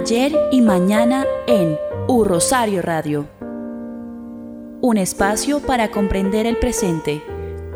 ayer 0.00 0.34
y 0.50 0.62
mañana 0.62 1.26
en 1.46 1.76
U 2.08 2.24
Radio. 2.24 3.26
Un 4.80 4.96
espacio 4.96 5.60
para 5.60 5.90
comprender 5.90 6.46
el 6.46 6.56
presente, 6.56 7.22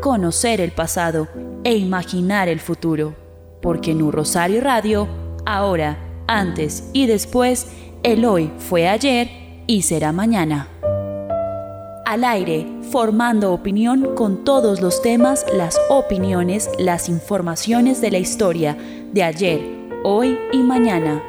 conocer 0.01 0.59
el 0.59 0.71
pasado 0.71 1.27
e 1.63 1.75
imaginar 1.75 2.47
el 2.47 2.59
futuro. 2.59 3.13
Porque 3.61 3.91
en 3.91 4.01
U 4.01 4.09
Rosario 4.09 4.59
Radio, 4.61 5.07
ahora, 5.45 5.99
antes 6.25 6.89
y 6.93 7.05
después, 7.05 7.67
el 8.01 8.25
hoy 8.25 8.51
fue 8.57 8.87
ayer 8.87 9.29
y 9.67 9.83
será 9.83 10.11
mañana. 10.11 10.67
Al 12.07 12.23
aire, 12.23 12.65
formando 12.89 13.53
opinión 13.53 14.15
con 14.15 14.43
todos 14.43 14.81
los 14.81 14.99
temas, 15.03 15.45
las 15.53 15.79
opiniones, 15.91 16.71
las 16.79 17.07
informaciones 17.07 18.01
de 18.01 18.09
la 18.09 18.17
historia 18.17 18.75
de 19.13 19.21
ayer, 19.21 19.61
hoy 20.03 20.39
y 20.51 20.57
mañana. 20.57 21.21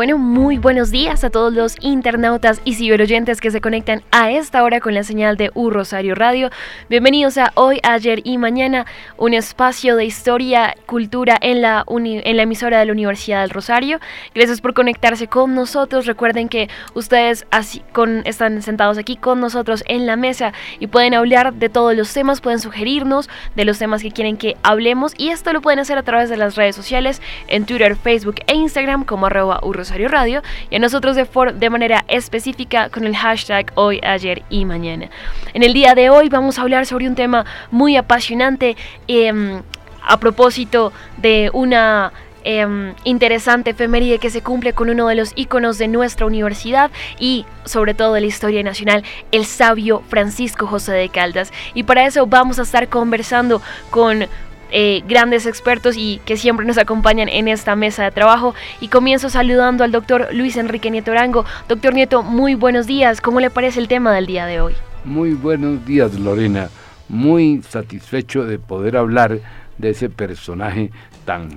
Bueno, 0.00 0.16
muy 0.16 0.56
buenos 0.56 0.90
días 0.90 1.24
a 1.24 1.28
todos 1.28 1.52
los 1.52 1.76
internautas 1.82 2.62
y 2.64 2.74
ciberoyentes 2.76 3.38
que 3.38 3.50
se 3.50 3.60
conectan 3.60 4.02
a 4.10 4.30
esta 4.30 4.64
hora 4.64 4.80
con 4.80 4.94
la 4.94 5.02
señal 5.02 5.36
de 5.36 5.50
U 5.52 5.68
Rosario 5.68 6.14
Radio. 6.14 6.48
Bienvenidos 6.88 7.36
a 7.36 7.52
Hoy, 7.54 7.80
Ayer 7.82 8.22
y 8.24 8.38
Mañana, 8.38 8.86
un 9.18 9.34
espacio 9.34 9.96
de 9.96 10.06
historia, 10.06 10.74
cultura 10.86 11.36
en 11.42 11.60
la, 11.60 11.84
en 11.86 12.36
la 12.38 12.42
emisora 12.44 12.78
de 12.78 12.86
la 12.86 12.92
Universidad 12.92 13.42
del 13.42 13.50
Rosario. 13.50 14.00
Gracias 14.34 14.62
por 14.62 14.72
conectarse 14.72 15.26
con 15.26 15.54
nosotros. 15.54 16.06
Recuerden 16.06 16.48
que 16.48 16.70
ustedes 16.94 17.44
así, 17.50 17.82
con, 17.92 18.22
están 18.24 18.62
sentados 18.62 18.96
aquí 18.96 19.16
con 19.16 19.38
nosotros 19.38 19.84
en 19.86 20.06
la 20.06 20.16
mesa 20.16 20.54
y 20.78 20.86
pueden 20.86 21.12
hablar 21.12 21.52
de 21.52 21.68
todos 21.68 21.94
los 21.94 22.10
temas, 22.14 22.40
pueden 22.40 22.60
sugerirnos 22.60 23.28
de 23.54 23.66
los 23.66 23.78
temas 23.78 24.00
que 24.00 24.12
quieren 24.12 24.38
que 24.38 24.56
hablemos 24.62 25.12
y 25.18 25.28
esto 25.28 25.52
lo 25.52 25.60
pueden 25.60 25.80
hacer 25.80 25.98
a 25.98 26.04
través 26.04 26.30
de 26.30 26.38
las 26.38 26.56
redes 26.56 26.74
sociales 26.74 27.20
en 27.48 27.66
Twitter, 27.66 27.96
Facebook 27.96 28.36
e 28.46 28.54
Instagram 28.54 29.04
como 29.04 29.26
arroba 29.26 29.60
Radio 29.90 30.42
y 30.70 30.76
a 30.76 30.78
nosotros 30.78 31.16
de, 31.16 31.26
de 31.54 31.70
manera 31.70 32.04
específica 32.08 32.88
con 32.88 33.04
el 33.04 33.16
hashtag 33.16 33.72
hoy, 33.74 34.00
ayer 34.02 34.42
y 34.50 34.64
mañana. 34.64 35.10
En 35.54 35.62
el 35.62 35.72
día 35.72 35.94
de 35.94 36.10
hoy 36.10 36.28
vamos 36.28 36.58
a 36.58 36.62
hablar 36.62 36.86
sobre 36.86 37.08
un 37.08 37.14
tema 37.14 37.44
muy 37.70 37.96
apasionante 37.96 38.76
em, 39.08 39.62
a 40.02 40.18
propósito 40.18 40.92
de 41.18 41.50
una 41.52 42.12
em, 42.44 42.94
interesante 43.04 43.70
efeméride 43.70 44.18
que 44.18 44.30
se 44.30 44.42
cumple 44.42 44.72
con 44.72 44.88
uno 44.88 45.08
de 45.08 45.14
los 45.14 45.32
íconos 45.36 45.76
de 45.76 45.88
nuestra 45.88 46.26
universidad 46.26 46.90
y 47.18 47.44
sobre 47.64 47.94
todo 47.94 48.14
de 48.14 48.22
la 48.22 48.26
historia 48.26 48.62
nacional, 48.62 49.04
el 49.30 49.44
sabio 49.44 50.02
Francisco 50.08 50.66
José 50.66 50.92
de 50.92 51.08
Caldas. 51.08 51.52
Y 51.74 51.82
para 51.82 52.06
eso 52.06 52.26
vamos 52.26 52.58
a 52.58 52.62
estar 52.62 52.88
conversando 52.88 53.60
con 53.90 54.26
eh, 54.70 55.02
grandes 55.06 55.46
expertos 55.46 55.96
y 55.96 56.20
que 56.24 56.36
siempre 56.36 56.66
nos 56.66 56.78
acompañan 56.78 57.28
en 57.28 57.48
esta 57.48 57.76
mesa 57.76 58.04
de 58.04 58.10
trabajo. 58.10 58.54
Y 58.80 58.88
comienzo 58.88 59.30
saludando 59.30 59.84
al 59.84 59.92
doctor 59.92 60.28
Luis 60.32 60.56
Enrique 60.56 60.90
Nieto 60.90 61.12
Arango. 61.12 61.44
Doctor 61.68 61.94
Nieto, 61.94 62.22
muy 62.22 62.54
buenos 62.54 62.86
días. 62.86 63.20
¿Cómo 63.20 63.40
le 63.40 63.50
parece 63.50 63.80
el 63.80 63.88
tema 63.88 64.12
del 64.12 64.26
día 64.26 64.46
de 64.46 64.60
hoy? 64.60 64.74
Muy 65.04 65.34
buenos 65.34 65.84
días, 65.84 66.18
Lorena. 66.18 66.68
Muy 67.08 67.62
satisfecho 67.68 68.44
de 68.44 68.58
poder 68.58 68.96
hablar 68.96 69.38
de 69.78 69.90
ese 69.90 70.10
personaje 70.10 70.90
tan 71.24 71.48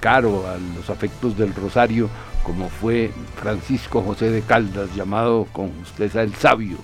caro 0.00 0.46
a 0.46 0.56
los 0.76 0.90
afectos 0.90 1.36
del 1.36 1.54
Rosario 1.54 2.08
como 2.46 2.68
fue 2.68 3.10
Francisco 3.34 4.02
José 4.02 4.30
de 4.30 4.40
Caldas, 4.40 4.94
llamado 4.94 5.48
con 5.52 5.72
justeza 5.80 6.22
el 6.22 6.32
sabio. 6.34 6.76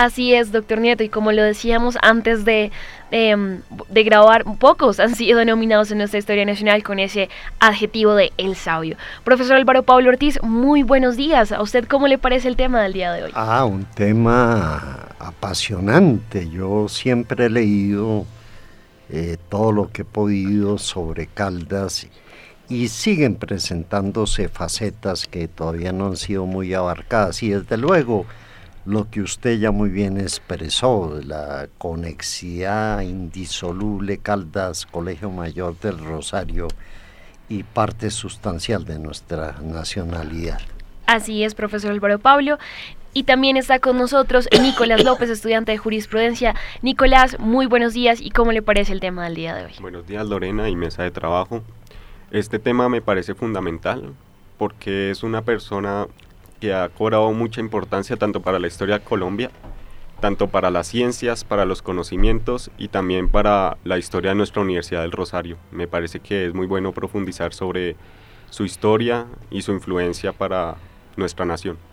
Así 0.00 0.32
es, 0.32 0.50
doctor 0.50 0.80
Nieto, 0.80 1.02
y 1.02 1.10
como 1.10 1.30
lo 1.30 1.42
decíamos 1.42 1.98
antes 2.00 2.46
de, 2.46 2.72
em, 3.10 3.60
de, 3.90 4.02
grabar, 4.02 4.44
pocos 4.58 4.98
han 4.98 5.14
sido 5.14 5.38
denominados 5.38 5.90
en 5.90 5.98
nuestra 5.98 6.18
historia 6.18 6.46
nacional 6.46 6.82
con 6.82 6.98
ese 6.98 7.28
adjetivo 7.58 8.14
de 8.14 8.32
el 8.38 8.56
sabio. 8.56 8.96
Profesor 9.24 9.56
Álvaro 9.56 9.82
Pablo 9.82 10.08
Ortiz, 10.08 10.42
muy 10.42 10.82
buenos 10.82 11.18
días. 11.18 11.52
¿A 11.52 11.60
usted 11.60 11.84
cómo 11.86 12.08
le 12.08 12.16
parece 12.16 12.48
el 12.48 12.56
tema 12.56 12.80
del 12.80 12.94
día 12.94 13.12
de 13.12 13.24
hoy? 13.24 13.30
Ah, 13.34 13.66
un 13.66 13.84
tema 13.84 15.08
apasionante. 15.18 16.48
Yo 16.48 16.88
siempre 16.88 17.44
he 17.44 17.50
leído 17.50 18.24
eh, 19.10 19.36
todo 19.50 19.70
lo 19.70 19.90
que 19.90 20.00
he 20.00 20.06
podido 20.06 20.78
sobre 20.78 21.26
Caldas 21.26 22.08
y 22.70 22.88
siguen 22.88 23.34
presentándose 23.34 24.48
facetas 24.48 25.26
que 25.26 25.46
todavía 25.46 25.92
no 25.92 26.06
han 26.06 26.16
sido 26.16 26.46
muy 26.46 26.72
abarcadas 26.72 27.42
y 27.42 27.50
desde 27.50 27.76
luego 27.76 28.24
lo 28.86 29.10
que 29.10 29.20
usted 29.20 29.58
ya 29.58 29.70
muy 29.70 29.90
bien 29.90 30.18
expresó, 30.18 31.20
la 31.24 31.68
conexidad 31.78 33.00
indisoluble 33.02 34.18
Caldas, 34.18 34.86
Colegio 34.86 35.30
Mayor 35.30 35.78
del 35.80 35.98
Rosario 35.98 36.68
y 37.48 37.62
parte 37.62 38.10
sustancial 38.10 38.84
de 38.84 38.98
nuestra 38.98 39.56
nacionalidad. 39.62 40.60
Así 41.06 41.42
es, 41.44 41.54
profesor 41.54 41.90
Álvaro 41.90 42.18
Pablo. 42.18 42.58
Y 43.12 43.24
también 43.24 43.56
está 43.56 43.80
con 43.80 43.98
nosotros 43.98 44.48
Nicolás 44.62 45.02
López, 45.02 45.28
estudiante 45.30 45.72
de 45.72 45.78
jurisprudencia. 45.78 46.54
Nicolás, 46.80 47.38
muy 47.40 47.66
buenos 47.66 47.92
días 47.92 48.20
y 48.20 48.30
cómo 48.30 48.52
le 48.52 48.62
parece 48.62 48.92
el 48.92 49.00
tema 49.00 49.24
del 49.24 49.34
día 49.34 49.54
de 49.54 49.64
hoy. 49.64 49.72
Buenos 49.80 50.06
días 50.06 50.24
Lorena 50.26 50.68
y 50.68 50.76
mesa 50.76 51.02
de 51.02 51.10
trabajo. 51.10 51.62
Este 52.30 52.60
tema 52.60 52.88
me 52.88 53.02
parece 53.02 53.34
fundamental 53.34 54.14
porque 54.56 55.10
es 55.10 55.24
una 55.24 55.42
persona 55.42 56.06
que 56.60 56.74
ha 56.74 56.88
cobrado 56.90 57.32
mucha 57.32 57.60
importancia 57.60 58.16
tanto 58.16 58.42
para 58.42 58.58
la 58.58 58.66
historia 58.66 58.98
de 58.98 59.04
Colombia, 59.04 59.50
tanto 60.20 60.48
para 60.48 60.70
las 60.70 60.86
ciencias, 60.86 61.44
para 61.44 61.64
los 61.64 61.82
conocimientos 61.82 62.70
y 62.78 62.88
también 62.88 63.28
para 63.28 63.78
la 63.84 63.98
historia 63.98 64.30
de 64.30 64.36
nuestra 64.36 64.62
Universidad 64.62 65.00
del 65.00 65.12
Rosario. 65.12 65.56
Me 65.72 65.88
parece 65.88 66.20
que 66.20 66.46
es 66.46 66.54
muy 66.54 66.66
bueno 66.66 66.92
profundizar 66.92 67.54
sobre 67.54 67.96
su 68.50 68.64
historia 68.64 69.26
y 69.50 69.62
su 69.62 69.72
influencia 69.72 70.32
para 70.32 70.76
nuestra 71.16 71.46
nación. 71.46 71.89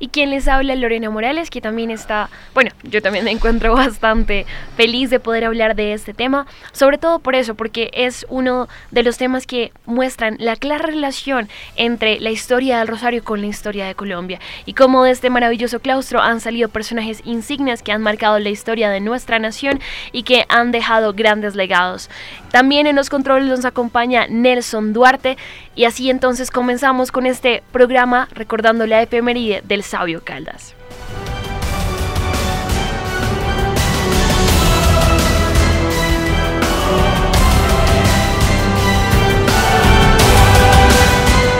Y 0.00 0.08
quien 0.08 0.30
les 0.30 0.48
habla, 0.48 0.74
Lorena 0.74 1.10
Morales, 1.10 1.50
que 1.50 1.60
también 1.60 1.90
está, 1.90 2.30
bueno, 2.54 2.70
yo 2.82 3.02
también 3.02 3.24
me 3.24 3.30
encuentro 3.30 3.74
bastante 3.76 4.46
feliz 4.76 5.10
de 5.10 5.20
poder 5.20 5.44
hablar 5.44 5.76
de 5.76 5.92
este 5.92 6.14
tema, 6.14 6.46
sobre 6.72 6.98
todo 6.98 7.20
por 7.20 7.34
eso, 7.34 7.54
porque 7.54 7.90
es 7.92 8.26
uno 8.30 8.68
de 8.90 9.02
los 9.02 9.18
temas 9.18 9.46
que 9.46 9.72
muestran 9.84 10.36
la 10.40 10.56
clara 10.56 10.86
relación 10.86 11.48
entre 11.76 12.18
la 12.18 12.30
historia 12.30 12.78
del 12.78 12.88
Rosario 12.88 13.22
con 13.22 13.42
la 13.42 13.46
historia 13.46 13.86
de 13.86 13.94
Colombia 13.94 14.40
y 14.64 14.72
cómo 14.72 15.04
de 15.04 15.10
este 15.10 15.30
maravilloso 15.30 15.80
claustro 15.80 16.20
han 16.20 16.40
salido 16.40 16.70
personajes 16.70 17.20
insignes 17.24 17.82
que 17.82 17.92
han 17.92 18.02
marcado 18.02 18.38
la 18.38 18.48
historia 18.48 18.88
de 18.88 19.00
nuestra 19.00 19.38
nación 19.38 19.80
y 20.12 20.22
que 20.22 20.46
han 20.48 20.72
dejado 20.72 21.12
grandes 21.12 21.54
legados. 21.54 22.08
También 22.50 22.86
en 22.86 22.96
los 22.96 23.10
controles 23.10 23.48
nos 23.48 23.64
acompaña 23.64 24.26
Nelson 24.28 24.92
Duarte 24.92 25.36
y 25.76 25.84
así 25.84 26.10
entonces 26.10 26.50
comenzamos 26.50 27.12
con 27.12 27.26
este 27.26 27.62
programa 27.72 28.28
recordando 28.32 28.86
la 28.86 29.02
efeméride 29.02 29.62
del 29.64 29.82
sabio 29.82 30.22
Caldas. 30.24 30.74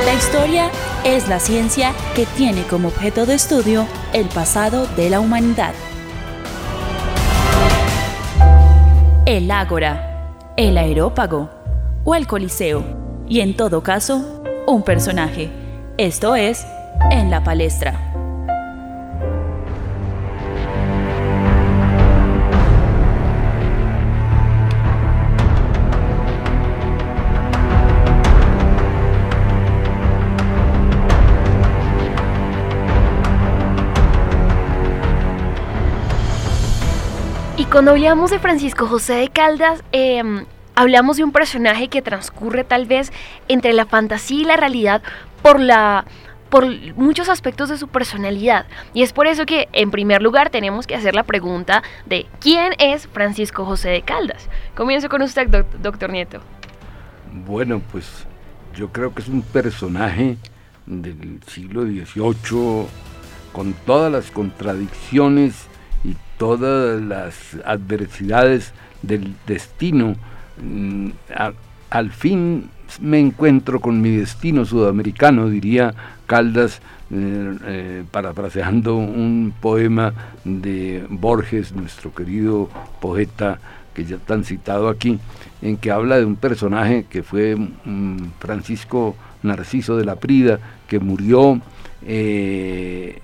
La 0.04 0.14
historia 0.14 0.70
es 1.04 1.28
la 1.28 1.38
ciencia 1.38 1.92
que 2.14 2.26
tiene 2.26 2.62
como 2.64 2.88
objeto 2.88 3.26
de 3.26 3.34
estudio 3.34 3.86
el 4.12 4.26
pasado 4.26 4.86
de 4.96 5.08
la 5.08 5.20
humanidad. 5.20 5.72
El 9.26 9.50
ágora, 9.50 10.09
el 10.56 10.78
aerópago 10.78 11.50
o 12.04 12.14
el 12.14 12.26
coliseo 12.26 12.82
y 13.28 13.40
en 13.40 13.56
todo 13.56 13.82
caso, 13.82 14.42
un 14.66 14.82
personaje. 14.82 15.50
Esto 15.98 16.34
es, 16.34 16.66
en 17.10 17.30
la 17.30 17.44
palestra. 17.44 18.09
Cuando 37.70 37.92
hablamos 37.92 38.32
de 38.32 38.40
Francisco 38.40 38.88
José 38.88 39.14
de 39.14 39.28
Caldas, 39.28 39.84
em, 39.92 40.44
hablamos 40.74 41.18
de 41.18 41.22
un 41.22 41.30
personaje 41.30 41.86
que 41.86 42.02
transcurre 42.02 42.64
tal 42.64 42.84
vez 42.84 43.12
entre 43.46 43.72
la 43.74 43.86
fantasía 43.86 44.40
y 44.40 44.44
la 44.44 44.56
realidad 44.56 45.02
por 45.40 45.60
la 45.60 46.04
por 46.50 46.66
muchos 46.96 47.28
aspectos 47.28 47.68
de 47.68 47.78
su 47.78 47.86
personalidad. 47.86 48.66
Y 48.92 49.04
es 49.04 49.12
por 49.12 49.28
eso 49.28 49.46
que, 49.46 49.68
en 49.72 49.92
primer 49.92 50.20
lugar, 50.20 50.50
tenemos 50.50 50.88
que 50.88 50.96
hacer 50.96 51.14
la 51.14 51.22
pregunta 51.22 51.84
de 52.06 52.26
¿quién 52.40 52.72
es 52.80 53.06
Francisco 53.06 53.64
José 53.64 53.90
de 53.90 54.02
Caldas? 54.02 54.48
Comienzo 54.74 55.08
con 55.08 55.22
usted, 55.22 55.46
doctor 55.80 56.10
Nieto. 56.10 56.40
Bueno, 57.46 57.80
pues 57.92 58.26
yo 58.74 58.88
creo 58.88 59.14
que 59.14 59.22
es 59.22 59.28
un 59.28 59.42
personaje 59.42 60.38
del 60.86 61.40
siglo 61.46 61.82
XVIII 61.82 62.88
con 63.52 63.74
todas 63.86 64.10
las 64.10 64.32
contradicciones 64.32 65.69
todas 66.40 67.02
las 67.02 67.34
adversidades 67.66 68.72
del 69.02 69.34
destino. 69.46 70.14
Mm, 70.58 71.10
al 71.90 72.10
fin 72.12 72.70
me 72.98 73.20
encuentro 73.20 73.78
con 73.78 74.00
mi 74.00 74.16
destino 74.16 74.64
sudamericano, 74.64 75.50
diría 75.50 75.94
Caldas, 76.24 76.80
eh, 77.10 77.56
eh, 77.66 78.04
parafraseando 78.10 78.96
un 78.96 79.52
poema 79.60 80.14
de 80.44 81.04
Borges, 81.10 81.74
nuestro 81.74 82.14
querido 82.14 82.70
poeta 83.02 83.58
que 83.92 84.06
ya 84.06 84.16
están 84.16 84.44
citado 84.44 84.88
aquí, 84.88 85.18
en 85.60 85.76
que 85.76 85.90
habla 85.90 86.16
de 86.16 86.24
un 86.24 86.36
personaje 86.36 87.04
que 87.10 87.22
fue 87.22 87.54
Francisco 88.38 89.14
Narciso 89.42 89.98
de 89.98 90.06
la 90.06 90.16
Prida, 90.16 90.58
que 90.88 91.00
murió 91.00 91.60
eh, 92.06 93.20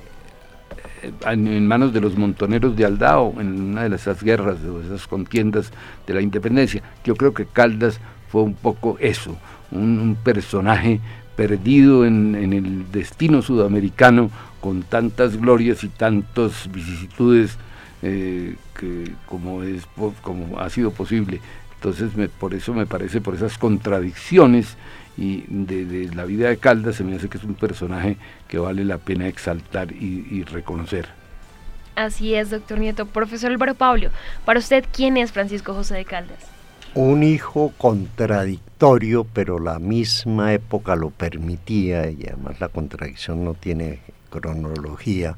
en 1.27 1.67
manos 1.67 1.93
de 1.93 2.01
los 2.01 2.17
montoneros 2.17 2.77
de 2.77 2.85
Aldao 2.85 3.35
en 3.41 3.61
una 3.61 3.89
de 3.89 3.97
esas 3.97 4.23
guerras, 4.23 4.63
de 4.63 4.87
esas 4.87 5.07
contiendas 5.07 5.73
de 6.07 6.15
la 6.15 6.21
independencia. 6.21 6.83
Yo 7.05 7.15
creo 7.15 7.35
que 7.35 7.47
Caldas 7.47 8.01
fue 8.29 8.43
un 8.43 8.55
poco 8.55 8.97
eso, 9.01 9.37
un, 9.71 10.17
personaje 10.23 11.01
perdido 11.37 12.05
en, 12.05 12.35
el 12.35 12.91
destino 12.91 13.43
sudamericano 13.43 14.31
con 14.61 14.83
tantas 14.83 15.37
glorias 15.37 15.85
y 15.85 15.89
tantas 15.89 16.71
vicisitudes 16.73 17.59
eh, 18.03 18.57
que 18.79 19.13
como, 19.27 19.63
es, 19.63 19.87
como 20.23 20.59
ha 20.59 20.71
sido 20.71 20.91
posible. 20.91 21.41
Entonces 21.75 22.11
por 22.39 22.55
eso 22.55 22.75
me 22.75 22.87
parece, 22.87 23.21
por 23.21 23.35
esas 23.35 23.59
contradicciones 23.59 24.77
y 25.17 25.45
de, 25.49 26.11
la 26.15 26.25
vida 26.25 26.49
de 26.49 26.59
Caldas, 26.59 26.97
se 26.97 27.05
me 27.05 27.17
hace 27.17 27.29
que 27.29 27.39
es 27.39 27.45
un 27.45 27.55
personaje 27.55 28.17
que 28.49 28.59
vale 28.59 28.85
la 28.85 28.99
pena 28.99 29.29
exaltar 29.29 29.93
y, 29.93 30.27
y 30.31 30.45
reconocer. 30.45 31.07
Así 31.95 32.35
es, 32.35 32.51
doctor 32.51 32.79
Nieto. 32.79 33.07
Profesor 33.07 33.51
Álvaro 33.51 33.75
Pablo, 33.75 34.11
para 34.45 34.59
usted, 34.59 34.85
¿quién 34.93 35.17
es 35.17 35.33
Francisco 35.33 35.73
José 35.73 35.95
de 35.95 36.05
Caldas? 36.05 36.57
un 36.97 37.23
hijo 37.23 37.75
contradictorio, 37.77 39.25
pero 39.25 39.59
la 39.59 39.79
misma 39.79 40.55
época 40.55 40.97
lo 40.97 41.11
permitía, 41.11 42.11
y 42.11 42.25
además 42.27 42.59
la 42.59 42.71
contradicción 42.71 43.45
no 43.45 43.53
tiene 43.53 44.01
cronología, 44.31 45.37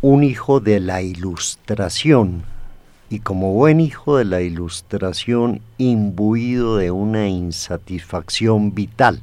un 0.00 0.24
hijo 0.24 0.60
de 0.60 0.80
la 0.80 1.02
ilustración, 1.02 2.44
y 3.12 3.20
como 3.20 3.52
buen 3.52 3.78
hijo 3.78 4.16
de 4.16 4.24
la 4.24 4.40
ilustración, 4.40 5.60
imbuido 5.76 6.78
de 6.78 6.90
una 6.90 7.28
insatisfacción 7.28 8.74
vital. 8.74 9.20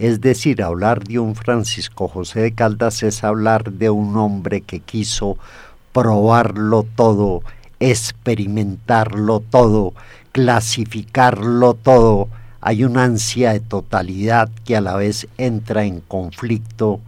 Es 0.00 0.20
decir, 0.20 0.64
hablar 0.64 1.04
de 1.04 1.20
un 1.20 1.36
Francisco 1.36 2.08
José 2.08 2.40
de 2.40 2.52
Caldas 2.52 3.04
es 3.04 3.22
hablar 3.22 3.70
de 3.70 3.88
un 3.88 4.16
hombre 4.16 4.62
que 4.62 4.80
quiso 4.80 5.38
probarlo 5.92 6.84
todo, 6.96 7.42
experimentarlo 7.78 9.38
todo, 9.38 9.94
clasificarlo 10.32 11.74
todo, 11.74 12.28
hay 12.60 12.82
una 12.82 13.04
ansia 13.04 13.52
de 13.52 13.60
totalidad 13.60 14.50
que 14.64 14.76
a 14.76 14.80
la 14.80 14.96
vez 14.96 15.28
entra 15.38 15.84
en 15.84 16.00
conflicto 16.00 16.98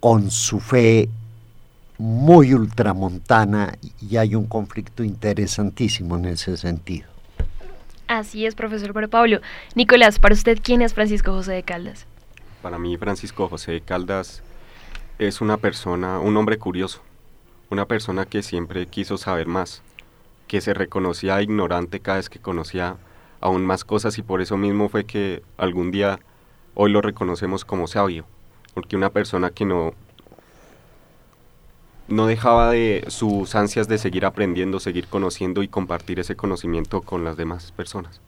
con 0.00 0.30
su 0.30 0.60
fe 0.60 1.08
muy 1.98 2.54
ultramontana 2.54 3.74
y 4.00 4.16
hay 4.16 4.34
un 4.34 4.46
conflicto 4.46 5.04
interesantísimo 5.04 6.16
en 6.16 6.26
ese 6.26 6.56
sentido. 6.56 7.08
Así 8.06 8.46
es, 8.46 8.54
profesor 8.54 9.08
Pablo. 9.08 9.40
Nicolás, 9.74 10.18
para 10.18 10.34
usted, 10.34 10.58
¿quién 10.62 10.82
es 10.82 10.92
Francisco 10.92 11.32
José 11.32 11.52
de 11.52 11.62
Caldas? 11.62 12.06
Para 12.62 12.78
mí, 12.78 12.96
Francisco 12.96 13.48
José 13.48 13.72
de 13.72 13.80
Caldas 13.80 14.42
es 15.18 15.40
una 15.40 15.56
persona, 15.56 16.18
un 16.18 16.36
hombre 16.36 16.58
curioso, 16.58 17.00
una 17.70 17.86
persona 17.86 18.26
que 18.26 18.42
siempre 18.42 18.86
quiso 18.86 19.16
saber 19.16 19.46
más, 19.46 19.82
que 20.48 20.60
se 20.60 20.74
reconocía 20.74 21.40
ignorante 21.40 22.00
cada 22.00 22.18
vez 22.18 22.28
que 22.28 22.38
conocía 22.38 22.96
aún 23.40 23.64
más 23.64 23.84
cosas 23.84 24.18
y 24.18 24.22
por 24.22 24.40
eso 24.40 24.56
mismo 24.56 24.88
fue 24.88 25.04
que 25.04 25.42
algún 25.56 25.90
día 25.90 26.18
hoy 26.74 26.90
lo 26.90 27.00
reconocemos 27.00 27.64
como 27.64 27.86
sabio, 27.86 28.24
porque 28.74 28.96
una 28.96 29.10
persona 29.10 29.50
que 29.50 29.64
no 29.64 29.94
no 32.08 32.26
dejaba 32.26 32.70
de 32.70 33.04
sus 33.08 33.54
ansias 33.54 33.88
de 33.88 33.98
seguir 33.98 34.26
aprendiendo, 34.26 34.80
seguir 34.80 35.06
conociendo 35.06 35.62
y 35.62 35.68
compartir 35.68 36.20
ese 36.20 36.36
conocimiento 36.36 37.00
con 37.02 37.24
las 37.24 37.36
demás 37.36 37.72
personas. 37.72 38.20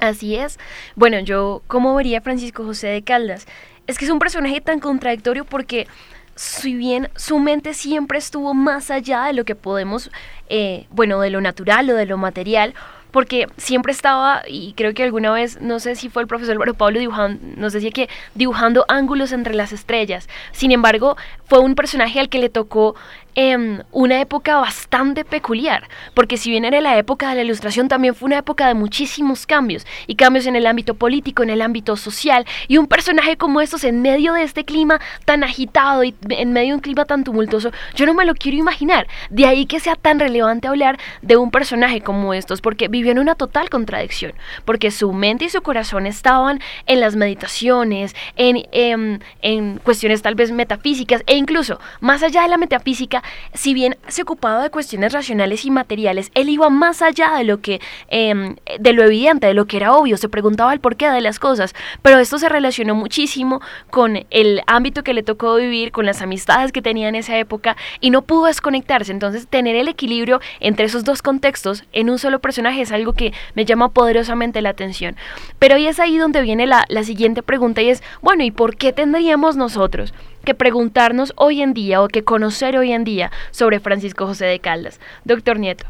Así 0.00 0.36
es. 0.36 0.58
Bueno, 0.96 1.20
yo, 1.20 1.62
¿cómo 1.66 1.94
vería 1.94 2.20
Francisco 2.20 2.64
José 2.64 2.88
de 2.88 3.02
Caldas? 3.02 3.46
Es 3.86 3.98
que 3.98 4.04
es 4.04 4.10
un 4.10 4.18
personaje 4.18 4.60
tan 4.60 4.80
contradictorio 4.80 5.44
porque 5.44 5.86
si 6.34 6.74
bien 6.74 7.10
su 7.16 7.38
mente 7.38 7.74
siempre 7.74 8.18
estuvo 8.18 8.54
más 8.54 8.90
allá 8.90 9.24
de 9.24 9.32
lo 9.32 9.44
que 9.44 9.54
podemos, 9.54 10.10
eh, 10.48 10.86
bueno, 10.90 11.20
de 11.20 11.30
lo 11.30 11.40
natural 11.40 11.88
o 11.90 11.94
de 11.94 12.06
lo 12.06 12.18
material, 12.18 12.74
porque 13.14 13.46
siempre 13.58 13.92
estaba, 13.92 14.42
y 14.44 14.72
creo 14.72 14.92
que 14.92 15.04
alguna 15.04 15.30
vez, 15.30 15.60
no 15.60 15.78
sé 15.78 15.94
si 15.94 16.08
fue 16.08 16.22
el 16.22 16.26
profesor 16.26 16.54
Álvaro 16.54 16.74
Pablo 16.74 16.98
dibujando, 16.98 17.40
nos 17.56 17.72
decía 17.72 17.92
que 17.92 18.08
dibujando 18.34 18.84
ángulos 18.88 19.30
entre 19.30 19.54
las 19.54 19.72
estrellas. 19.72 20.28
Sin 20.50 20.72
embargo, 20.72 21.16
fue 21.46 21.60
un 21.60 21.76
personaje 21.76 22.18
al 22.18 22.28
que 22.28 22.40
le 22.40 22.48
tocó 22.48 22.96
en 23.34 23.84
una 23.92 24.20
época 24.20 24.58
bastante 24.58 25.24
peculiar, 25.24 25.88
porque 26.14 26.36
si 26.36 26.50
bien 26.50 26.64
era 26.64 26.80
la 26.80 26.98
época 26.98 27.28
de 27.28 27.36
la 27.36 27.42
ilustración, 27.42 27.88
también 27.88 28.14
fue 28.14 28.26
una 28.26 28.38
época 28.38 28.68
de 28.68 28.74
muchísimos 28.74 29.46
cambios, 29.46 29.86
y 30.06 30.14
cambios 30.14 30.46
en 30.46 30.56
el 30.56 30.66
ámbito 30.66 30.94
político, 30.94 31.42
en 31.42 31.50
el 31.50 31.62
ámbito 31.62 31.96
social, 31.96 32.46
y 32.68 32.78
un 32.78 32.86
personaje 32.86 33.36
como 33.36 33.60
estos 33.60 33.84
en 33.84 34.02
medio 34.02 34.34
de 34.34 34.42
este 34.42 34.64
clima 34.64 35.00
tan 35.24 35.42
agitado 35.42 36.04
y 36.04 36.14
en 36.28 36.52
medio 36.52 36.68
de 36.68 36.74
un 36.74 36.80
clima 36.80 37.04
tan 37.04 37.24
tumultuoso, 37.24 37.72
yo 37.94 38.06
no 38.06 38.14
me 38.14 38.24
lo 38.24 38.34
quiero 38.34 38.56
imaginar. 38.58 39.08
De 39.30 39.46
ahí 39.46 39.66
que 39.66 39.80
sea 39.80 39.96
tan 39.96 40.20
relevante 40.20 40.68
hablar 40.68 40.98
de 41.22 41.36
un 41.36 41.50
personaje 41.50 42.00
como 42.00 42.34
estos, 42.34 42.60
porque 42.60 42.88
vivió 42.88 43.10
en 43.10 43.18
una 43.18 43.34
total 43.34 43.68
contradicción, 43.68 44.32
porque 44.64 44.90
su 44.90 45.12
mente 45.12 45.46
y 45.46 45.48
su 45.48 45.62
corazón 45.62 46.06
estaban 46.06 46.60
en 46.86 47.00
las 47.00 47.16
meditaciones, 47.16 48.14
en, 48.36 48.66
en, 48.70 49.22
en 49.42 49.78
cuestiones 49.78 50.22
tal 50.22 50.36
vez 50.36 50.52
metafísicas, 50.52 51.22
e 51.26 51.36
incluso 51.36 51.80
más 52.00 52.22
allá 52.22 52.42
de 52.42 52.48
la 52.48 52.58
metafísica, 52.58 53.23
si 53.52 53.74
bien 53.74 53.96
se 54.08 54.22
ocupaba 54.22 54.62
de 54.62 54.70
cuestiones 54.70 55.12
racionales 55.12 55.64
y 55.64 55.70
materiales, 55.70 56.30
él 56.34 56.48
iba 56.48 56.70
más 56.70 57.02
allá 57.02 57.32
de 57.36 57.44
lo 57.44 57.60
que, 57.60 57.80
em, 58.08 58.56
de 58.78 58.92
lo 58.92 59.02
evidente, 59.04 59.46
de 59.46 59.54
lo 59.54 59.66
que 59.66 59.76
era 59.76 59.92
obvio, 59.92 60.16
se 60.16 60.28
preguntaba 60.28 60.72
el 60.72 60.80
porqué 60.80 61.10
de 61.10 61.20
las 61.20 61.38
cosas, 61.38 61.74
pero 62.02 62.18
esto 62.18 62.38
se 62.38 62.48
relacionó 62.48 62.94
muchísimo 62.94 63.60
con 63.90 64.24
el 64.30 64.62
ámbito 64.66 65.02
que 65.02 65.14
le 65.14 65.22
tocó 65.22 65.56
vivir, 65.56 65.92
con 65.92 66.06
las 66.06 66.22
amistades 66.22 66.72
que 66.72 66.82
tenía 66.82 67.08
en 67.08 67.14
esa 67.14 67.36
época 67.38 67.76
y 68.00 68.10
no 68.10 68.22
pudo 68.22 68.46
desconectarse, 68.46 69.12
entonces 69.12 69.46
tener 69.46 69.76
el 69.76 69.88
equilibrio 69.88 70.40
entre 70.60 70.86
esos 70.86 71.04
dos 71.04 71.22
contextos 71.22 71.84
en 71.92 72.10
un 72.10 72.18
solo 72.18 72.40
personaje 72.40 72.80
es 72.80 72.92
algo 72.92 73.12
que 73.12 73.32
me 73.54 73.64
llama 73.64 73.90
poderosamente 73.90 74.62
la 74.62 74.70
atención. 74.70 75.16
Pero 75.58 75.76
ahí 75.76 75.86
es 75.86 76.00
ahí 76.00 76.18
donde 76.18 76.42
viene 76.42 76.66
la, 76.66 76.84
la 76.88 77.04
siguiente 77.04 77.42
pregunta 77.42 77.82
y 77.82 77.90
es, 77.90 78.02
bueno, 78.22 78.44
¿y 78.44 78.50
por 78.50 78.76
qué 78.76 78.92
tendríamos 78.92 79.56
nosotros? 79.56 80.12
Que 80.44 80.54
preguntarnos 80.54 81.32
hoy 81.36 81.62
en 81.62 81.74
día 81.74 82.02
o 82.02 82.08
que 82.08 82.24
conocer 82.24 82.76
hoy 82.76 82.92
en 82.92 83.04
día 83.04 83.30
sobre 83.50 83.80
Francisco 83.80 84.26
José 84.26 84.46
de 84.46 84.60
Caldas. 84.60 85.00
Doctor 85.24 85.58
Nieto. 85.58 85.86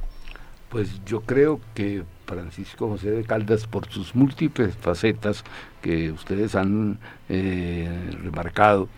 Pues 0.69 1.05
yo 1.05 1.21
creo 1.21 1.61
que 1.75 2.03
Francisco 2.27 2.89
José 2.89 3.11
de 3.11 3.25
Caldas, 3.25 3.67
por 3.67 3.87
sus 3.89 4.15
múltiples 4.15 4.75
facetas 4.75 5.45
que 5.83 6.11
ustedes 6.11 6.55
han 6.55 6.99
eh, 7.29 7.89
remarcado, 8.23 8.89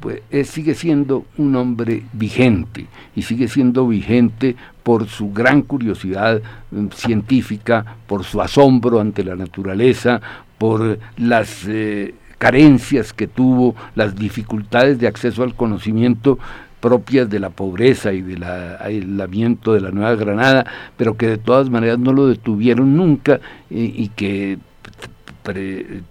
pues 0.00 0.22
sigue 0.48 0.74
siendo 0.74 1.26
un 1.36 1.54
hombre 1.56 2.02
vigente 2.14 2.86
y 3.14 3.22
sigue 3.22 3.48
siendo 3.48 3.86
vigente 3.86 4.56
por 4.82 5.06
su 5.06 5.30
gran 5.30 5.62
curiosidad 5.62 6.40
mm, 6.70 6.88
científica, 6.88 7.96
por 8.06 8.24
su 8.24 8.40
asombro 8.40 9.00
ante 9.00 9.22
la 9.22 9.36
naturaleza, 9.36 10.20
por 10.56 10.98
las 11.16 11.64
eh, 11.68 12.14
carencias 12.40 13.12
que 13.12 13.26
tuvo, 13.26 13.76
las 13.94 14.16
dificultades 14.16 14.98
de 14.98 15.06
acceso 15.06 15.42
al 15.42 15.54
conocimiento 15.54 16.38
propias 16.80 17.28
de 17.28 17.38
la 17.38 17.50
pobreza 17.50 18.14
y 18.14 18.22
del 18.22 18.42
aislamiento 18.42 19.74
de 19.74 19.82
la 19.82 19.90
Nueva 19.90 20.14
Granada, 20.14 20.64
pero 20.96 21.18
que 21.18 21.26
de 21.26 21.36
todas 21.36 21.68
maneras 21.68 21.98
no 21.98 22.14
lo 22.14 22.26
detuvieron 22.26 22.96
nunca 22.96 23.40
y, 23.68 24.08
que 24.08 24.56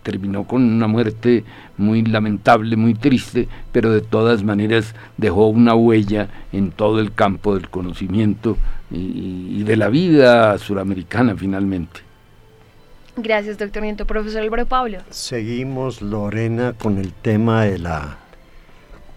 terminó 0.03 0.43
con 0.43 0.61
una 0.63 0.87
muerte 0.87 1.43
muy 1.77 2.03
lamentable, 2.03 2.75
muy 2.75 2.93
triste, 2.93 3.47
pero 3.71 3.91
de 3.91 4.01
todas 4.01 4.43
maneras 4.43 4.93
dejó 5.17 5.47
una 5.47 5.73
huella 5.73 6.27
en 6.51 6.69
todo 6.69 6.99
el 6.99 7.11
campo 7.11 7.55
del 7.55 7.69
conocimiento 7.69 8.55
y, 8.91 9.63
de 9.63 9.77
la 9.77 9.89
vida 9.89 10.55
suramericana 10.59 11.33
finalmente. 11.35 12.08
Gracias, 13.21 13.57
doctor 13.57 13.83
Nieto. 13.83 14.07
Profesor 14.07 14.41
Álvaro 14.41 14.65
Pablo. 14.65 14.99
Seguimos, 15.09 16.01
Lorena, 16.01 16.73
con 16.73 16.97
el 16.97 17.11
tema 17.11 17.65
de 17.65 17.77
la 17.77 18.17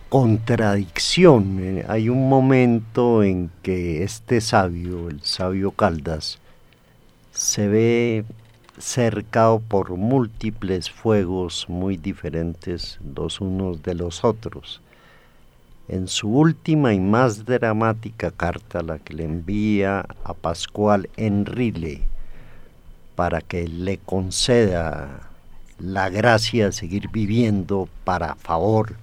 contradicción. 0.09 1.85
Hay 1.87 2.09
un 2.09 2.29
momento 2.29 3.23
en 3.23 3.51
que 3.63 4.03
este 4.03 4.41
sabio, 4.41 5.09
el 5.09 5.23
sabio 5.23 5.71
Caldas, 5.71 6.41
se 7.31 7.69
ve 7.69 8.25
cercado 8.77 9.61
por 9.61 9.93
múltiples 9.93 10.91
fuegos 10.91 11.67
muy 11.69 11.97
diferentes 11.97 12.99
los 13.15 13.41
unos 13.41 13.85
de 13.85 13.95
los 13.95 14.25
otros. 14.25 14.81
En 15.87 16.09
su 16.09 16.29
última 16.29 16.93
y 16.93 16.99
más 16.99 17.45
dramática 17.45 18.33
carta, 18.33 18.83
la 18.83 18.99
que 18.99 19.15
le 19.15 19.25
envía 19.25 20.07
a 20.25 20.35
Pascual 20.35 21.09
Enrile 21.17 22.12
para 23.15 23.41
que 23.41 23.69
le 23.69 23.99
conceda 23.99 25.29
la 25.79 26.09
gracia 26.09 26.67
de 26.67 26.73
seguir 26.73 27.09
viviendo 27.11 27.89
para 28.05 28.37
favor 28.37 28.95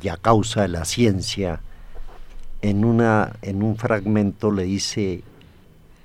y 0.00 0.08
a 0.08 0.16
causa 0.16 0.62
de 0.62 0.68
la 0.68 0.84
ciencia, 0.84 1.60
en, 2.62 2.84
una, 2.84 3.36
en 3.42 3.62
un 3.62 3.76
fragmento 3.76 4.50
le 4.50 4.64
dice, 4.64 5.22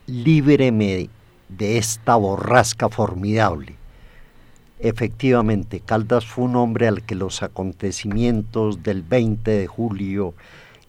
líbreme 0.05 1.09
de 1.49 1.77
esta 1.77 2.15
borrasca 2.15 2.89
formidable. 2.89 3.75
Efectivamente, 4.79 5.79
Caldas 5.79 6.25
fue 6.25 6.45
un 6.45 6.55
hombre 6.55 6.87
al 6.87 7.03
que 7.03 7.15
los 7.15 7.43
acontecimientos 7.43 8.83
del 8.83 9.03
20 9.03 9.51
de 9.51 9.67
julio, 9.67 10.33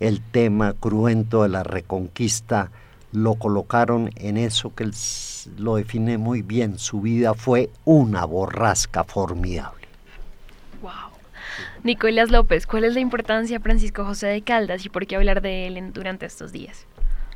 el 0.01 0.21
tema 0.21 0.75
cruento 0.75 1.43
de 1.43 1.49
la 1.49 1.63
reconquista, 1.63 2.71
lo 3.13 3.35
colocaron 3.35 4.11
en 4.17 4.39
eso 4.39 4.75
que 4.75 4.85
él 4.85 4.95
lo 5.59 5.77
define 5.77 6.19
muy 6.19 6.43
bien. 6.43 6.79
Su 6.79 7.01
vida 7.01 7.35
fue 7.35 7.71
una 7.85 8.25
borrasca 8.25 9.05
formidable. 9.05 9.87
Wow. 10.81 10.93
Nicolás 11.83 12.31
López, 12.31 12.67
¿cuál 12.67 12.85
es 12.85 12.95
la 12.95 13.01
importancia 13.01 13.59
de 13.59 13.63
Francisco 13.63 14.05
José 14.05 14.29
de 14.29 14.43
Caldas 14.43 14.85
y 14.85 14.89
por 14.89 15.07
qué 15.07 15.17
hablar 15.17 15.43
de 15.43 15.67
él 15.67 15.93
durante 15.93 16.27
estos 16.27 16.53
días? 16.53 16.87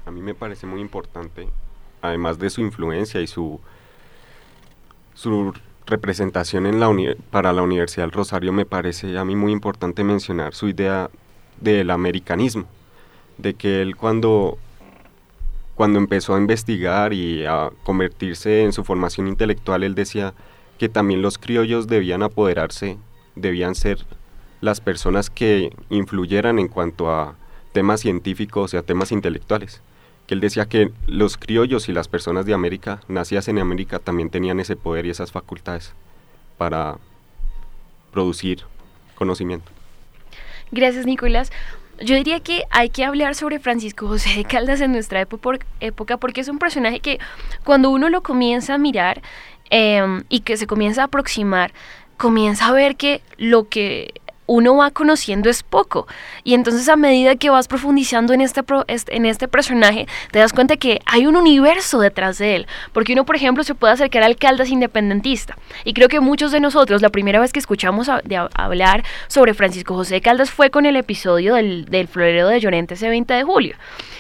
A 0.05 0.11
mí 0.11 0.23
me 0.23 0.35
parece 0.35 0.67
muy 0.67 0.81
importante 0.81 1.49
además 2.03 2.39
de 2.39 2.51
su 2.51 2.61
influencia 2.61 3.21
y 3.21 3.27
su, 3.27 3.61
su 5.15 5.53
representación 5.87 6.67
en 6.67 6.81
la 6.81 6.91
para 7.31 7.53
la 7.53 7.63
Universidad 7.63 8.05
del 8.05 8.13
Rosario, 8.13 8.53
me 8.53 8.67
parece 8.67 9.17
a 9.19 9.25
mí 9.25 9.37
muy 9.37 9.53
importante 9.53 10.05
mencionar 10.05 10.55
su 10.55 10.69
idea 10.69 11.11
del 11.61 11.91
americanismo, 11.91 12.67
de 13.39 13.55
que 13.55 13.83
él 13.83 13.97
cuando, 13.97 14.59
cuando 15.77 16.01
empezó 16.01 16.35
a 16.35 16.39
investigar 16.39 17.13
y 17.13 17.47
a 17.47 17.71
convertirse 17.85 18.65
en 18.65 18.73
su 18.73 18.83
formación 18.83 19.29
intelectual, 19.29 19.85
él 19.85 19.95
decía 19.95 20.35
que 20.79 20.89
también 20.89 21.23
los 21.23 21.39
criollos 21.39 21.87
debían 21.87 22.25
apoderarse, 22.25 22.99
debían 23.37 23.77
ser 23.77 24.05
las 24.61 24.81
personas 24.81 25.31
que 25.31 25.73
influyeran 25.89 26.59
en 26.59 26.67
cuanto 26.67 27.13
a 27.13 27.37
temas 27.73 28.01
científicos 28.01 28.75
y 28.75 28.77
a 28.77 28.83
temas 28.83 29.13
intelectuales 29.13 29.81
que 30.27 30.35
él 30.35 30.41
decía 30.41 30.67
que 30.67 30.91
los 31.07 31.37
criollos 31.37 31.89
y 31.89 31.93
las 31.93 32.09
personas 32.09 32.47
de 32.47 32.55
América, 32.55 33.01
nacidas 33.09 33.49
en 33.49 33.59
América, 33.59 33.99
también 33.99 34.29
tenían 34.29 34.59
ese 34.61 34.77
poder 34.77 35.07
y 35.07 35.11
esas 35.11 35.31
facultades 35.31 35.95
para 36.59 36.99
producir 38.13 38.63
conocimiento. 39.15 39.71
Gracias, 40.73 41.07
Nicolás. 41.07 41.53
Yo 42.01 42.15
diría 42.15 42.41
que 42.41 42.65
hay 42.71 42.91
que 42.91 43.05
hablar 43.05 43.35
sobre 43.35 43.59
Francisco 43.59 44.07
José 44.07 44.31
de 44.37 44.45
Caldas 44.45 44.81
en 44.81 44.93
nuestra 44.93 45.21
época 45.21 46.17
porque 46.19 46.41
es 46.41 46.49
un 46.49 46.59
personaje 46.59 47.01
que 47.01 47.19
cuando 47.65 47.91
uno 47.91 48.11
lo 48.11 48.23
comienza 48.23 48.75
a 48.75 48.79
mirar 48.79 49.23
em, 49.71 50.25
y 50.29 50.41
que 50.41 50.57
se 50.57 50.67
comienza 50.67 51.03
a 51.03 51.05
aproximar, 51.07 51.73
comienza 52.17 52.67
a 52.67 52.73
ver 52.73 52.97
que 52.97 53.23
lo 53.39 53.69
que 53.69 54.13
uno 54.47 54.77
va 54.77 54.91
conociendo 54.91 55.51
es 55.51 55.63
poco. 55.63 56.07
Y 56.45 56.55
entonces 56.55 56.89
a 56.89 56.97
medida 56.97 57.37
que 57.37 57.51
vas 57.51 57.69
profundizando 57.69 58.33
en 58.33 58.41
este, 58.41 58.63
en 59.09 59.27
este 59.27 59.49
personaje, 59.49 60.07
te 60.31 60.39
das 60.39 60.53
cuenta 60.53 60.77
que 60.77 61.01
hay 61.07 61.27
un 61.27 61.37
universo 61.37 62.01
detrás 62.01 62.39
de 62.39 62.57
él. 62.57 62.67
Porque 62.93 63.13
uno, 63.13 63.25
por 63.25 63.37
ejemplo, 63.37 63.65
se 63.65 63.75
puede 63.75 63.93
acercar 63.93 64.23
al 64.23 64.37
Caldas 64.37 64.71
independentista. 64.71 65.57
Y 65.85 65.93
creo 65.95 66.09
que 66.09 66.21
muchos 66.21 66.53
de 66.53 66.61
nosotros, 66.61 67.03
la 67.03 67.11
primera 67.11 67.41
vez 67.41 67.53
que 67.53 67.59
escuchamos 67.59 68.11
de 68.25 68.49
hablar 68.55 69.05
sobre 69.29 69.55
Francisco 69.55 69.95
José 69.95 70.21
Caldas 70.21 70.51
fue 70.51 70.71
con 70.71 70.87
el 70.87 70.97
episodio 70.97 71.55
del, 71.55 71.87
del 71.87 72.09
florero 72.09 72.49
de 72.49 72.61
Llorente 72.61 72.95
ese 72.95 73.09
20 73.09 73.35
de 73.35 73.43
julio. 73.43 73.77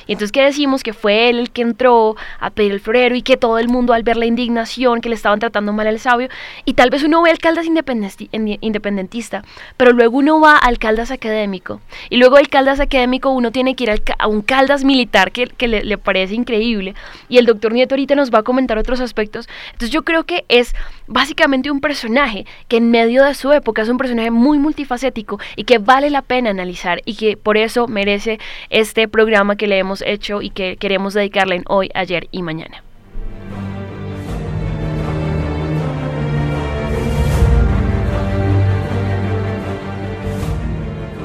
Y 0.06 0.12
entonces, 0.12 0.32
¿qué 0.32 0.42
decimos? 0.42 0.82
Que 0.82 0.92
fue 0.92 1.28
él 1.28 1.38
el 1.40 1.50
que 1.50 1.62
entró 1.62 2.16
a 2.38 2.50
pedir 2.50 2.72
el 2.72 2.80
florero 2.80 3.14
y 3.16 3.22
que 3.22 3.36
todo 3.36 3.58
el 3.58 3.68
mundo 3.68 3.92
al 3.92 4.02
ver 4.02 4.16
la 4.16 4.26
indignación, 4.26 5.00
que 5.00 5.08
le 5.08 5.14
estaban 5.16 5.40
tratando 5.40 5.72
mal 5.72 5.86
al 5.86 5.98
sabio, 5.98 6.28
y 6.64 6.74
tal 6.74 6.90
vez 6.90 7.02
uno 7.02 7.22
ve 7.22 7.30
al 7.30 7.38
Caldas 7.38 7.66
independentista, 7.66 9.42
pero 9.76 9.92
luego 9.92 10.15
uno 10.16 10.40
va 10.40 10.56
al 10.56 10.78
Caldas 10.78 11.10
académico, 11.10 11.82
y 12.08 12.16
luego 12.16 12.36
del 12.36 12.48
Caldas 12.48 12.80
académico 12.80 13.28
uno 13.28 13.52
tiene 13.52 13.76
que 13.76 13.84
ir 13.84 14.02
a 14.18 14.26
un 14.26 14.40
Caldas 14.40 14.82
militar 14.82 15.30
que, 15.30 15.68
le, 15.68 15.98
parece 15.98 16.34
increíble, 16.34 16.94
y 17.28 17.36
el 17.36 17.44
doctor 17.44 17.74
Nieto 17.74 17.94
ahorita 17.94 18.14
nos 18.14 18.30
va 18.30 18.38
a 18.38 18.42
comentar 18.42 18.78
otros 18.78 19.00
aspectos. 19.00 19.46
Entonces 19.66 19.90
yo 19.90 20.04
creo 20.04 20.24
que 20.24 20.46
es 20.48 20.74
básicamente 21.06 21.70
un 21.70 21.82
personaje 21.82 22.46
que 22.66 22.78
en 22.78 22.90
medio 22.90 23.24
de 23.24 23.34
su 23.34 23.52
época 23.52 23.82
es 23.82 23.90
un 23.90 23.98
personaje 23.98 24.30
muy 24.30 24.58
multifacético 24.58 25.38
y 25.54 25.64
que 25.64 25.76
vale 25.76 26.08
la 26.08 26.22
pena 26.22 26.48
analizar 26.48 27.02
y 27.04 27.16
que 27.16 27.36
por 27.36 27.58
eso 27.58 27.86
merece 27.86 28.38
este 28.70 29.08
programa 29.08 29.56
que 29.56 29.66
le 29.66 29.76
hemos 29.76 30.00
hecho 30.00 30.40
y 30.40 30.48
que 30.48 30.78
queremos 30.78 31.12
dedicarle 31.12 31.62
hoy, 31.68 31.90
ayer 31.94 32.26
y 32.30 32.40
mañana. 32.40 32.85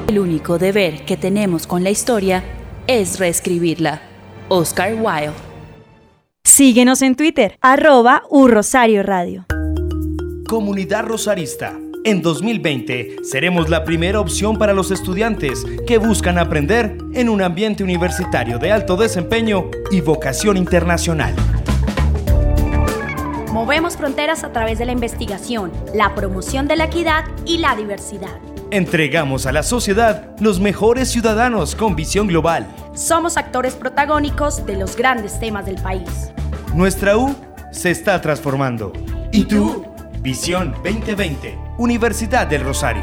El 0.08 0.18
único 0.18 0.58
deber 0.58 1.04
que 1.04 1.16
tenemos 1.16 1.66
con 1.66 1.84
la 1.84 1.90
historia 1.90 2.42
es 2.86 3.18
reescribirla. 3.18 4.02
Oscar 4.48 4.94
Wilde. 4.94 5.32
Síguenos 6.44 7.00
en 7.02 7.14
Twitter, 7.14 7.56
arroba 7.60 8.22
Rosario 8.30 9.02
Radio. 9.02 9.46
Comunidad 10.48 11.04
Rosarista. 11.04 11.78
En 12.04 12.20
2020 12.20 13.18
seremos 13.22 13.70
la 13.70 13.84
primera 13.84 14.20
opción 14.20 14.58
para 14.58 14.74
los 14.74 14.90
estudiantes 14.90 15.64
que 15.86 15.98
buscan 15.98 16.36
aprender 16.36 16.98
en 17.14 17.28
un 17.28 17.40
ambiente 17.40 17.84
universitario 17.84 18.58
de 18.58 18.72
alto 18.72 18.96
desempeño 18.96 19.70
y 19.90 20.00
vocación 20.00 20.56
internacional. 20.56 21.34
Movemos 23.52 23.96
fronteras 23.96 24.42
a 24.42 24.52
través 24.52 24.78
de 24.78 24.86
la 24.86 24.92
investigación, 24.92 25.70
la 25.94 26.14
promoción 26.14 26.66
de 26.66 26.76
la 26.76 26.84
equidad 26.84 27.24
y 27.46 27.58
la 27.58 27.76
diversidad. 27.76 28.51
Entregamos 28.72 29.44
a 29.44 29.52
la 29.52 29.62
sociedad 29.62 30.34
los 30.40 30.58
mejores 30.58 31.10
ciudadanos 31.10 31.76
con 31.76 31.94
visión 31.94 32.26
global. 32.26 32.66
Somos 32.94 33.36
actores 33.36 33.74
protagónicos 33.74 34.64
de 34.64 34.76
los 34.76 34.96
grandes 34.96 35.38
temas 35.38 35.66
del 35.66 35.74
país. 35.74 36.32
Nuestra 36.72 37.18
U 37.18 37.36
se 37.70 37.90
está 37.90 38.18
transformando. 38.22 38.94
¿Y 39.30 39.44
tú? 39.44 39.84
Visión 40.20 40.72
2020, 40.82 41.58
Universidad 41.76 42.46
del 42.46 42.64
Rosario. 42.64 43.02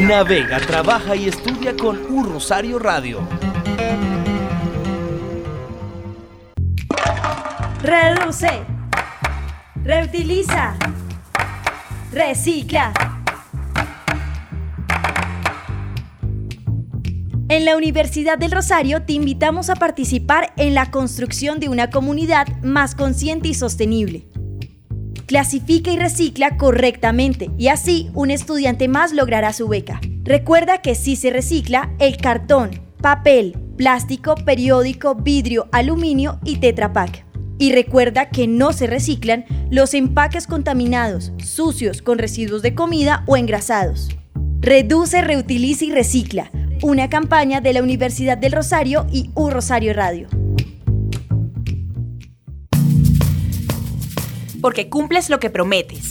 Navega, 0.00 0.60
trabaja 0.60 1.14
y 1.14 1.28
estudia 1.28 1.76
con 1.76 1.98
U 2.10 2.22
Rosario 2.22 2.78
Radio. 2.78 3.20
Reduce, 7.82 8.64
reutiliza, 9.84 10.76
recicla. 12.10 12.92
En 17.50 17.66
la 17.66 17.76
Universidad 17.76 18.38
del 18.38 18.50
Rosario 18.50 19.02
te 19.02 19.12
invitamos 19.12 19.68
a 19.68 19.76
participar 19.76 20.54
en 20.56 20.74
la 20.74 20.90
construcción 20.90 21.60
de 21.60 21.68
una 21.68 21.90
comunidad 21.90 22.48
más 22.62 22.94
consciente 22.94 23.48
y 23.48 23.54
sostenible. 23.54 24.26
Clasifica 25.26 25.90
y 25.90 25.98
recicla 25.98 26.56
correctamente 26.56 27.50
y 27.58 27.68
así 27.68 28.10
un 28.14 28.30
estudiante 28.30 28.88
más 28.88 29.12
logrará 29.12 29.52
su 29.52 29.68
beca. 29.68 30.00
Recuerda 30.22 30.78
que 30.78 30.94
si 30.94 31.16
se 31.16 31.28
recicla 31.28 31.94
el 31.98 32.16
cartón, 32.16 32.70
papel, 33.02 33.58
plástico, 33.76 34.34
periódico, 34.34 35.14
vidrio, 35.14 35.68
aluminio 35.72 36.40
y 36.44 36.56
tetrapack. 36.56 37.33
Y 37.58 37.72
recuerda 37.72 38.30
que 38.30 38.46
no 38.46 38.72
se 38.72 38.86
reciclan 38.86 39.44
los 39.70 39.94
empaques 39.94 40.46
contaminados, 40.46 41.32
sucios, 41.38 42.02
con 42.02 42.18
residuos 42.18 42.62
de 42.62 42.74
comida 42.74 43.22
o 43.26 43.36
engrasados. 43.36 44.08
Reduce, 44.60 45.22
reutiliza 45.22 45.84
y 45.84 45.92
recicla 45.92 46.50
una 46.82 47.08
campaña 47.08 47.60
de 47.60 47.72
la 47.72 47.82
Universidad 47.82 48.36
del 48.36 48.52
Rosario 48.52 49.06
y 49.12 49.30
U 49.34 49.50
Rosario 49.50 49.92
Radio. 49.94 50.28
Porque 54.60 54.88
cumples 54.88 55.30
lo 55.30 55.38
que 55.38 55.50
prometes, 55.50 56.08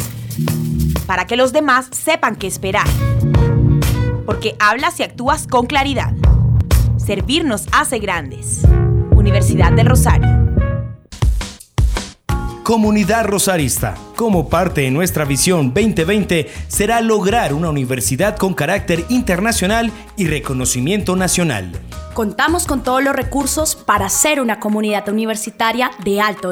para 1.05 1.25
que 1.25 1.35
los 1.35 1.51
demás 1.53 1.89
sepan 1.91 2.35
qué 2.35 2.47
esperar. 2.47 2.87
porque 4.25 4.55
hablas 4.59 4.99
y 4.99 5.03
actúas 5.03 5.47
con 5.47 5.65
claridad. 5.65 6.13
Servir 6.97 7.43
nos 7.43 7.67
hace 7.71 7.99
grandes. 7.99 8.61
Universidad 9.11 9.73
del 9.73 9.87
Rosario. 9.87 10.42
Comunidad 12.63 13.25
Rosarista, 13.25 13.95
como 14.15 14.47
parte 14.47 14.81
de 14.81 14.91
nuestra 14.91 15.25
visión 15.25 15.73
2020, 15.73 16.49
será 16.69 17.01
lograr 17.01 17.53
una 17.53 17.69
universidad 17.69 18.37
con 18.37 18.53
carácter 18.53 19.03
internacional 19.09 19.91
y 20.15 20.27
reconocimiento 20.27 21.17
nacional. 21.17 21.73
Contamos 22.13 22.65
con 22.65 22.81
todos 22.81 23.03
los 23.03 23.13
recursos 23.13 23.75
para 23.75 24.07
ser 24.07 24.39
una 24.39 24.61
comunidad 24.61 25.09
universitaria 25.09 25.91
de 26.05 26.21
alto 26.21 26.51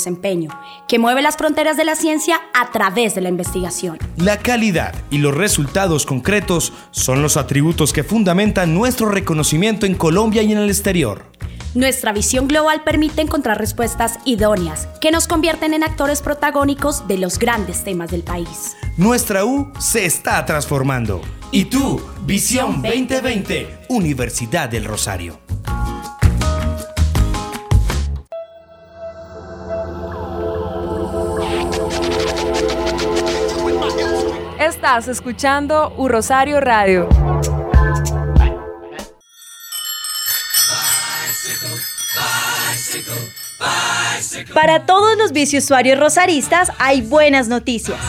desempeño, 0.00 0.50
que 0.88 0.98
mueve 0.98 1.22
las 1.22 1.36
fronteras 1.36 1.76
de 1.76 1.84
la 1.84 1.94
ciencia 1.94 2.40
a 2.54 2.70
través 2.70 3.14
de 3.14 3.20
la 3.20 3.28
investigación. 3.28 3.98
La 4.16 4.38
calidad 4.38 4.94
y 5.10 5.18
los 5.18 5.34
resultados 5.34 6.06
concretos 6.06 6.72
son 6.90 7.22
los 7.22 7.36
atributos 7.36 7.92
que 7.92 8.04
fundamentan 8.04 8.74
nuestro 8.74 9.08
reconocimiento 9.08 9.86
en 9.86 9.94
Colombia 9.94 10.42
y 10.42 10.52
en 10.52 10.58
el 10.58 10.68
exterior. 10.68 11.24
Nuestra 11.74 12.12
visión 12.12 12.48
global 12.48 12.82
permite 12.82 13.22
encontrar 13.22 13.58
respuestas 13.58 14.18
idóneas 14.24 14.88
que 15.00 15.12
nos 15.12 15.28
convierten 15.28 15.72
en 15.72 15.84
actores 15.84 16.20
protagónicos 16.20 17.06
de 17.06 17.18
los 17.18 17.38
grandes 17.38 17.84
temas 17.84 18.10
del 18.10 18.22
país. 18.22 18.76
Nuestra 18.96 19.44
U 19.44 19.70
se 19.78 20.04
está 20.04 20.44
transformando. 20.44 21.20
¿Y 21.52 21.66
tú? 21.66 22.02
Visión 22.26 22.82
2020, 22.82 23.86
Universidad 23.88 24.68
del 24.68 24.84
Rosario. 24.84 25.38
Escuchando 34.90 35.94
U 35.98 36.08
Rosario 36.08 36.60
Radio. 36.60 37.08
Para 44.52 44.86
todos 44.86 45.16
los 45.16 45.30
biciusuarios 45.30 45.96
rosaristas 45.96 46.72
hay 46.80 47.02
buenas 47.02 47.46
noticias. 47.46 48.00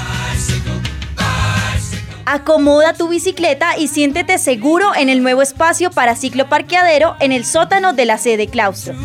Acomoda 2.25 2.93
tu 2.93 3.09
bicicleta 3.09 3.77
y 3.77 3.87
siéntete 3.87 4.39
seguro 4.39 4.95
en 4.95 5.09
el 5.09 5.21
nuevo 5.21 5.43
espacio 5.43 5.91
para 5.91 6.15
ciclo 6.15 6.49
parqueadero 6.49 7.15
en 7.19 7.31
el 7.31 7.45
sótano 7.45 7.93
de 7.93 8.05
la 8.05 8.17
sede 8.17 8.47
claustro. 8.47 8.95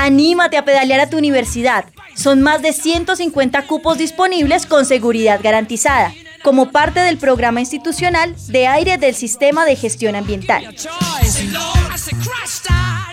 Anímate 0.00 0.56
a 0.56 0.64
pedalear 0.64 1.00
a 1.00 1.10
tu 1.10 1.18
universidad. 1.18 1.84
Son 2.14 2.40
más 2.40 2.62
de 2.62 2.72
150 2.72 3.66
cupos 3.66 3.98
disponibles 3.98 4.64
con 4.64 4.86
seguridad 4.86 5.40
garantizada, 5.42 6.14
como 6.44 6.70
parte 6.70 7.00
del 7.00 7.18
programa 7.18 7.58
institucional 7.58 8.32
de 8.46 8.68
aire 8.68 8.96
del 8.96 9.16
Sistema 9.16 9.64
de 9.64 9.74
Gestión 9.74 10.14
Ambiental. 10.14 10.72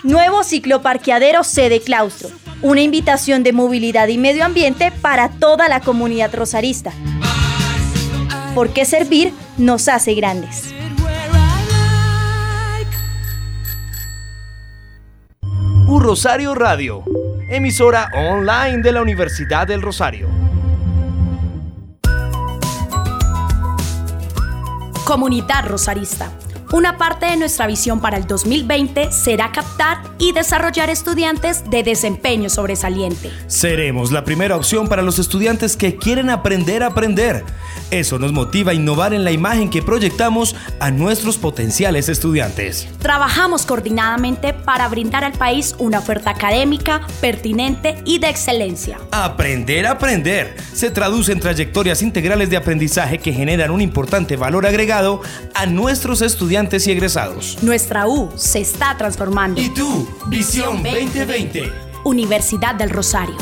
Nuevo 0.04 0.44
cicloparqueadero 0.44 1.42
sede 1.42 1.80
claustro. 1.80 2.30
Una 2.62 2.82
invitación 2.82 3.42
de 3.42 3.52
movilidad 3.52 4.06
y 4.06 4.16
medio 4.16 4.44
ambiente 4.44 4.92
para 4.92 5.28
toda 5.28 5.68
la 5.68 5.80
comunidad 5.80 6.32
rosarista. 6.32 6.92
Porque 8.54 8.84
servir 8.84 9.32
nos 9.58 9.88
hace 9.88 10.14
grandes. 10.14 10.75
U 15.88 16.00
Rosario 16.00 16.52
Radio, 16.52 17.04
emisora 17.48 18.10
online 18.12 18.82
de 18.82 18.90
la 18.90 19.02
Universidad 19.02 19.68
del 19.68 19.80
Rosario. 19.80 20.26
Comunidad 25.04 25.68
Rosarista. 25.68 26.32
Una 26.72 26.98
parte 26.98 27.26
de 27.26 27.36
nuestra 27.36 27.68
visión 27.68 28.00
para 28.00 28.16
el 28.16 28.26
2020 28.26 29.12
será 29.12 29.52
captar 29.52 29.98
y 30.18 30.32
desarrollar 30.32 30.90
estudiantes 30.90 31.70
de 31.70 31.84
desempeño 31.84 32.50
sobresaliente. 32.50 33.30
Seremos 33.46 34.10
la 34.10 34.24
primera 34.24 34.56
opción 34.56 34.88
para 34.88 35.02
los 35.02 35.20
estudiantes 35.20 35.76
que 35.76 35.94
quieren 35.94 36.28
aprender 36.28 36.82
a 36.82 36.88
aprender. 36.88 37.44
Eso 37.92 38.18
nos 38.18 38.32
motiva 38.32 38.72
a 38.72 38.74
innovar 38.74 39.14
en 39.14 39.22
la 39.22 39.30
imagen 39.30 39.70
que 39.70 39.80
proyectamos 39.80 40.56
a 40.80 40.90
nuestros 40.90 41.38
potenciales 41.38 42.08
estudiantes. 42.08 42.88
Trabajamos 42.98 43.64
coordinadamente 43.64 44.52
para 44.52 44.88
brindar 44.88 45.22
al 45.22 45.34
país 45.34 45.76
una 45.78 46.00
oferta 46.00 46.30
académica, 46.30 47.06
pertinente 47.20 48.02
y 48.04 48.18
de 48.18 48.28
excelencia. 48.28 48.98
Aprender 49.12 49.86
a 49.86 49.92
aprender 49.92 50.56
se 50.72 50.90
traduce 50.90 51.30
en 51.30 51.38
trayectorias 51.38 52.02
integrales 52.02 52.50
de 52.50 52.56
aprendizaje 52.56 53.18
que 53.18 53.32
generan 53.32 53.70
un 53.70 53.80
importante 53.80 54.36
valor 54.36 54.66
agregado 54.66 55.20
a 55.54 55.66
nuestros 55.66 56.22
estudiantes 56.22 56.55
y 56.56 56.90
egresados. 56.90 57.58
Nuestra 57.62 58.08
U 58.08 58.30
se 58.34 58.60
está 58.60 58.96
transformando. 58.96 59.60
¿Y 59.60 59.68
tú? 59.68 60.08
Visión 60.28 60.82
2020. 60.82 61.70
Universidad 62.04 62.74
del 62.74 62.88
Rosario. 62.88 63.36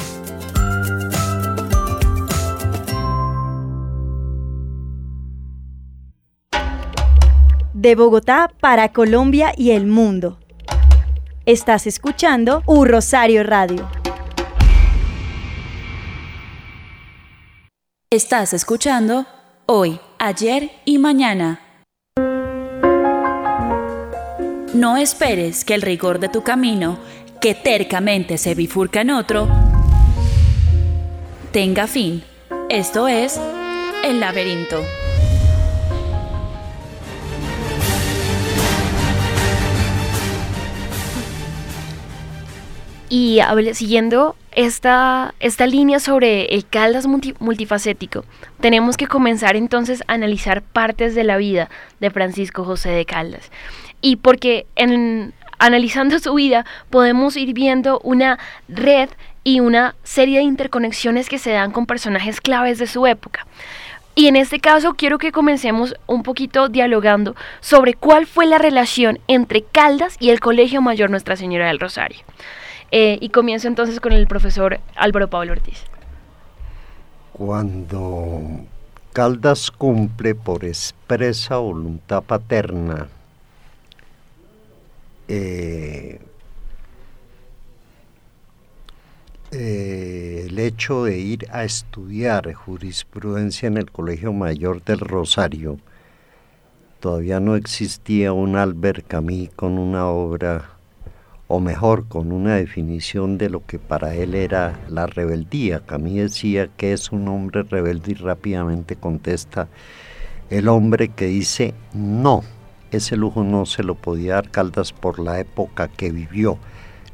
De 7.72 7.94
Bogotá 7.94 8.50
para 8.60 8.92
Colombia 8.92 9.52
y 9.56 9.70
el 9.70 9.86
mundo. 9.86 10.40
Estás 11.46 11.86
escuchando 11.86 12.64
U 12.66 12.84
Rosario 12.84 13.44
Radio. 13.44 13.88
Estás 18.10 18.54
escuchando 18.54 19.26
Hoy, 19.66 20.00
Ayer 20.18 20.72
y 20.84 20.98
Mañana. 20.98 21.63
No 24.74 24.96
esperes 24.96 25.64
que 25.64 25.74
el 25.74 25.82
rigor 25.82 26.18
de 26.18 26.28
tu 26.28 26.42
camino, 26.42 26.98
que 27.40 27.54
tercamente 27.54 28.38
se 28.38 28.56
bifurca 28.56 29.02
en 29.02 29.10
otro, 29.10 29.48
tenga 31.52 31.86
fin. 31.86 32.24
Esto 32.68 33.06
es 33.06 33.40
el 34.04 34.18
laberinto. 34.18 34.82
Y 43.08 43.40
siguiendo 43.74 44.34
esta, 44.52 45.34
esta 45.40 45.66
línea 45.66 46.00
sobre 46.00 46.46
el 46.46 46.66
Caldas 46.66 47.06
multifacético, 47.06 48.24
tenemos 48.60 48.96
que 48.96 49.06
comenzar 49.06 49.56
entonces 49.56 50.02
a 50.06 50.14
analizar 50.14 50.62
partes 50.62 51.14
de 51.14 51.24
la 51.24 51.36
vida 51.36 51.68
de 52.00 52.10
Francisco 52.10 52.64
José 52.64 52.90
de 52.90 53.04
Caldas. 53.04 53.50
Y 54.00 54.16
porque 54.16 54.66
en, 54.76 55.32
analizando 55.58 56.18
su 56.18 56.34
vida 56.34 56.64
podemos 56.90 57.36
ir 57.36 57.52
viendo 57.52 58.00
una 58.00 58.38
red 58.68 59.10
y 59.44 59.60
una 59.60 59.94
serie 60.02 60.38
de 60.38 60.44
interconexiones 60.44 61.28
que 61.28 61.38
se 61.38 61.52
dan 61.52 61.70
con 61.70 61.86
personajes 61.86 62.40
claves 62.40 62.78
de 62.78 62.86
su 62.86 63.06
época. 63.06 63.46
Y 64.16 64.28
en 64.28 64.36
este 64.36 64.60
caso 64.60 64.94
quiero 64.94 65.18
que 65.18 65.32
comencemos 65.32 65.94
un 66.06 66.22
poquito 66.22 66.68
dialogando 66.68 67.34
sobre 67.60 67.94
cuál 67.94 68.26
fue 68.26 68.46
la 68.46 68.58
relación 68.58 69.18
entre 69.26 69.62
Caldas 69.62 70.16
y 70.20 70.30
el 70.30 70.40
Colegio 70.40 70.80
Mayor 70.80 71.10
Nuestra 71.10 71.36
Señora 71.36 71.66
del 71.66 71.80
Rosario. 71.80 72.20
Eh, 72.96 73.18
y 73.20 73.30
comienzo 73.30 73.66
entonces 73.66 73.98
con 73.98 74.12
el 74.12 74.28
profesor 74.28 74.78
Álvaro 74.94 75.28
Pablo 75.28 75.50
Ortiz. 75.50 75.82
Cuando 77.32 78.40
Caldas 79.12 79.72
cumple 79.72 80.36
por 80.36 80.64
expresa 80.64 81.56
voluntad 81.56 82.22
paterna 82.22 83.08
eh, 85.26 86.20
eh, 89.50 90.46
el 90.46 90.56
hecho 90.60 91.02
de 91.02 91.18
ir 91.18 91.48
a 91.50 91.64
estudiar 91.64 92.52
jurisprudencia 92.52 93.66
en 93.66 93.76
el 93.76 93.90
Colegio 93.90 94.32
Mayor 94.32 94.84
del 94.84 95.00
Rosario, 95.00 95.80
todavía 97.00 97.40
no 97.40 97.56
existía 97.56 98.32
un 98.32 98.54
Albert 98.54 99.04
Camus 99.08 99.50
con 99.56 99.78
una 99.78 100.06
obra, 100.06 100.73
o 101.48 101.60
mejor, 101.60 102.08
con 102.08 102.32
una 102.32 102.56
definición 102.56 103.38
de 103.38 103.50
lo 103.50 103.64
que 103.66 103.78
para 103.78 104.14
él 104.14 104.34
era 104.34 104.78
la 104.88 105.06
rebeldía. 105.06 105.80
Camus 105.80 106.14
decía 106.14 106.68
que 106.76 106.92
es 106.92 107.12
un 107.12 107.28
hombre 107.28 107.62
rebelde 107.62 108.12
y 108.12 108.14
rápidamente 108.14 108.96
contesta 108.96 109.68
el 110.50 110.68
hombre 110.68 111.08
que 111.08 111.26
dice 111.26 111.74
no. 111.92 112.42
Ese 112.90 113.16
lujo 113.16 113.42
no 113.42 113.66
se 113.66 113.82
lo 113.82 113.94
podía 113.94 114.34
dar 114.34 114.50
Caldas 114.50 114.92
por 114.92 115.18
la 115.18 115.40
época 115.40 115.88
que 115.88 116.12
vivió 116.12 116.58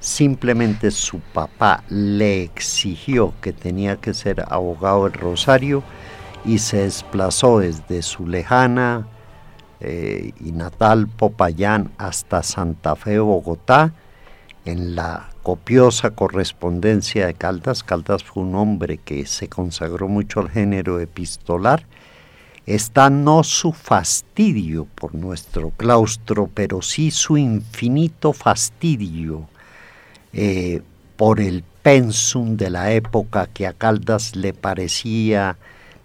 Simplemente 0.01 0.91
su 0.91 1.21
papá 1.21 1.85
le 1.91 2.43
exigió 2.43 3.35
que 3.43 3.53
tenía 3.53 3.97
que 3.97 4.15
ser 4.15 4.43
abogado 4.49 5.05
del 5.05 5.13
Rosario 5.13 5.83
y 6.43 6.59
se 6.59 6.79
desplazó 6.79 7.59
desde 7.59 8.01
su 8.01 8.27
lejana 8.27 9.07
eh, 9.81 10.33
y 10.41 10.53
natal 10.53 11.07
Popayán 11.07 11.91
hasta 11.99 12.43
Santa 12.43 12.97
Fe, 12.97 13.19
Bogotá, 13.19 13.93
en 14.65 14.95
la 14.95 15.31
copiosa 15.43 16.11
correspondencia 16.11 17.27
de 17.27 17.35
Caldas. 17.35 17.83
Caldas 17.83 18.25
fue 18.25 18.43
un 18.43 18.55
hombre 18.55 18.99
que 18.99 19.27
se 19.27 19.49
consagró 19.49 20.09
mucho 20.09 20.41
al 20.41 20.51
género 20.51 21.01
epistolar. 21.01 21.87
Está 22.67 23.11
no 23.11 23.43
su 23.43 23.73
fastidio 23.73 24.87
por 24.95 25.15
nuestro 25.15 25.71
claustro, 25.71 26.49
pero 26.53 26.83
sí 26.83 27.11
su 27.11 27.37
infinito 27.37 28.33
fastidio 28.33 29.49
eh, 30.33 30.83
por 31.17 31.41
el 31.41 31.65
pensum 31.83 32.57
de 32.57 32.71
la 32.71 32.93
época 32.93 33.47
que 33.47 33.67
a 33.67 33.73
Caldas 33.73 34.37
le 34.37 34.53
parecía 34.53 35.57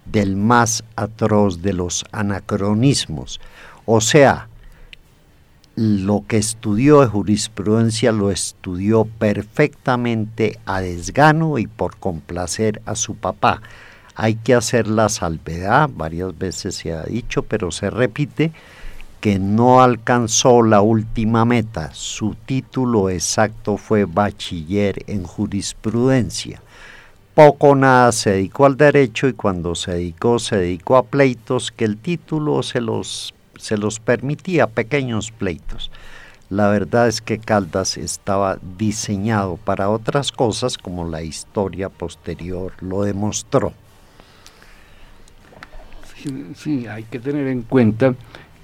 del 0.06 0.36
más 0.36 0.84
atroz 0.96 1.62
de 1.62 1.74
los 1.74 2.06
anacronismos. 2.12 3.42
O 3.86 4.02
sea, 4.02 4.48
lo 5.76 6.24
que 6.26 6.38
estudió 6.38 7.02
de 7.02 7.08
jurisprudencia 7.08 8.14
lo 8.14 8.32
estudió 8.32 9.06
perfectamente 9.06 10.58
a 10.66 10.80
desgano 10.80 11.58
y 11.58 11.68
por 11.68 11.98
complacer 11.98 12.82
a 12.86 12.96
su 12.96 13.16
papá. 13.16 13.62
Hay 14.16 14.36
que 14.36 14.54
hacer 14.54 14.88
la 14.88 15.10
salvedad, 15.10 15.90
varias 15.94 16.38
veces 16.38 16.76
se 16.76 16.94
ha 16.94 17.04
dicho, 17.04 17.44
pero 17.44 17.72
se 17.72 17.90
repite, 17.90 18.54
que 19.20 19.40
no 19.40 19.82
alcanzó 19.82 20.62
la 20.62 20.82
última 20.82 21.44
meta. 21.44 21.90
Su 21.94 22.36
título 22.46 23.10
exacto 23.10 23.76
fue 23.76 24.06
bachiller 24.06 25.04
en 25.08 25.24
jurisprudencia. 25.24 26.62
Poco 27.34 27.76
nada 27.76 28.14
se 28.14 28.30
dedicó 28.30 28.66
al 28.66 28.78
derecho 28.78 29.28
y 29.28 29.34
cuando 29.34 29.76
se 29.76 29.92
dedicó 29.92 30.40
se 30.40 30.56
dedicó 30.56 30.96
a 30.96 31.04
pleitos 31.04 31.72
que 31.72 31.84
el 31.84 31.98
título 31.98 32.64
se 32.64 32.80
los, 32.80 33.34
se 33.58 33.78
los 33.78 34.00
permitía, 34.00 34.68
pequeños 34.68 35.32
pleitos. 35.32 35.92
La 36.50 36.70
verdad 36.70 37.08
es 37.08 37.22
que 37.22 37.40
Caldas 37.40 37.98
estaba 37.98 38.60
diseñado 38.78 39.58
para 39.58 39.90
otras 39.90 40.32
cosas 40.32 40.78
como 40.78 41.10
la 41.10 41.24
historia 41.24 41.90
posterior 41.90 42.74
lo 42.82 43.04
demostró. 43.04 43.74
sí 46.56 46.88
hay 46.88 47.04
que 47.04 47.20
tener 47.20 47.48
en 47.48 47.62
cuenta 47.64 48.16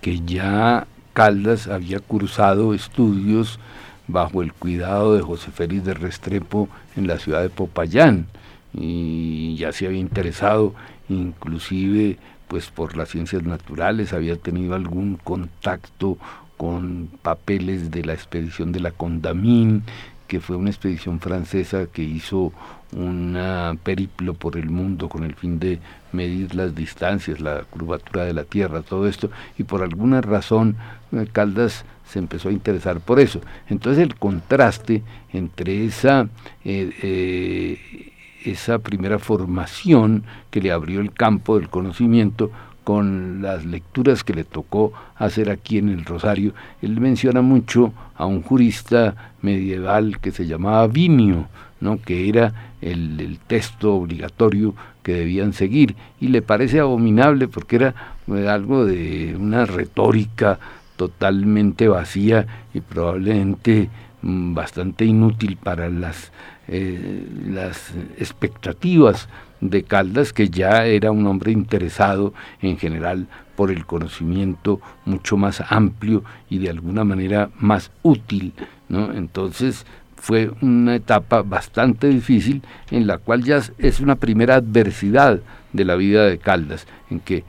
que 0.02 0.20
ya 0.22 0.88
Caldas 1.14 1.68
había 1.68 2.00
cursado 2.00 2.74
estudios 2.74 3.60
bajo 4.08 4.42
el 4.42 4.54
cuidado 4.54 5.16
de 5.16 5.22
José 5.22 5.52
Félix 5.52 5.86
de 5.86 5.94
Restrepo 5.94 6.70
en 6.96 7.08
la 7.08 7.18
ciudad 7.18 7.42
de 7.42 7.50
Popayán 7.50 8.28
y 8.74 9.56
ya 9.58 9.72
se 9.72 9.88
había 9.88 10.00
interesado 10.00 10.74
inclusive 11.10 12.18
pues 12.52 12.70
por 12.70 12.98
las 12.98 13.08
ciencias 13.08 13.44
naturales, 13.44 14.12
había 14.12 14.36
tenido 14.36 14.76
algún 14.76 15.16
contacto 15.16 16.18
con 16.58 17.08
papeles 17.22 17.92
de 17.92 18.04
la 18.04 18.12
expedición 18.12 18.74
de 18.74 18.82
la 18.82 18.92
Condamine, 18.92 19.84
que 20.28 20.42
fue 20.42 20.58
una 20.58 20.70
expedición 20.70 21.22
francesa 21.22 21.86
que 21.86 22.04
hizo 22.04 22.52
un 22.92 23.80
periplo 23.84 24.34
por 24.34 24.58
el 24.58 24.70
mundo 24.70 25.08
con 25.08 25.24
el 25.24 25.34
fin 25.34 25.60
de 25.60 25.80
medir 26.12 26.54
las 26.54 26.76
distancias, 26.76 27.40
la 27.40 27.64
curvatura 27.64 28.26
de 28.26 28.34
la 28.34 28.44
Tierra, 28.44 28.82
todo 28.82 29.08
esto, 29.08 29.32
y 29.58 29.64
por 29.64 29.82
alguna 29.82 30.20
razón 30.20 30.76
eh, 31.14 31.28
Caldas 31.32 31.86
se 32.04 32.20
empezó 32.20 32.50
a 32.50 32.52
interesar 32.52 33.00
por 33.00 33.22
eso. 33.22 33.40
Entonces 33.70 34.04
el 34.04 34.16
contraste 34.16 35.04
entre 35.32 35.86
esa, 35.86 36.28
eh, 36.66 36.92
eh, 37.02 38.11
esa 38.44 38.80
primera 38.80 39.20
formación 39.20 40.24
que 40.50 40.62
le 40.62 40.72
abrió 40.72 41.02
el 41.02 41.12
campo 41.12 41.58
del 41.58 41.70
conocimiento 41.70 42.52
con 42.84 43.42
las 43.42 43.66
lecturas 43.66 44.24
que 44.24 44.34
le 44.34 44.44
tocó 44.44 44.92
hacer 45.16 45.50
aquí 45.50 45.78
en 45.78 45.90
el 45.90 46.04
Rosario, 46.04 46.54
él 46.82 47.00
menciona 47.00 47.42
mucho 47.42 47.94
a 48.16 48.26
un 48.26 48.42
jurista 48.42 49.34
medieval 49.42 50.20
que 50.20 50.32
se 50.32 50.48
llamaba 50.48 50.88
Vinio, 50.88 51.48
¿no? 51.80 52.02
que 52.02 52.28
era 52.28 52.54
el, 52.82 53.40
texto 53.48 53.96
obligatorio 53.96 54.74
que 55.04 55.14
debían 55.14 55.54
seguir 55.54 55.96
y 56.20 56.28
le 56.30 56.42
parece 56.42 56.80
abominable 56.80 57.48
porque 57.48 57.76
era 57.76 57.96
eh, 58.28 58.48
algo 58.48 58.86
de 58.86 59.36
una 59.40 59.66
retórica 59.66 60.60
totalmente 60.96 61.88
vacía 61.88 62.46
y 62.74 62.82
probablemente 62.82 63.90
mm, 64.22 64.54
bastante 64.54 65.06
inútil 65.06 65.58
para 65.58 65.90
las, 65.90 66.32
eh, 66.68 67.28
las 67.48 67.94
expectativas 68.18 69.28
de 69.62 69.84
Caldas, 69.84 70.34
que 70.34 70.50
ya 70.50 70.86
era 70.86 71.12
un 71.12 71.26
hombre 71.28 71.52
interesado 71.52 72.34
en 72.62 72.78
general 72.78 73.28
por 73.56 73.72
el 73.72 73.86
conocimiento 73.86 74.82
mucho 75.06 75.38
más 75.38 75.64
amplio 75.70 76.24
y 76.50 76.58
de 76.58 76.70
alguna 76.70 77.04
manera 77.04 77.50
más 77.60 77.92
útil, 78.02 78.54
¿no? 78.90 79.14
Entonces, 79.14 79.86
fue 80.16 80.52
una 80.62 80.96
etapa 80.96 81.42
bastante 81.42 82.08
difícil 82.08 82.62
en 82.92 83.08
la 83.08 83.18
cual 83.18 83.44
ya 83.44 83.60
es 83.80 84.00
una 84.00 84.16
primera 84.16 84.56
adversidad 84.56 85.40
de 85.74 85.86
la 85.86 85.96
vida 85.96 86.26
de 86.26 86.38
Caldas, 86.38 86.86
en 87.10 87.20
que 87.20 87.44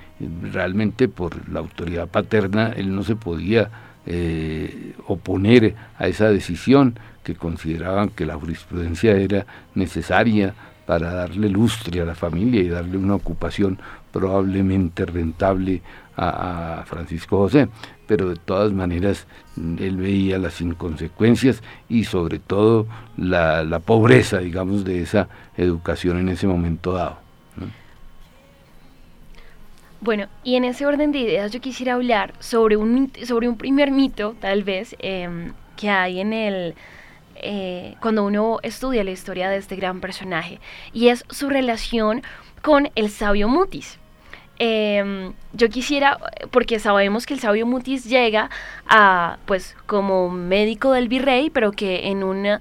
realmente 0.52 1.08
por 1.08 1.48
la 1.50 1.60
autoridad 1.60 2.08
paterna 2.08 2.72
él 2.74 2.94
no 2.94 3.02
se 3.02 3.14
podía 3.14 3.70
eh, 4.06 4.94
oponer 5.06 5.74
a 5.98 6.08
esa 6.08 6.30
decisión 6.30 6.98
que 7.22 7.34
consideraban 7.34 8.08
que 8.10 8.26
la 8.26 8.34
jurisprudencia 8.34 9.12
era 9.12 9.46
necesaria 9.74 10.54
para 10.86 11.12
darle 11.12 11.48
lustre 11.48 12.00
a 12.00 12.04
la 12.04 12.14
familia 12.14 12.60
y 12.60 12.68
darle 12.68 12.98
una 12.98 13.14
ocupación 13.14 13.78
probablemente 14.10 15.06
rentable 15.06 15.80
a, 16.16 16.84
Francisco 16.86 17.38
José, 17.38 17.68
pero 18.06 18.28
de 18.28 18.36
todas 18.36 18.72
maneras 18.72 19.26
él 19.56 19.96
veía 19.96 20.38
las 20.38 20.60
inconsecuencias 20.60 21.62
y 21.88 22.04
sobre 22.04 22.38
todo 22.38 22.86
la, 23.16 23.80
pobreza, 23.84 24.38
digamos, 24.38 24.84
de 24.84 25.00
esa 25.00 25.28
educación 25.56 26.18
en 26.18 26.28
ese 26.28 26.46
momento 26.46 26.92
dado. 26.92 27.18
Bueno, 30.00 30.26
y 30.42 30.56
en 30.56 30.64
ese 30.64 30.84
orden 30.84 31.12
de 31.12 31.20
ideas 31.20 31.52
yo 31.52 31.60
quisiera 31.60 31.94
hablar 31.94 32.34
sobre 32.40 32.76
un, 32.76 33.12
sobre 33.24 33.48
un 33.48 33.56
primer 33.56 33.92
mito, 33.92 34.34
tal 34.40 34.64
vez, 34.64 34.96
em, 34.98 35.52
que 35.76 35.88
hay 35.88 36.20
en 36.20 36.32
el... 36.32 36.74
Eh, 37.42 37.96
cuando 38.00 38.24
uno 38.24 38.60
estudia 38.62 39.02
la 39.02 39.10
historia 39.10 39.50
de 39.50 39.56
este 39.56 39.74
gran 39.76 40.00
personaje, 40.00 40.60
y 40.92 41.08
es 41.08 41.24
su 41.28 41.48
relación 41.48 42.22
con 42.62 42.90
el 42.94 43.10
sabio 43.10 43.48
Mutis. 43.48 43.98
Em, 44.58 45.32
yo 45.52 45.68
quisiera, 45.68 46.18
porque 46.52 46.78
sabemos 46.78 47.26
que 47.26 47.34
el 47.34 47.40
sabio 47.40 47.66
Mutis 47.66 48.04
llega 48.04 48.48
a, 48.86 49.38
pues, 49.46 49.74
como 49.86 50.30
médico 50.30 50.92
del 50.92 51.08
virrey, 51.08 51.50
pero 51.50 51.72
que 51.72 52.06
en 52.08 52.22
una, 52.22 52.60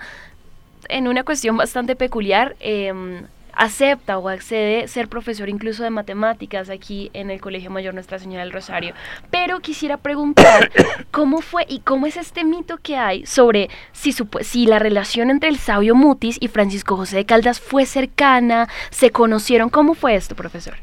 en 0.89 1.07
una 1.07 1.23
cuestión 1.23 1.57
bastante 1.57 1.95
peculiar, 1.95 2.55
em, 2.59 3.27
acepta 3.53 4.17
o 4.17 4.29
accede 4.29 4.87
ser 4.87 5.07
profesor 5.07 5.49
incluso 5.49 5.83
de 5.83 5.89
matemáticas 5.89 6.69
aquí 6.69 7.09
en 7.13 7.29
el 7.31 7.41
Colegio 7.41 7.71
Mayor 7.71 7.93
Nuestra 7.93 8.19
Señora 8.19 8.43
del 8.43 8.53
Rosario. 8.53 8.93
Pero 9.29 9.59
quisiera 9.59 9.97
preguntar 9.97 10.71
cómo 11.11 11.41
fue 11.41 11.65
y 11.67 11.79
cómo 11.79 12.07
es 12.07 12.17
este 12.17 12.43
mito 12.43 12.77
que 12.77 12.97
hay 12.97 13.25
sobre 13.25 13.69
si, 13.91 14.13
si 14.41 14.65
la 14.65 14.79
relación 14.79 15.29
entre 15.29 15.49
el 15.49 15.57
sabio 15.57 15.95
Mutis 15.95 16.37
y 16.39 16.47
Francisco 16.47 16.97
José 16.97 17.17
de 17.17 17.25
Caldas 17.25 17.59
fue 17.59 17.85
cercana, 17.85 18.67
se 18.89 19.11
conocieron. 19.11 19.69
¿Cómo 19.69 19.93
fue 19.93 20.15
esto, 20.15 20.35
profesor? 20.35 20.75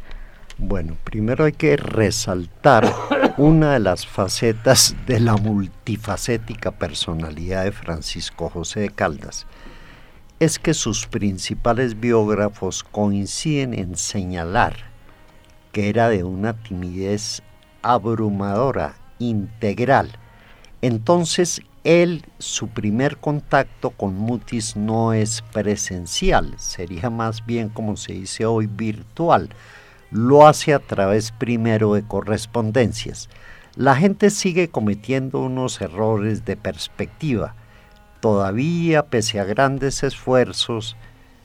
Bueno, 0.60 0.96
primero 1.04 1.44
hay 1.44 1.52
que 1.52 1.76
resaltar 1.76 2.92
una 3.36 3.74
de 3.74 3.78
las 3.78 4.08
facetas 4.08 4.96
de 5.06 5.20
la 5.20 5.36
multifacética 5.36 6.72
personalidad 6.72 7.62
de 7.62 7.70
Francisco 7.70 8.50
José 8.50 8.80
de 8.80 8.90
Caldas. 8.90 9.46
Es 10.40 10.58
que 10.58 10.74
sus 10.74 11.06
principales 11.06 11.98
biógrafos 11.98 12.84
coinciden 12.84 13.74
en 13.74 13.96
señalar 13.96 14.88
que 15.72 15.88
era 15.88 16.08
de 16.08 16.24
una 16.24 16.54
timidez 16.54 17.42
abrumadora, 17.82 18.96
integral. 19.18 20.10
Entonces, 20.82 21.62
él, 21.84 22.24
su 22.38 22.68
primer 22.68 23.18
contacto 23.18 23.90
con 23.90 24.14
Mutis 24.14 24.76
no 24.76 25.12
es 25.12 25.42
presencial, 25.52 26.54
sería 26.58 27.10
más 27.10 27.44
bien 27.44 27.68
como 27.68 27.96
se 27.96 28.12
dice 28.12 28.46
hoy 28.46 28.66
virtual. 28.66 29.50
Lo 30.10 30.46
hace 30.46 30.72
a 30.72 30.78
través 30.78 31.32
primero 31.32 31.94
de 31.94 32.02
correspondencias. 32.02 33.28
La 33.76 33.94
gente 33.94 34.30
sigue 34.30 34.68
cometiendo 34.68 35.40
unos 35.40 35.80
errores 35.80 36.44
de 36.44 36.56
perspectiva. 36.56 37.54
Todavía, 38.20 39.06
pese 39.06 39.38
a 39.38 39.44
grandes 39.44 40.02
esfuerzos, 40.02 40.96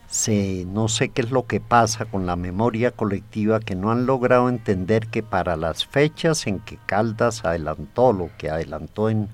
se, 0.07 0.65
no 0.67 0.87
sé 0.89 1.09
qué 1.09 1.21
es 1.21 1.31
lo 1.31 1.47
que 1.47 1.59
pasa 1.59 2.05
con 2.05 2.25
la 2.25 2.35
memoria 2.35 2.91
colectiva 2.91 3.59
que 3.59 3.75
no 3.75 3.91
han 3.91 4.05
logrado 4.05 4.47
entender 4.47 5.07
que 5.07 5.23
para 5.23 5.55
las 5.55 5.85
fechas 5.85 6.45
en 6.45 6.59
que 6.59 6.77
Caldas 6.85 7.45
adelantó 7.45 8.13
lo 8.13 8.29
que 8.37 8.49
adelantó 8.49 9.09
en 9.09 9.27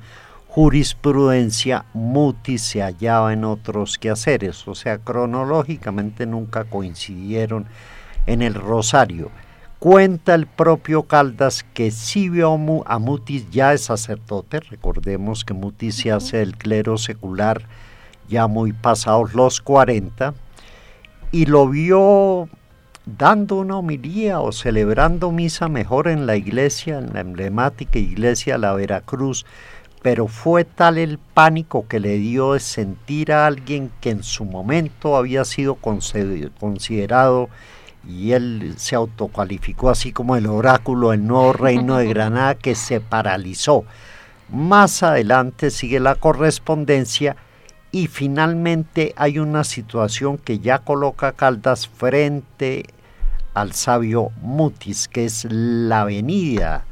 jurisprudencia, 0.47 1.86
Mutis 1.93 2.62
se 2.62 2.82
hallaba 2.82 3.34
en 3.34 3.43
otros 3.43 3.97
quehaceres, 3.97 4.67
o 4.67 4.75
sea, 4.75 4.97
cronológicamente 4.97 6.25
nunca 6.25 6.63
coincidieron 6.63 7.67
en 8.25 8.41
el 8.41 8.56
Rosario. 8.56 9.32
Cuenta 9.80 10.36
el 10.36 10.46
propio 10.46 11.04
Caldas 11.04 11.63
que 11.74 11.89
sí 11.92 12.28
vio 12.28 12.60
a 12.86 13.00
Mutis 13.00 13.50
ya 13.50 13.72
es 13.72 13.86
sacerdote, 13.86 14.60
recordemos 14.60 15.46
que 15.46 15.54
Mutis 15.54 15.96
se 15.96 16.12
hace 16.12 16.42
el 16.42 16.58
clero 16.58 16.98
secular 16.98 17.62
ya 18.28 18.48
muy 18.48 18.74
pasados 18.74 19.34
los 19.34 19.62
40, 19.62 20.34
y 21.32 21.46
lo 21.46 21.70
vio 21.70 22.50
dando 23.06 23.56
una 23.56 23.78
homilía 23.78 24.42
o 24.42 24.52
celebrando 24.52 25.32
misa 25.32 25.70
mejor 25.70 26.10
en 26.10 26.26
la 26.26 26.36
iglesia, 26.36 26.98
en 26.98 27.13
la 27.13 27.22
emblemática 27.22 28.00
iglesia 28.00 28.58
La 28.58 28.74
Veracruz, 28.74 29.46
pero 30.02 30.28
fue 30.28 30.65
tal 30.65 30.98
el 30.98 31.20
pánico 31.20 31.88
que 31.88 32.02
le 32.02 32.18
dio 32.18 32.52
de 32.52 32.60
sentir 32.60 33.32
a 33.32 33.46
alguien 33.46 33.92
que 34.02 34.10
en 34.10 34.24
su 34.24 34.44
momento 34.44 35.15
había 35.15 35.46
sido 35.46 35.76
considerado 35.76 37.48
y 38.10 38.34
él 38.34 38.74
se 38.78 38.95
autocualificó 38.95 39.89
así 39.89 40.12
como 40.12 40.36
el 40.36 40.48
oráculo 40.48 41.12
del 41.12 41.28
nuevo 41.28 41.54
reino 41.54 41.98
de 41.98 42.08
Granada 42.13 42.56
que 42.56 42.76
se 42.76 43.00
paralizó. 43.00 43.86
Más 44.50 45.04
adelante 45.04 45.69
sigue 45.69 46.00
la 46.00 46.15
correspondencia 46.15 47.36
y 47.91 48.08
finalmente 48.08 49.13
hay 49.15 49.38
una 49.39 49.63
situación 49.63 50.38
que 50.38 50.60
ya 50.60 50.80
coloca 50.80 51.34
Caldas 51.34 51.88
frente 51.88 52.86
al 53.54 53.74
sabio 53.74 54.32
Mutis, 54.41 55.08
que 55.08 55.26
es 55.26 55.45
la 55.50 56.02
avenida, 56.02 56.86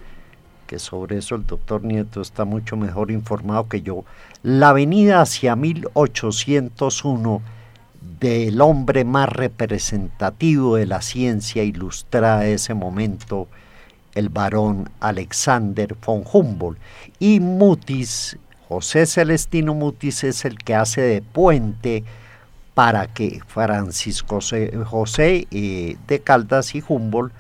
que 0.68 0.80
sobre 0.80 1.18
eso 1.18 1.36
el 1.36 1.46
doctor 1.46 1.84
Nieto 1.84 2.22
está 2.22 2.46
mucho 2.46 2.76
mejor 2.78 3.10
informado 3.10 3.68
que 3.70 3.82
yo, 3.82 4.06
la 4.44 4.70
avenida 4.70 5.22
hacia 5.22 5.56
1801 5.56 7.42
del 8.20 8.62
hombre 8.62 9.04
más 9.06 9.30
representativo 9.30 10.76
de 10.76 10.86
la 10.86 11.02
ciencia 11.02 11.64
ilustrada 11.64 12.40
de 12.42 12.54
ese 12.54 12.74
momento, 12.74 13.48
el 14.16 14.30
varón 14.30 14.90
Alexander 15.00 15.96
von 16.06 16.24
Humboldt. 16.32 16.80
Y 17.20 17.40
Mutis, 17.40 18.38
José 18.68 19.06
Celestino 19.06 19.74
Mutis 19.74 20.24
es 20.24 20.46
el 20.46 20.58
que 20.58 20.76
hace 20.76 21.02
de 21.02 21.22
puente 21.22 22.04
para 22.74 23.08
que 23.08 23.42
Francisco 23.48 24.40
José 24.86 25.48
eh, 25.52 25.98
de 26.08 26.20
Caldas 26.20 26.76
y 26.76 26.84
Humboldt 26.88 27.34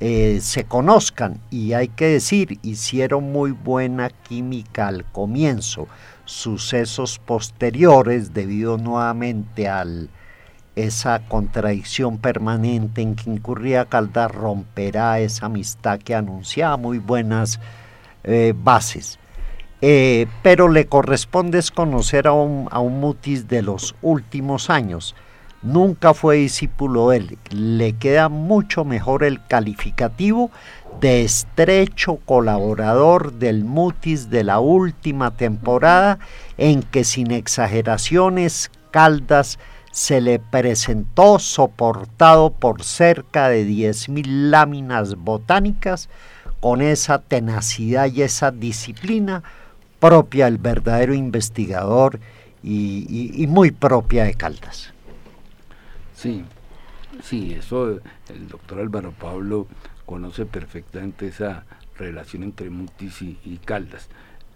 eh, 0.00 0.38
se 0.40 0.62
conozcan 0.62 1.40
y 1.50 1.72
hay 1.72 1.88
que 1.88 2.06
decir, 2.06 2.60
hicieron 2.62 3.32
muy 3.32 3.50
buena 3.50 4.10
química 4.10 4.86
al 4.86 5.04
comienzo 5.04 5.88
sucesos 6.28 7.18
posteriores 7.18 8.34
debido 8.34 8.76
nuevamente 8.76 9.66
a 9.66 9.84
esa 10.76 11.20
contradicción 11.26 12.18
permanente 12.18 13.00
en 13.00 13.16
que 13.16 13.30
incurría 13.30 13.86
Caldas 13.86 14.30
romperá 14.30 15.20
esa 15.20 15.46
amistad 15.46 15.98
que 15.98 16.14
anunciaba 16.14 16.76
muy 16.76 16.98
buenas 16.98 17.58
eh, 18.24 18.52
bases. 18.54 19.18
Eh, 19.80 20.26
pero 20.42 20.68
le 20.68 20.86
corresponde 20.86 21.60
conocer 21.74 22.26
a 22.26 22.32
un, 22.32 22.68
a 22.70 22.78
un 22.80 23.00
mutis 23.00 23.48
de 23.48 23.62
los 23.62 23.94
últimos 24.02 24.68
años. 24.68 25.14
Nunca 25.62 26.14
fue 26.14 26.36
discípulo 26.36 27.12
él. 27.12 27.38
Le 27.50 27.94
queda 27.94 28.28
mucho 28.28 28.84
mejor 28.84 29.24
el 29.24 29.44
calificativo 29.46 30.50
de 31.00 31.22
estrecho 31.22 32.16
colaborador 32.24 33.32
del 33.34 33.64
Mutis 33.64 34.30
de 34.30 34.44
la 34.44 34.58
última 34.58 35.36
temporada 35.36 36.18
en 36.56 36.82
que 36.82 37.04
sin 37.04 37.30
exageraciones 37.30 38.70
Caldas 38.90 39.58
se 39.92 40.20
le 40.20 40.38
presentó 40.38 41.38
soportado 41.38 42.50
por 42.50 42.82
cerca 42.82 43.48
de 43.48 43.66
10.000 43.66 44.50
láminas 44.50 45.14
botánicas 45.16 46.08
con 46.60 46.82
esa 46.82 47.20
tenacidad 47.20 48.10
y 48.12 48.22
esa 48.22 48.50
disciplina 48.50 49.42
propia 50.00 50.46
del 50.46 50.58
verdadero 50.58 51.14
investigador 51.14 52.20
y, 52.62 53.46
muy 53.48 53.70
propia 53.70 54.24
de 54.24 54.34
Caldas. 54.34 54.92
Sí, 56.14 56.44
sí, 57.22 57.54
eso 57.54 58.00
el 58.28 58.48
doctor 58.48 58.80
Álvaro 58.80 59.12
Pablo 59.12 59.66
conoce 60.08 60.46
perfectamente 60.46 61.28
esa 61.28 61.64
relación 61.98 62.42
entre 62.42 62.70
Mutis 62.70 63.20
y, 63.20 63.60
Caldas. 63.62 64.08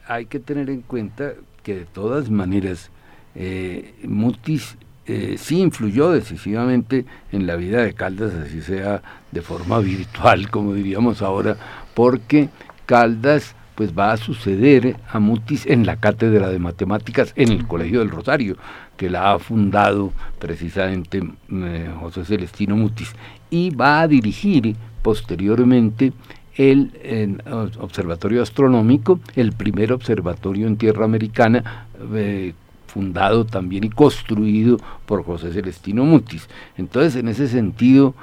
Hay 0.08 0.24
que 0.24 0.40
tener 0.40 0.70
en 0.70 0.80
cuenta 0.80 1.34
que 1.62 1.74
de 1.74 1.84
todas 1.84 2.30
maneras 2.30 2.90
eh, 3.34 3.94
Mutis 4.04 4.78
eh, 5.04 5.36
sí 5.36 5.60
influyó 5.60 6.10
decisivamente 6.10 7.04
en 7.32 7.46
la 7.46 7.56
vida 7.56 7.82
de 7.82 7.92
Caldas, 7.92 8.32
así 8.32 8.62
sea 8.62 9.02
de 9.30 9.42
forma 9.42 9.78
virtual, 9.94 10.48
como 10.48 10.72
diríamos 10.72 11.20
ahora, 11.20 11.58
porque 11.94 12.48
Caldas 12.86 13.54
pues 13.74 13.92
va 13.96 14.12
a 14.12 14.16
suceder 14.16 14.96
a 15.10 15.18
Mutis 15.18 15.66
en 15.66 15.84
la 15.84 15.96
cátedra 15.96 16.48
de 16.48 16.58
matemáticas 16.58 17.34
en 17.36 17.52
el 17.52 17.66
Colegio 17.66 17.98
del 17.98 18.10
Rosario, 18.10 18.56
que 18.96 19.10
la 19.10 19.32
ha 19.32 19.38
fundado 19.38 20.12
precisamente 20.38 21.22
eh, 21.50 21.90
José 22.00 22.24
Celestino 22.24 22.74
Mutis, 22.74 23.12
y 23.50 23.68
va 23.68 24.00
a 24.00 24.08
dirigir 24.08 24.76
posteriormente 25.02 26.12
el, 26.56 27.42
observatorio 27.80 28.42
astronómico, 28.42 29.20
el 29.36 29.52
primer 29.52 29.92
observatorio 29.92 30.66
en 30.66 30.76
tierra 30.76 31.04
americana, 31.04 31.86
eh, 32.14 32.54
fundado 32.86 33.46
también 33.46 33.84
y 33.84 33.90
construido 33.90 34.78
por 35.06 35.24
José 35.24 35.52
Celestino 35.52 36.04
Mutis. 36.04 36.48
Entonces, 36.76 37.16
en 37.16 37.28
ese 37.28 37.48
sentido, 37.48 38.14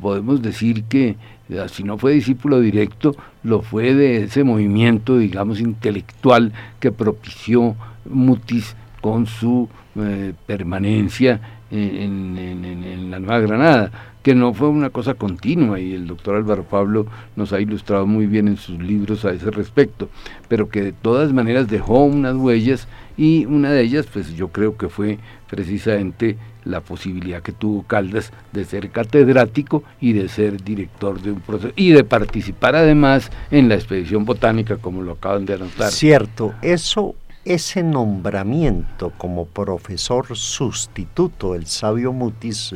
podemos 0.00 0.40
decir 0.40 0.84
que 0.84 1.16
eh, 1.50 1.66
si 1.70 1.84
no 1.84 1.98
fue 1.98 2.12
discípulo 2.12 2.60
directo, 2.60 3.14
lo 3.42 3.60
fue 3.60 3.94
de 3.94 4.24
ese 4.24 4.44
movimiento, 4.44 5.18
digamos, 5.18 5.60
intelectual 5.60 6.52
que 6.80 6.90
propició 6.90 7.76
Mutis 8.06 8.74
con 9.02 9.26
su 9.26 9.68
eh, 9.96 10.32
permanencia 10.46 11.40
en, 11.70 13.10
la 13.10 13.18
Nueva 13.18 13.40
Granada, 13.40 14.13
que 14.24 14.34
no 14.34 14.54
fue 14.54 14.68
una 14.68 14.88
cosa 14.88 15.12
continua 15.12 15.78
y 15.78 15.92
el 15.92 16.06
doctor 16.06 16.36
Álvaro 16.36 16.64
Pablo 16.64 17.06
nos 17.36 17.52
ha 17.52 17.60
ilustrado 17.60 18.06
muy 18.06 18.26
bien 18.26 18.48
en 18.48 18.56
sus 18.56 18.80
libros 18.80 19.26
a 19.26 19.32
ese 19.32 19.50
respecto, 19.50 20.08
pero 20.48 20.70
que 20.70 20.82
de 20.82 20.92
todas 20.92 21.34
maneras 21.34 21.68
dejó 21.68 22.04
unas 22.04 22.34
huellas 22.34 22.88
y 23.18 23.44
una 23.44 23.70
de 23.70 23.82
ellas 23.82 24.06
pues 24.10 24.34
yo 24.34 24.48
creo 24.48 24.78
que 24.78 24.88
fue 24.88 25.18
precisamente 25.50 26.38
la 26.64 26.80
posibilidad 26.80 27.42
que 27.42 27.52
tuvo 27.52 27.82
Caldas 27.82 28.32
de 28.54 28.64
ser 28.64 28.88
catedrático 28.88 29.84
y 30.00 30.14
de 30.14 30.30
ser 30.30 30.64
director 30.64 31.20
de 31.20 31.32
un 31.32 31.40
proceso 31.40 31.74
y 31.76 31.90
de 31.90 32.02
participar 32.02 32.76
además 32.76 33.30
en 33.50 33.68
la 33.68 33.74
expedición 33.74 34.24
botánica 34.24 34.78
como 34.78 35.02
lo 35.02 35.12
acaban 35.12 35.44
de 35.44 35.52
anotar. 35.52 35.92
Cierto, 35.92 36.54
eso 36.62 37.14
ese 37.44 37.82
nombramiento 37.82 39.12
como 39.18 39.44
profesor 39.44 40.34
sustituto 40.34 41.52
del 41.52 41.66
sabio 41.66 42.10
Mutis 42.14 42.74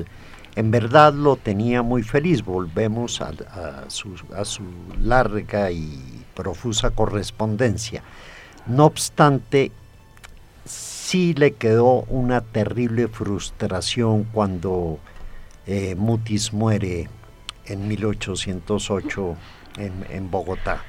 en 0.58 0.72
verdad 0.72 1.12
lo 1.14 1.36
tenía 1.36 1.82
muy 1.82 2.02
feliz. 2.02 2.44
Volvemos 2.44 3.20
a, 3.20 3.88
su, 3.88 4.16
larga 5.00 5.70
y 5.70 6.24
profusa 6.34 6.90
correspondencia. 6.90 8.02
No 8.66 8.86
obstante, 8.86 9.70
sí 10.64 11.32
le 11.34 11.52
quedó 11.52 12.02
una 12.08 12.40
terrible 12.40 13.06
frustración 13.06 14.24
cuando 14.24 14.98
eh, 15.68 15.94
Mutis 15.94 16.52
muere 16.52 17.08
en 17.66 17.86
1808 17.86 19.36
en, 19.76 20.06
en 20.10 20.28
Bogotá, 20.28 20.82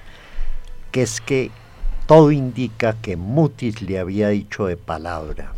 que 0.92 1.04
es 1.04 1.22
que 1.22 1.52
todo 2.08 2.32
indica 2.32 2.94
que 2.94 3.18
Mutis 3.18 3.84
le 3.84 4.00
había 4.00 4.30
dicho 4.30 4.66
de 4.66 4.78
palabra, 4.78 5.54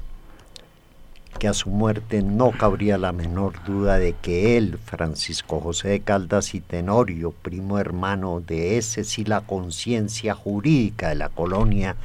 que 1.42 1.48
a 1.48 1.56
su 1.56 1.72
muerte 1.72 2.22
no 2.22 2.52
cabría 2.52 3.00
la 3.00 3.14
menor 3.14 3.64
duda 3.64 3.98
de 3.98 4.14
que 4.14 4.58
él, 4.58 4.78
Francisco 4.78 5.60
José 5.60 5.88
de 5.88 6.00
Caldas 6.02 6.54
y 6.54 6.60
Tenorio, 6.60 7.32
primo 7.32 7.80
hermano 7.80 8.42
de 8.42 8.78
ese 8.78 9.04
sí 9.04 9.24
la 9.24 9.42
conciencia 9.42 10.36
jurídica 10.36 11.10
de 11.10 11.16
la 11.16 11.30
colonia 11.30 11.96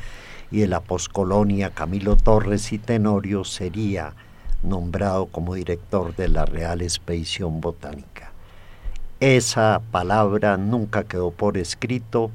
y 0.51 0.61
de 0.61 0.69
la 0.69 0.81
poscolonia 0.81 1.69
Camilo 1.69 2.17
Torres 2.17 2.73
y 2.73 2.79
Tenorio, 2.79 3.45
sería 3.45 4.15
nombrado 4.63 5.27
como 5.27 5.55
director 5.55 6.17
de 6.17 6.29
la 6.29 6.47
Real 6.47 6.81
Expedición 6.81 7.61
Botánica. 7.61 8.33
Esa 9.21 9.83
palabra 9.91 10.57
nunca 10.57 11.05
quedó 11.05 11.31
por 11.31 11.59
escrito, 11.59 12.31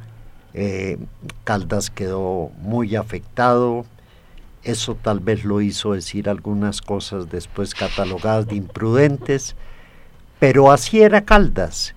eh, 0.54 1.00
Caldas 1.46 1.90
quedó 1.90 2.52
muy 2.62 2.96
afectado, 2.96 3.88
eso 4.64 4.96
tal 4.96 5.20
vez 5.20 5.44
lo 5.44 5.62
hizo 5.62 5.94
decir 5.94 6.30
algunas 6.30 6.82
cosas 6.82 7.30
después 7.30 7.74
catalogadas 7.74 8.48
de 8.48 8.56
imprudentes, 8.56 9.56
pero 10.40 10.72
así 10.72 11.02
era 11.02 11.22
Caldas. 11.22 11.96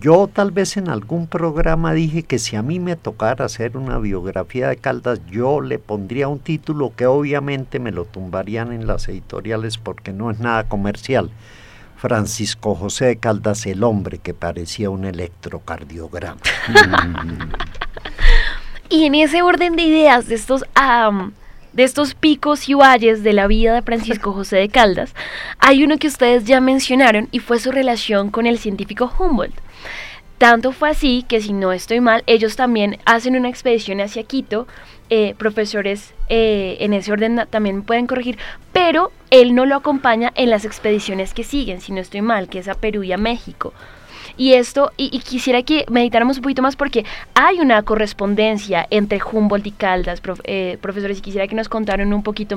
Yo 0.00 0.28
tal 0.32 0.50
vez 0.50 0.76
en 0.76 0.88
algún 0.88 1.26
programa 1.26 1.92
dije 1.92 2.22
que 2.22 2.38
si 2.38 2.56
a 2.56 2.62
mí 2.62 2.80
me 2.80 2.96
tocara 2.96 3.44
hacer 3.44 3.76
una 3.76 3.98
biografía 3.98 4.68
de 4.68 4.76
Caldas, 4.76 5.20
yo 5.30 5.60
le 5.60 5.78
pondría 5.78 6.28
un 6.28 6.38
título 6.38 6.92
que 6.96 7.06
obviamente 7.06 7.78
me 7.78 7.92
lo 7.92 8.04
tumbarían 8.04 8.72
en 8.72 8.86
las 8.86 9.08
editoriales 9.08 9.78
porque 9.78 10.12
no 10.12 10.30
es 10.30 10.40
nada 10.40 10.64
comercial. 10.64 11.30
Francisco 11.96 12.74
José 12.74 13.04
de 13.04 13.16
Caldas, 13.18 13.64
el 13.66 13.84
hombre 13.84 14.18
que 14.18 14.34
parecía 14.34 14.90
un 14.90 15.04
electrocardiograma. 15.04 16.40
y 18.88 19.04
en 19.04 19.14
ese 19.14 19.42
orden 19.42 19.76
de 19.76 19.82
ideas 19.82 20.26
de 20.26 20.34
estos 20.34 20.64
de 21.72 21.84
estos 21.84 22.14
picos 22.14 22.68
y 22.68 22.74
valles 22.74 23.22
de 23.22 23.32
la 23.32 23.46
vida 23.46 23.74
de 23.74 23.82
Francisco 23.82 24.32
José 24.34 24.56
de 24.56 24.68
Caldas, 24.68 25.14
hay 25.58 25.84
uno 25.84 25.98
que 25.98 26.08
ustedes 26.08 26.44
ya 26.44 26.60
mencionaron 26.60 27.28
y 27.32 27.38
fue 27.38 27.58
su 27.58 27.72
relación 27.72 28.30
con 28.30 28.46
el 28.46 28.58
científico 28.58 29.12
Humboldt. 29.18 29.54
Tanto 30.38 30.72
fue 30.72 30.90
así 30.90 31.24
que 31.28 31.40
si 31.40 31.52
no 31.52 31.70
estoy 31.70 32.00
mal, 32.00 32.24
ellos 32.26 32.56
también 32.56 32.98
hacen 33.04 33.36
una 33.36 33.48
expedición 33.48 34.00
hacia 34.00 34.24
Quito, 34.24 34.66
eh, 35.08 35.34
profesores 35.38 36.14
eh, 36.28 36.78
en 36.80 36.94
ese 36.94 37.12
orden 37.12 37.46
también 37.48 37.82
pueden 37.82 38.06
corregir, 38.06 38.38
pero 38.72 39.12
él 39.30 39.54
no 39.54 39.66
lo 39.66 39.76
acompaña 39.76 40.32
en 40.34 40.50
las 40.50 40.64
expediciones 40.64 41.32
que 41.32 41.44
siguen, 41.44 41.80
si 41.80 41.92
no 41.92 42.00
estoy 42.00 42.22
mal, 42.22 42.48
que 42.48 42.58
es 42.58 42.68
a 42.68 42.74
Perú 42.74 43.04
y 43.04 43.12
a 43.12 43.18
México. 43.18 43.72
Y 44.36 44.54
esto, 44.54 44.92
y, 44.96 45.18
quisiera 45.20 45.62
que 45.62 45.84
meditáramos 45.90 46.38
un 46.38 46.42
poquito 46.42 46.62
más 46.62 46.76
porque 46.76 47.04
hay 47.34 47.60
una 47.60 47.82
correspondencia 47.82 48.86
entre 48.90 49.20
Humboldt 49.22 49.66
y 49.66 49.70
Caldas, 49.72 50.22
eh, 50.44 50.78
profesores, 50.80 51.18
y 51.18 51.20
quisiera 51.20 51.46
que 51.46 51.54
nos 51.54 51.68
contaran 51.68 52.12
un 52.12 52.22
poquito 52.22 52.56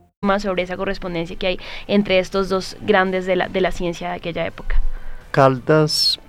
más 0.23 0.43
sobre 0.43 0.61
esa 0.61 0.77
correspondencia 0.77 1.35
que 1.35 1.47
hay 1.47 1.59
entre 1.87 2.19
estos 2.19 2.47
dos 2.47 2.77
grandes 2.81 3.25
de 3.25 3.35
la, 3.35 3.47
de 3.47 3.71
ciencia 3.71 4.09
de 4.09 4.17
aquella 4.17 4.45
época. 4.45 4.79
Caldas 5.31 6.19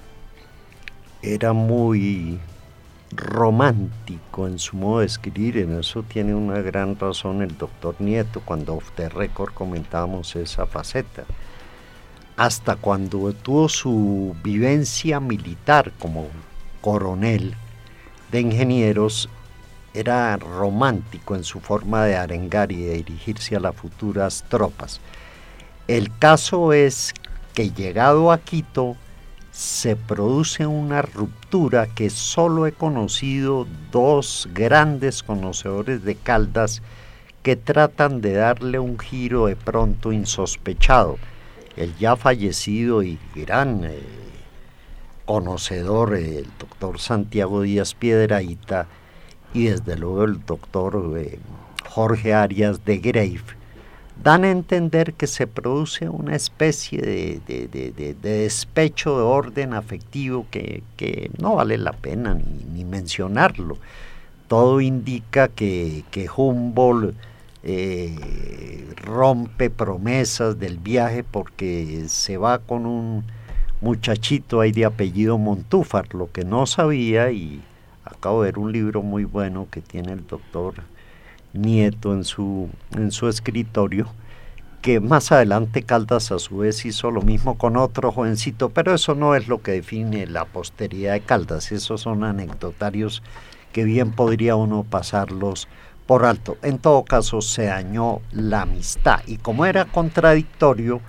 era 1.20 1.52
muy 1.52 2.40
romántico 3.14 4.46
en 4.46 4.58
su 4.58 4.78
modo 4.78 5.00
de 5.00 5.04
escribir, 5.04 5.58
en 5.58 5.78
eso 5.78 6.02
tiene 6.04 6.34
una 6.34 6.62
gran 6.62 6.98
razón 6.98 7.42
el 7.42 7.58
doctor 7.58 7.94
Nieto 7.98 8.40
cuando 8.40 8.76
off 8.76 8.90
the 8.92 9.10
record 9.10 9.52
comentábamos 9.52 10.36
esa 10.36 10.64
faceta. 10.64 11.24
Hasta 12.38 12.76
cuando 12.76 13.30
tuvo 13.34 13.68
su 13.68 14.34
vivencia 14.42 15.20
militar 15.20 15.92
como 15.98 16.28
coronel 16.80 17.54
de 18.30 18.40
ingenieros, 18.40 19.28
era 19.94 20.36
romántico 20.36 21.34
en 21.34 21.44
su 21.44 21.60
forma 21.60 22.04
de 22.04 22.16
arengar 22.16 22.72
y 22.72 22.82
de 22.82 22.94
dirigirse 22.94 23.56
a 23.56 23.60
las 23.60 23.76
futuras 23.76 24.44
tropas. 24.48 25.00
El 25.88 26.16
caso 26.18 26.72
es 26.72 27.12
que 27.54 27.70
llegado 27.70 28.32
a 28.32 28.38
Quito 28.38 28.96
se 29.50 29.96
produce 29.96 30.66
una 30.66 31.02
ruptura 31.02 31.86
que 31.86 32.08
solo 32.08 32.66
he 32.66 32.72
conocido 32.72 33.66
dos 33.90 34.48
grandes 34.54 35.22
conocedores 35.22 36.02
de 36.04 36.14
Caldas 36.14 36.80
que 37.42 37.56
tratan 37.56 38.22
de 38.22 38.32
darle 38.32 38.78
un 38.78 38.98
giro 38.98 39.46
de 39.46 39.56
pronto 39.56 40.12
insospechado. 40.12 41.18
El 41.76 41.94
ya 41.98 42.16
fallecido 42.16 43.02
y 43.02 43.18
gran 43.34 43.84
eh, 43.84 43.98
conocedor, 45.26 46.14
el 46.14 46.46
doctor 46.58 46.98
Santiago 46.98 47.62
Díaz 47.62 47.94
Piedraíta, 47.94 48.86
y 49.54 49.64
desde 49.64 49.96
luego 49.96 50.24
el 50.24 50.44
doctor 50.44 51.14
eh, 51.16 51.38
Jorge 51.88 52.32
Arias 52.32 52.84
de 52.84 52.98
Grave, 52.98 53.42
dan 54.22 54.44
a 54.44 54.50
entender 54.50 55.14
que 55.14 55.26
se 55.26 55.46
produce 55.46 56.08
una 56.08 56.36
especie 56.36 57.00
de, 57.00 58.16
despecho 58.22 59.16
de 59.16 59.22
orden 59.22 59.74
afectivo 59.74 60.46
que, 60.50 60.82
no 61.38 61.56
vale 61.56 61.76
la 61.76 61.92
pena 61.92 62.38
ni, 62.72 62.84
mencionarlo. 62.84 63.78
Todo 64.48 64.80
indica 64.80 65.48
que, 65.48 66.04
Humboldt 66.36 67.14
eh, 67.64 68.16
rompe 69.04 69.70
promesas 69.70 70.58
del 70.58 70.78
viaje 70.78 71.24
porque 71.24 72.04
se 72.08 72.36
va 72.36 72.58
con 72.58 72.86
un 72.86 73.24
muchachito 73.80 74.60
ahí 74.60 74.72
de 74.72 74.84
apellido 74.84 75.38
Montúfar, 75.38 76.14
lo 76.14 76.30
que 76.30 76.44
no 76.44 76.66
sabía 76.66 77.32
y 77.32 77.60
acabo 78.22 78.44
de 78.44 78.52
ver 78.52 78.58
un 78.60 78.70
libro 78.70 79.02
muy 79.02 79.24
bueno 79.24 79.66
que 79.68 79.80
tiene 79.80 80.12
el 80.12 80.24
doctor 80.24 80.74
Nieto 81.54 82.14
en 82.14 82.22
su, 82.22 82.68
en 82.92 83.10
su 83.10 83.28
escritorio, 83.28 84.06
que 84.80 85.00
más 85.00 85.32
adelante 85.32 85.82
Caldas 85.82 86.30
a 86.30 86.38
su 86.38 86.58
vez 86.58 86.84
hizo 86.84 87.10
lo 87.10 87.22
mismo 87.22 87.58
con 87.58 87.76
otro 87.76 88.12
jovencito, 88.12 88.68
pero 88.68 88.94
eso 88.94 89.16
no 89.16 89.34
es 89.34 89.48
lo 89.48 89.60
que 89.60 89.72
define 89.72 90.28
la 90.28 90.44
posteridad 90.44 91.14
de 91.14 91.22
Caldas, 91.22 91.72
esos 91.72 92.02
son 92.02 92.22
anecdotarios 92.22 93.24
que 93.72 93.82
bien 93.82 94.12
podría 94.12 94.54
uno 94.54 94.86
pasarlos 94.88 95.66
por 96.06 96.24
alto. 96.24 96.56
En 96.62 96.78
todo 96.78 97.04
caso 97.04 97.42
se 97.42 97.64
dañó 97.64 98.20
la 98.30 98.62
amistad 98.62 99.18
y 99.26 99.38
como 99.38 99.66
era 99.66 99.86
contradictorio, 99.86 101.00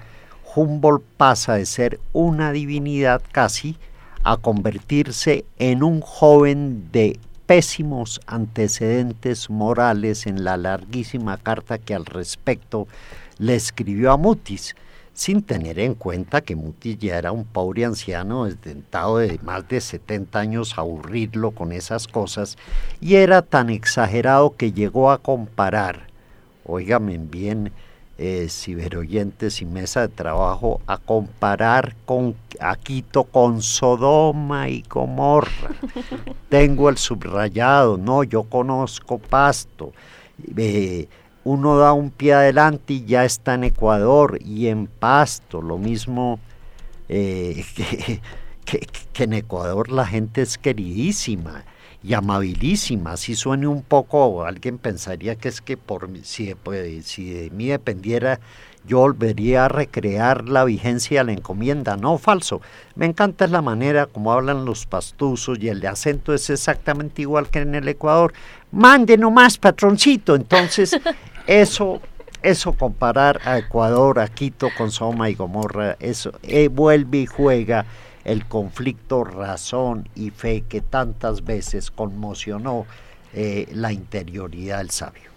Humboldt 0.55 1.03
pasa 1.15 1.53
de 1.53 1.67
ser 1.67 1.99
una 2.11 2.51
divinidad 2.51 3.21
casi 3.31 3.77
a 4.23 4.37
convertirse 4.37 5.45
en 5.59 5.83
un 5.83 6.01
joven 6.01 6.89
de 6.91 7.19
pésimos 7.45 8.21
antecedentes 8.25 9.49
morales 9.49 10.25
en 10.27 10.43
la 10.43 10.57
larguísima 10.57 11.37
carta 11.37 11.77
que 11.77 11.93
al 11.93 12.05
respecto 12.05 12.87
le 13.37 13.55
escribió 13.55 14.11
a 14.11 14.17
Mutis, 14.17 14.75
sin 15.13 15.43
tener 15.43 15.77
en 15.77 15.93
cuenta 15.93 16.41
que 16.41 16.55
Mutis 16.55 16.97
ya 16.97 17.17
era 17.17 17.31
un 17.31 17.43
pobre 17.43 17.85
anciano 17.85 18.45
desdentado 18.45 19.17
de 19.17 19.39
más 19.43 19.67
de 19.67 19.81
70 19.81 20.39
años 20.39 20.77
aburrirlo 20.77 21.51
con 21.51 21.71
esas 21.71 22.07
cosas, 22.07 22.57
y 23.01 23.15
era 23.15 23.41
tan 23.41 23.69
exagerado 23.69 24.55
que 24.55 24.71
llegó 24.71 25.11
a 25.11 25.17
comparar, 25.17 26.07
óigame 26.65 27.17
bien, 27.17 27.71
eh, 28.25 28.47
ciberoyentes 28.47 29.61
y 29.61 29.65
mesa 29.65 29.99
de 29.99 30.07
trabajo 30.07 30.79
a 30.87 30.97
comparar 30.97 31.93
con 32.05 32.37
a 32.61 32.77
Quito 32.77 33.25
con 33.25 33.61
Sodoma 33.61 34.69
y 34.69 34.81
Gomorra. 34.89 35.75
Tengo 36.49 36.87
el 36.87 36.95
subrayado, 36.97 37.97
no, 37.97 38.23
yo 38.23 38.43
conozco 38.43 39.17
Pasto. 39.17 39.91
Eh, 40.55 41.09
uno 41.43 41.77
da 41.77 41.91
un 41.91 42.11
pie 42.11 42.33
adelante 42.33 42.93
y 42.93 43.03
ya 43.03 43.25
está 43.25 43.55
en 43.55 43.65
Ecuador 43.65 44.39
y 44.41 44.67
en 44.67 44.87
Pasto, 44.87 45.61
lo 45.61 45.77
mismo 45.77 46.39
eh, 47.09 47.65
que, 48.63 48.87
en 49.21 49.33
Ecuador 49.33 49.91
la 49.91 50.05
gente 50.05 50.43
es 50.43 50.57
queridísima 50.57 51.65
y 52.03 52.13
amabilísima, 52.13 53.15
si 53.15 53.35
suene 53.35 53.65
un 53.65 53.81
poco, 53.81 54.43
alguien 54.43 54.77
pensaría 54.77 55.35
que 55.35 55.47
es 55.47 55.61
que 55.61 55.77
por 55.77 56.09
si, 56.23 56.53
si 57.03 57.33
de 57.33 57.49
mí 57.49 57.67
dependiera 57.67 58.39
yo 58.85 58.99
volvería 58.99 59.65
a 59.65 59.69
recrear 59.69 60.47
la 60.47 60.65
vigencia 60.65 61.21
de 61.21 61.25
la 61.25 61.31
encomienda. 61.31 61.95
No, 61.95 62.17
falso. 62.17 62.61
Me 62.95 63.05
encanta 63.05 63.47
la 63.47 63.61
manera 63.61 64.07
como 64.07 64.33
hablan 64.33 64.65
los 64.65 64.85
pastuzos 64.85 65.57
y 65.59 65.69
el 65.69 65.85
acento 65.85 66.33
es 66.33 66.49
exactamente 66.49 67.21
igual 67.21 67.49
que 67.49 67.59
en 67.59 67.75
el 67.75 67.87
Ecuador. 67.87 68.33
Mande 68.71 69.17
nomás, 69.17 69.57
patroncito. 69.57 70.35
Entonces, 70.35 70.99
eso, 71.47 72.01
eso 72.41 72.73
comparar 72.73 73.39
a 73.45 73.57
Ecuador, 73.57 74.19
a 74.19 74.27
Quito 74.27 74.69
con 74.77 74.91
Soma 74.91 75.29
y 75.29 75.35
Gomorra, 75.35 75.95
eso 75.99 76.33
eh, 76.43 76.67
vuelve 76.67 77.19
y 77.19 77.25
juega 77.25 77.85
el 78.25 78.45
conflicto 78.45 79.23
razón 79.23 80.07
y 80.15 80.29
fe 80.29 80.63
que 80.67 80.81
tantas 80.81 81.43
veces 81.43 81.91
conmocionó 81.91 82.85
eh, 83.33 83.67
la 83.73 83.91
interioridad 83.91 84.77
del 84.77 84.89
sabio. 84.89 85.31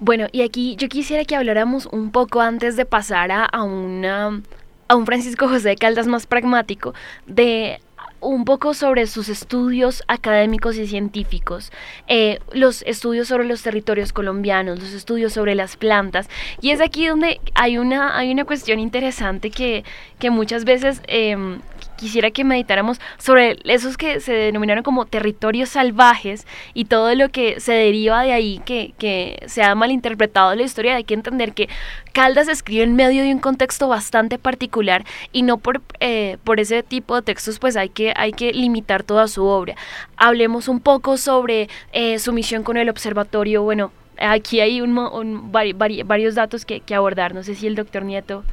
Bueno, 0.00 0.28
y 0.30 0.42
aquí 0.42 0.76
yo 0.76 0.88
quisiera 0.88 1.24
que 1.24 1.34
habláramos 1.34 1.86
un 1.86 2.12
poco 2.12 2.40
antes 2.40 2.76
de 2.76 2.84
pasar 2.84 3.32
a, 3.32 3.44
a, 3.44 3.64
una, 3.64 4.40
a 4.86 4.96
un 4.96 5.06
Francisco 5.06 5.48
José 5.48 5.70
de 5.70 5.76
Caldas 5.76 6.06
más 6.06 6.26
pragmático, 6.26 6.94
de 7.26 7.80
un 8.20 8.44
poco 8.44 8.74
sobre 8.74 9.06
sus 9.06 9.28
estudios 9.28 10.02
académicos 10.08 10.76
y 10.76 10.86
científicos, 10.86 11.72
eh, 12.06 12.38
los 12.52 12.82
estudios 12.82 13.28
sobre 13.28 13.44
los 13.44 13.62
territorios 13.62 14.12
colombianos, 14.12 14.80
los 14.80 14.92
estudios 14.92 15.32
sobre 15.32 15.54
las 15.54 15.76
plantas. 15.76 16.28
Y 16.60 16.70
es 16.70 16.80
aquí 16.80 17.06
donde 17.06 17.40
hay 17.54 17.78
una, 17.78 18.16
hay 18.16 18.30
una 18.32 18.44
cuestión 18.44 18.80
interesante 18.80 19.50
que, 19.50 19.84
que 20.18 20.30
muchas 20.30 20.64
veces 20.64 21.00
em, 21.06 21.60
quisiera 21.98 22.30
que 22.30 22.44
meditáramos 22.44 23.00
sobre 23.18 23.58
esos 23.64 23.96
que 23.96 24.20
se 24.20 24.32
denominaron 24.32 24.82
como 24.82 25.04
territorios 25.04 25.68
salvajes 25.70 26.46
y 26.72 26.86
todo 26.86 27.14
lo 27.14 27.28
que 27.28 27.60
se 27.60 27.72
deriva 27.72 28.22
de 28.22 28.32
ahí, 28.32 28.62
que, 28.64 28.94
que 28.98 29.42
se 29.46 29.62
ha 29.62 29.74
malinterpretado 29.74 30.54
la 30.54 30.62
historia. 30.62 30.96
Hay 30.96 31.04
que 31.04 31.14
entender 31.14 31.52
que 31.52 31.68
Caldas 32.12 32.48
escribe 32.48 32.84
en 32.84 32.94
medio 32.94 33.22
de 33.22 33.32
un 33.32 33.40
contexto 33.40 33.88
bastante 33.88 34.38
particular 34.38 35.04
y 35.32 35.42
no 35.42 35.58
por, 35.58 35.82
eh, 36.00 36.38
por 36.44 36.60
ese 36.60 36.82
tipo 36.82 37.16
de 37.16 37.22
textos 37.22 37.58
pues 37.58 37.76
hay 37.76 37.88
que, 37.90 38.14
hay 38.16 38.32
que 38.32 38.52
limitar 38.52 39.02
toda 39.02 39.28
su 39.28 39.44
obra. 39.44 39.74
Hablemos 40.16 40.68
un 40.68 40.80
poco 40.80 41.16
sobre 41.16 41.68
eh, 41.92 42.18
su 42.18 42.32
misión 42.32 42.62
con 42.62 42.76
el 42.76 42.88
observatorio. 42.88 43.62
Bueno, 43.62 43.92
aquí 44.18 44.60
hay 44.60 44.80
un, 44.80 45.50
varios 45.50 46.34
datos 46.34 46.64
que, 46.64 46.80
que 46.80 46.94
abordar. 46.94 47.34
No 47.34 47.42
sé 47.42 47.54
si 47.54 47.66
el 47.66 47.74
doctor 47.74 48.04
Nieto... 48.04 48.44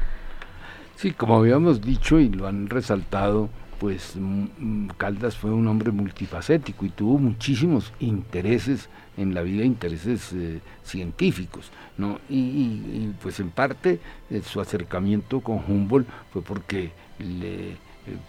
Sí, 0.95 1.11
como 1.11 1.35
habíamos 1.35 1.81
dicho 1.81 2.19
y 2.19 2.29
lo 2.29 2.47
han 2.47 2.69
resaltado, 2.69 3.49
pues 3.79 4.15
mm, 4.15 4.45
mm, 4.57 4.87
Caldas 4.97 5.35
fue 5.35 5.51
un 5.51 5.67
hombre 5.67 5.91
multifacético 5.91 6.85
y 6.85 6.89
tuvo 6.89 7.17
muchísimos 7.17 7.91
intereses 7.99 8.89
en 9.17 9.33
la 9.33 9.41
vida, 9.41 9.65
intereses 9.65 10.31
eh, 10.33 10.61
científicos, 10.83 11.71
¿no? 11.97 12.19
Y, 12.29 13.11
pues 13.21 13.39
en 13.41 13.49
parte 13.49 13.99
eh, 14.29 14.41
su 14.43 14.61
acercamiento 14.61 15.41
con 15.41 15.61
Humboldt 15.67 16.07
fue 16.31 16.41
porque 16.41 16.91
eh, 17.19 17.75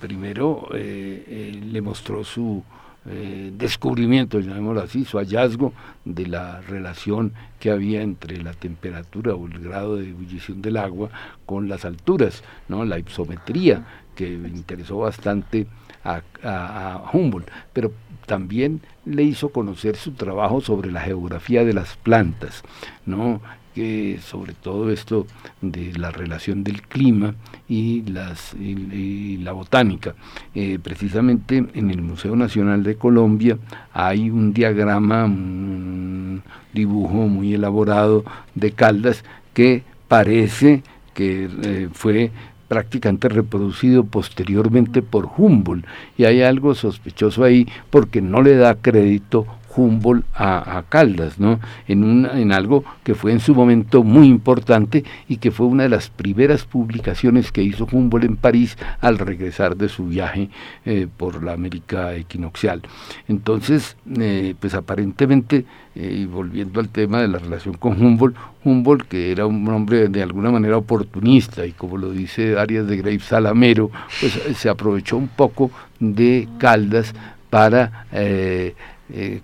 primero 0.01 0.69
le 0.73 1.81
mostró 1.83 2.25
su 2.25 2.65
eh, 3.09 3.53
descubrimiento, 3.57 4.41
llamémoslo 4.41 4.83
así, 4.83 5.05
su 5.05 5.19
hallazgo 5.19 5.73
de 6.05 6.27
la 6.27 6.61
relación 6.63 7.33
que 7.61 7.71
había 7.71 8.03
entre 8.03 8.43
la 8.43 8.53
temperatura 8.53 9.35
o 9.35 9.47
el 9.47 9.61
grado 9.61 9.97
de 9.97 10.09
ebullición 10.09 10.63
del 10.63 10.77
agua 10.77 11.11
con 11.45 11.69
las 11.69 11.85
alturas, 11.85 12.43
¿no? 12.69 12.85
la 12.85 12.99
hipometría 12.99 13.85
que 14.15 14.33
interesó 14.33 14.99
bastante 14.99 15.67
a, 16.03 16.23
a 16.43 17.11
Humboldt, 17.13 17.49
pero 17.73 17.93
también 18.27 18.81
le 19.05 19.23
hizo 19.23 19.51
conocer 19.51 19.97
su 19.97 20.13
trabajo 20.13 20.61
sobre 20.61 20.91
la 20.91 21.01
geografía 21.01 21.65
de 21.65 21.75
las 21.75 21.97
plantas, 21.97 22.63
¿no? 23.05 23.41
Que 23.77 24.19
sobre 24.27 24.55
todo 24.55 24.91
esto 24.91 25.27
de 25.61 25.93
la 25.99 26.11
relación 26.11 26.65
del 26.65 26.81
clima 26.81 27.35
y, 27.69 28.01
las, 28.11 28.57
la 28.59 29.53
botánica. 29.53 30.15
Eh, 30.55 30.79
precisamente 30.83 31.67
en 31.75 31.91
el 31.91 32.01
Museo 32.01 32.37
Nacional 32.37 32.83
de 32.83 32.97
Colombia 32.97 33.59
hay 33.93 34.31
un 34.31 34.55
diagrama, 34.55 35.27
un 35.27 36.43
dibujo 36.73 37.29
muy 37.29 37.53
elaborado 37.53 38.25
de 38.55 38.73
Caldas 38.73 39.25
que 39.53 39.83
parece 40.09 40.83
que 41.13 41.51
eh, 41.63 41.89
fue 41.93 42.31
prácticamente 42.69 43.29
reproducido 43.29 44.05
posteriormente 44.05 45.03
por 45.03 45.29
Humboldt. 45.37 45.85
Y 46.17 46.25
hay 46.25 46.41
algo 46.41 46.75
sospechoso 46.75 47.45
ahí 47.45 47.69
porque 47.91 48.23
no 48.23 48.41
le 48.41 48.57
da 48.57 48.77
crédito 48.77 49.47
Humboldt 49.77 50.25
a, 50.35 50.85
Caldas, 50.89 51.39
¿no? 51.39 51.61
En, 51.87 52.05
un, 52.05 52.27
en 52.27 52.53
algo 52.53 52.85
que 53.05 53.15
fue 53.15 53.33
en 53.33 53.41
su 53.41 53.55
momento 53.55 54.03
muy 54.03 54.27
importante 54.27 55.05
y 55.29 55.37
que 55.37 55.51
fue 55.51 55.67
una 55.67 55.85
de 55.85 55.89
las 55.89 56.11
primeras 56.11 56.65
publicaciones 56.65 57.53
que 57.53 57.63
hizo 57.63 57.87
Humboldt 57.91 58.25
en 58.25 58.37
París 58.37 58.77
al 59.01 59.19
regresar 59.19 59.77
de 59.77 59.89
su 59.89 60.07
viaje 60.07 60.49
eh, 60.85 61.07
por 61.17 61.43
la 61.43 61.53
América 61.53 62.15
equinoccial. 62.15 62.83
Entonces, 63.29 63.97
eh, 64.19 64.55
pues 64.59 64.75
aparentemente, 64.75 65.65
eh, 65.95 66.19
y 66.21 66.27
volviendo 66.27 66.81
al 66.81 66.89
tema 66.89 67.21
de 67.21 67.29
la 67.29 67.39
relación 67.39 67.75
con 67.75 68.03
Humboldt, 68.03 68.37
Humboldt, 68.65 69.09
que 69.09 69.31
era 69.31 69.47
un 69.47 69.67
hombre 69.69 70.09
de 70.09 70.23
alguna 70.23 70.51
manera 70.51 70.77
oportunista 70.77 71.65
y 71.67 71.73
como 71.73 71.97
lo 71.99 72.11
dice 72.11 72.59
Arias 72.59 72.87
de 72.87 72.97
Graves 72.97 73.25
Salamero, 73.25 73.91
pues 74.21 74.33
se 74.57 74.69
aprovechó 74.69 75.17
un 75.17 75.29
poco 75.29 75.71
de 76.01 76.49
Caldas 76.59 77.15
para 77.51 78.07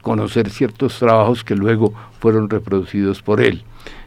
conocer 0.01 0.51
ciertos 0.51 0.99
trabajos 0.99 1.45
que 1.45 1.55
luego 1.55 1.95
fueron 2.21 2.51
reproducidos 2.51 3.23
por 3.23 3.41
él 3.41 3.63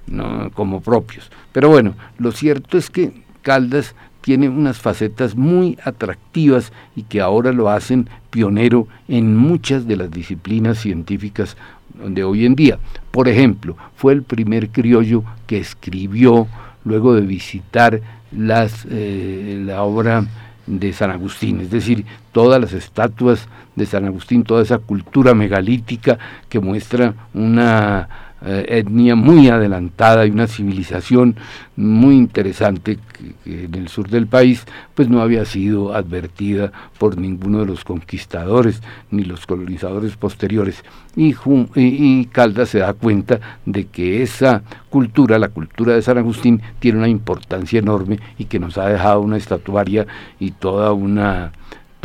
¿no? 0.07 0.49
como 0.51 0.81
propios. 0.81 1.31
Pero 1.51 1.69
bueno, 1.69 1.95
lo 2.17 2.31
cierto 2.31 2.77
es 2.77 2.89
que 2.89 3.23
Caldas 3.41 3.95
tiene 4.21 4.49
unas 4.49 4.79
facetas 4.79 5.35
muy 5.35 5.77
atractivas 5.83 6.73
y 6.95 7.03
que 7.03 7.21
ahora 7.21 7.51
lo 7.51 7.69
hacen 7.69 8.09
pionero 8.31 8.87
en 9.07 9.37
muchas 9.37 9.87
de 9.87 9.97
las 9.97 10.09
disciplinas 10.09 10.79
científicas 10.79 11.55
de 11.93 12.23
hoy 12.23 12.45
en 12.45 12.55
día. 12.55 12.79
Por 13.11 13.27
ejemplo, 13.27 13.77
fue 13.95 14.13
el 14.13 14.23
primer 14.23 14.69
criollo 14.69 15.23
que 15.45 15.59
escribió 15.59 16.47
luego 16.83 17.13
de 17.13 17.21
visitar 17.21 18.01
las, 18.31 18.87
eh, 18.89 19.61
la 19.63 19.83
obra 19.83 20.25
de 20.65 20.91
San 20.91 21.11
Agustín, 21.11 21.61
es 21.61 21.69
decir, 21.69 22.05
todas 22.31 22.59
las 22.59 22.73
estatuas 22.73 23.47
de 23.75 23.85
San 23.85 24.05
Agustín, 24.05 24.43
toda 24.43 24.61
esa 24.61 24.77
cultura 24.79 25.33
megalítica 25.33 26.17
que 26.49 26.59
muestra 26.59 27.13
una 27.33 28.07
eh, 28.47 28.79
etnia 28.79 29.15
muy 29.15 29.47
adelantada 29.47 30.25
y 30.25 30.29
una 30.29 30.45
civilización 30.45 31.35
muy 31.77 32.15
interesante 32.15 32.99
que, 33.43 33.65
en 33.65 33.73
el 33.73 33.87
sur 33.87 34.07
del 34.07 34.27
país 34.27 34.65
pues 34.93 35.09
no 35.09 35.21
había 35.21 35.45
sido 35.45 35.95
advertida 35.95 36.71
por 36.99 37.17
ninguno 37.17 37.61
de 37.61 37.65
los 37.65 37.83
conquistadores 37.83 38.83
ni 39.09 39.23
los 39.23 39.47
colonizadores 39.47 40.15
posteriores. 40.15 40.83
Y, 41.15 41.33
y, 41.75 42.25
Caldas 42.25 42.69
se 42.69 42.79
da 42.79 42.93
cuenta 42.93 43.39
de 43.65 43.87
que 43.87 44.21
esa 44.21 44.61
cultura, 44.91 45.39
la 45.39 45.49
cultura 45.49 45.93
de 45.93 46.03
San 46.03 46.19
Agustín 46.19 46.61
tiene 46.77 46.99
una 46.99 47.07
importancia 47.07 47.79
enorme 47.79 48.19
y 48.37 48.45
que 48.45 48.59
nos 48.59 48.77
ha 48.77 48.89
dejado 48.89 49.21
una 49.21 49.37
estatuaria 49.37 50.05
y 50.39 50.51
toda 50.51 50.93
una 50.93 51.51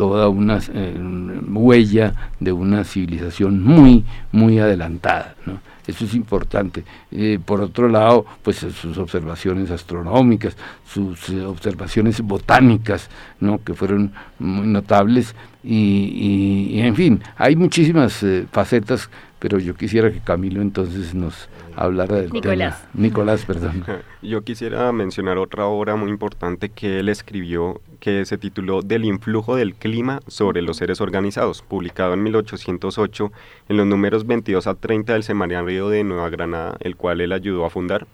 toda 0.01 0.29
una 0.29 0.57
eh, 0.73 0.99
huella 1.47 2.31
de 2.39 2.51
una 2.51 2.83
civilización 2.83 3.61
muy 3.61 4.03
muy 4.31 4.57
adelantada. 4.57 5.35
Eso 5.85 6.05
es 6.05 6.15
importante. 6.15 6.83
Eh, 7.11 7.37
por 7.45 7.61
otro 7.61 7.87
lado, 7.87 8.25
pues 8.41 8.57
sus 8.57 8.97
observaciones 8.97 9.69
astronómicas, 9.69 10.57
sus 10.91 11.29
eh, 11.29 11.45
observaciones 11.45 12.19
botánicas, 12.21 13.11
¿no? 13.39 13.63
que 13.63 13.75
fueron 13.75 14.11
muy 14.39 14.65
notables. 14.65 15.35
Y, 15.63 16.79
en 16.79 16.95
fin, 16.95 17.21
hay 17.37 17.55
muchísimas 17.55 18.25
facetas, 18.51 19.07
pero 19.37 19.59
yo 19.59 19.75
quisiera 19.75 20.11
que 20.11 20.19
Camilo 20.19 20.63
entonces 20.63 21.13
nos 21.13 21.47
hablara 21.83 22.15
del 22.15 22.31
Nicolás. 22.31 22.81
tema. 22.81 22.91
Nicolás, 22.93 23.45
perdón. 23.45 23.83
Yo 24.21 24.43
quisiera 24.43 24.91
mencionar 24.91 25.37
otra 25.37 25.65
obra 25.65 25.95
muy 25.95 26.09
importante 26.09 26.69
que 26.69 26.99
él 26.99 27.09
escribió 27.09 27.81
que 27.99 28.25
se 28.25 28.37
tituló 28.37 28.81
Del 28.81 29.05
influjo 29.05 29.55
del 29.55 29.75
clima 29.75 30.21
sobre 30.27 30.61
los 30.61 30.77
seres 30.77 31.01
organizados, 31.01 31.61
publicado 31.61 32.13
en 32.13 32.23
1808 32.23 33.31
en 33.69 33.77
los 33.77 33.85
números 33.85 34.25
22 34.25 34.67
a 34.67 34.75
30 34.75 35.13
del 35.13 35.23
Semanario 35.23 35.89
de 35.89 36.03
Nueva 36.03 36.29
Granada, 36.29 36.77
el 36.79 36.95
cual 36.95 37.21
él 37.21 37.31
ayudó 37.31 37.65
a 37.65 37.69
fundar. 37.69 38.07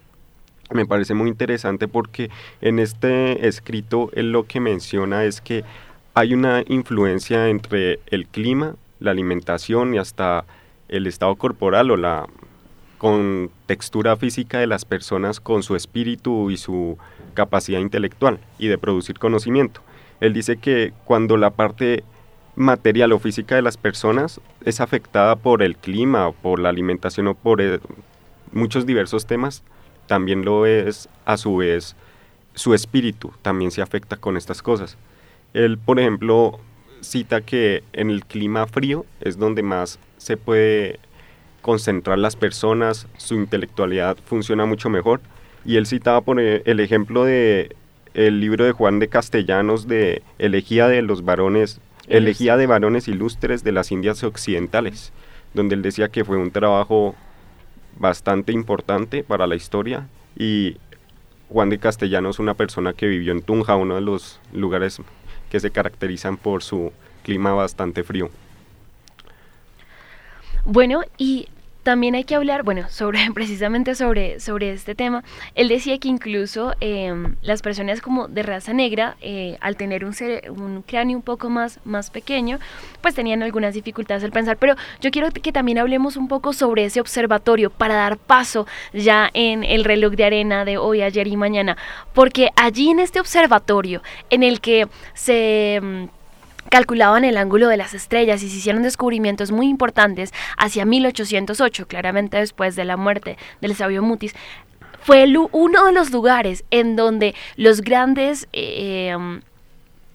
Me 0.72 0.86
parece 0.86 1.14
muy 1.14 1.30
interesante 1.30 1.88
porque 1.88 2.30
en 2.62 2.80
este 2.80 3.48
escrito 3.48 4.10
él 4.14 4.32
lo 4.32 4.44
que 4.46 4.60
menciona 4.60 5.24
es 5.24 5.40
que 5.40 5.64
hay 6.14 6.34
una 6.34 6.64
influencia 6.68 7.48
entre 7.48 8.00
el 8.08 8.28
clima, 8.28 8.76
la 9.00 9.12
alimentación 9.12 9.94
y 9.94 10.00
hasta 10.00 10.46
el 10.90 11.08
estado 11.08 11.36
corporal 11.36 11.92
o 11.92 11.98
la 11.98 12.28
con 12.98 13.52
textura 13.66 14.16
física 14.16 14.60
de 14.60 14.68
las 14.68 14.86
personas, 14.86 15.40
con 15.40 15.64
su 15.64 15.76
espíritu 15.76 16.50
y 16.50 16.58
su 16.58 16.98
capacidad 17.34 17.80
intelectual 17.80 18.40
y 18.58 18.68
de 18.68 18.78
producir 18.78 19.20
conocimiento. 19.20 19.82
Él 20.20 20.34
dice 20.34 20.58
que 20.58 20.94
cuando 21.06 21.38
la 21.38 21.52
parte 21.52 22.04
material 22.56 23.14
o 23.14 23.20
física 23.20 23.56
de 23.56 23.62
las 23.62 23.78
personas 23.78 24.42
es 24.66 24.82
afectada 24.82 25.36
por 25.36 25.62
el 25.62 25.78
clima, 25.78 26.32
por 26.32 26.60
la 26.60 26.70
alimentación 26.70 27.28
o 27.28 27.36
por 27.36 27.62
eh, 27.62 27.80
muchos 28.52 28.88
diversos 28.88 29.28
temas, 29.28 29.64
también 30.08 30.44
lo 30.44 30.66
es 30.66 31.08
a 31.26 31.38
su 31.38 31.58
vez 31.58 31.96
su 32.56 32.74
espíritu, 32.74 33.32
también 33.44 33.70
se 33.70 33.84
afecta 33.84 34.18
con 34.18 34.36
estas 34.36 34.64
cosas. 34.64 34.98
Él, 35.54 35.78
por 35.78 36.00
ejemplo, 36.00 36.60
cita 37.02 37.42
que 37.42 37.84
en 37.94 38.10
el 38.10 38.26
clima 38.26 38.66
frío 38.66 39.06
es 39.22 39.38
donde 39.38 39.62
más 39.62 40.00
se 40.18 40.38
puede 40.38 41.00
concentrar 41.68 42.18
las 42.18 42.38
personas, 42.38 43.08
su 43.18 43.36
intelectualidad 43.36 44.16
funciona 44.24 44.66
mucho 44.66 44.90
mejor. 44.90 45.20
Y 45.66 45.76
él 45.76 45.86
citaba 45.86 46.22
por 46.22 46.40
e, 46.40 46.62
el 46.64 46.80
ejemplo 46.80 47.26
de 47.26 47.76
el 48.14 48.40
libro 48.40 48.64
de 48.64 48.72
Juan 48.72 49.00
de 49.00 49.10
Castellanos 49.10 49.86
de 49.86 50.24
Elegía 50.40 50.88
de 50.88 51.02
los 51.02 51.26
varones 51.26 51.82
Elegía 52.08 52.56
de 52.56 52.68
varones 52.68 53.10
ilustres 53.10 53.66
de 53.66 53.74
las 53.74 53.92
Indias 53.92 54.24
Occidentales, 54.24 55.12
donde 55.54 55.76
él 55.76 55.82
decía 55.82 56.08
que 56.08 56.24
fue 56.24 56.38
un 56.38 56.52
trabajo 56.52 57.16
bastante 58.00 58.54
importante 58.54 59.26
para 59.26 59.46
la 59.46 59.56
historia 59.56 60.08
y 60.40 60.78
Juan 61.50 61.70
de 61.70 61.80
Castellanos 61.80 62.40
una 62.40 62.54
persona 62.54 62.94
que 62.94 63.08
vivió 63.08 63.34
en 63.34 63.42
Tunja, 63.42 63.76
uno 63.76 63.96
de 63.96 64.02
los 64.02 64.40
lugares 64.54 65.02
que 65.52 65.60
se 65.60 65.72
caracterizan 65.72 66.38
por 66.38 66.64
su 66.64 66.94
clima 67.24 67.52
bastante 67.52 68.06
frío. 68.06 68.30
Bueno, 70.64 71.02
y 71.18 71.50
también 71.88 72.16
hay 72.16 72.26
que 72.26 72.36
hablar, 72.36 72.64
bueno, 72.64 72.86
sobre 72.90 73.20
precisamente 73.34 73.96
sobre, 73.96 74.42
sobre 74.42 74.74
este 74.74 74.94
tema. 74.94 75.24
Él 75.56 75.70
decía 75.70 75.98
que 76.00 76.10
incluso 76.10 76.74
em, 76.82 77.38
las 77.42 77.62
personas 77.62 78.02
como 78.02 78.28
de 78.28 78.44
raza 78.44 78.74
negra, 78.74 79.16
eh, 79.22 79.58
al 79.62 79.78
tener 79.78 80.04
un, 80.04 80.14
un 80.50 80.82
cráneo 80.82 81.16
un 81.16 81.24
poco 81.24 81.50
más, 81.50 81.80
más 81.86 82.10
pequeño, 82.10 82.60
pues 83.00 83.16
tenían 83.16 83.42
algunas 83.42 83.74
dificultades 83.74 84.22
al 84.26 84.34
pensar. 84.34 84.58
Pero 84.58 84.76
yo 85.00 85.12
quiero 85.12 85.32
que 85.32 85.54
también 85.54 85.78
hablemos 85.78 86.18
un 86.18 86.28
poco 86.28 86.52
sobre 86.52 86.84
ese 86.84 87.00
observatorio 87.00 87.70
para 87.70 87.96
dar 87.96 88.18
paso 88.18 88.68
ya 88.92 89.30
en 89.34 89.64
el 89.64 89.86
reloj 89.86 90.12
de 90.16 90.26
arena 90.26 90.66
de 90.66 90.78
hoy, 90.78 91.02
ayer 91.02 91.26
y 91.28 91.38
mañana. 91.38 91.78
Porque 92.14 92.50
allí 92.58 92.90
en 92.90 93.00
este 93.00 93.22
observatorio, 93.22 94.02
en 94.30 94.44
el 94.44 94.60
que 94.60 94.90
se 95.14 95.76
em, 95.76 96.10
calculaban 96.70 97.24
el 97.24 97.38
ángulo 97.38 97.68
de 97.68 97.78
las 97.78 97.94
estrellas 97.94 98.44
y 98.44 98.50
se 98.50 98.58
hicieron 98.58 98.84
descubrimientos 98.84 99.52
muy 99.52 99.68
importantes 99.68 100.34
hacia 100.58 100.86
1808, 100.86 101.88
claramente 101.88 102.38
después 102.38 102.76
de 102.76 102.86
la 102.86 102.98
muerte 102.98 103.38
del 103.62 103.76
sabio 103.76 104.04
Mutis, 104.04 104.34
fue 105.02 105.26
uno 105.52 105.86
de 105.86 105.94
los 105.94 106.12
lugares 106.12 106.66
en 106.70 106.96
donde 106.96 107.34
los 107.56 107.82
grandes 107.82 108.48
eh, 108.52 109.10
em, 109.10 109.42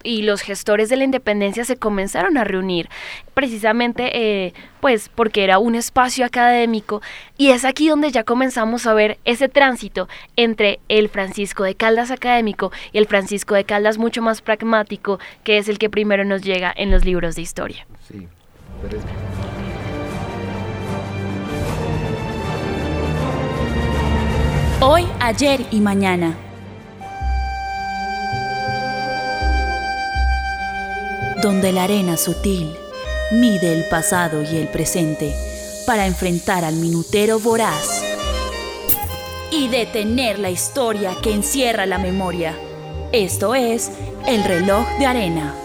y 0.02 0.22
los 0.22 0.40
gestores 0.40 0.88
de 0.88 0.96
la 0.96 1.04
independencia 1.04 1.64
se 1.64 1.76
comenzaron 1.76 2.36
a 2.36 2.44
reunir, 2.44 2.88
precisamente 3.34 4.10
eh, 4.46 4.52
pues 4.80 5.08
porque 5.08 5.44
era 5.44 5.58
un 5.58 5.74
espacio 5.74 6.24
académico 6.24 7.02
y 7.36 7.50
es 7.50 7.64
aquí 7.64 7.88
donde 7.88 8.10
ya 8.10 8.24
comenzamos 8.24 8.86
a 8.86 8.94
ver 8.94 9.18
ese 9.24 9.48
tránsito 9.48 10.08
entre 10.36 10.80
el 10.88 11.08
Francisco 11.08 11.64
de 11.64 11.74
Caldas 11.74 12.10
académico 12.10 12.72
y 12.92 12.98
el 12.98 13.06
Francisco 13.06 13.54
de 13.54 13.64
Caldas 13.64 13.98
mucho 13.98 14.22
más 14.22 14.42
pragmático, 14.42 15.18
que 15.44 15.58
es 15.58 15.68
el 15.68 15.78
que 15.78 15.90
primero 15.90 16.24
nos 16.24 16.42
llega 16.42 16.72
en 16.76 16.90
los 16.90 17.04
libros 17.04 17.36
de 17.36 17.42
historia. 17.42 17.86
Sí, 18.08 18.28
Hoy, 24.84 25.06
ayer 25.20 25.60
y 25.70 25.78
mañana. 25.78 26.36
Donde 31.42 31.72
la 31.72 31.84
arena 31.84 32.16
sutil 32.16 32.76
mide 33.32 33.72
el 33.72 33.88
pasado 33.88 34.42
y 34.42 34.56
el 34.56 34.68
presente 34.68 35.34
para 35.86 36.06
enfrentar 36.06 36.64
al 36.64 36.76
minutero 36.76 37.40
voraz 37.40 38.02
y 39.50 39.66
detener 39.68 40.38
la 40.38 40.50
historia 40.50 41.16
que 41.20 41.32
encierra 41.32 41.84
la 41.84 41.98
memoria. 41.98 42.56
Esto 43.10 43.56
es 43.56 43.90
el 44.26 44.44
reloj 44.44 44.86
de 44.98 45.06
arena. 45.06 45.61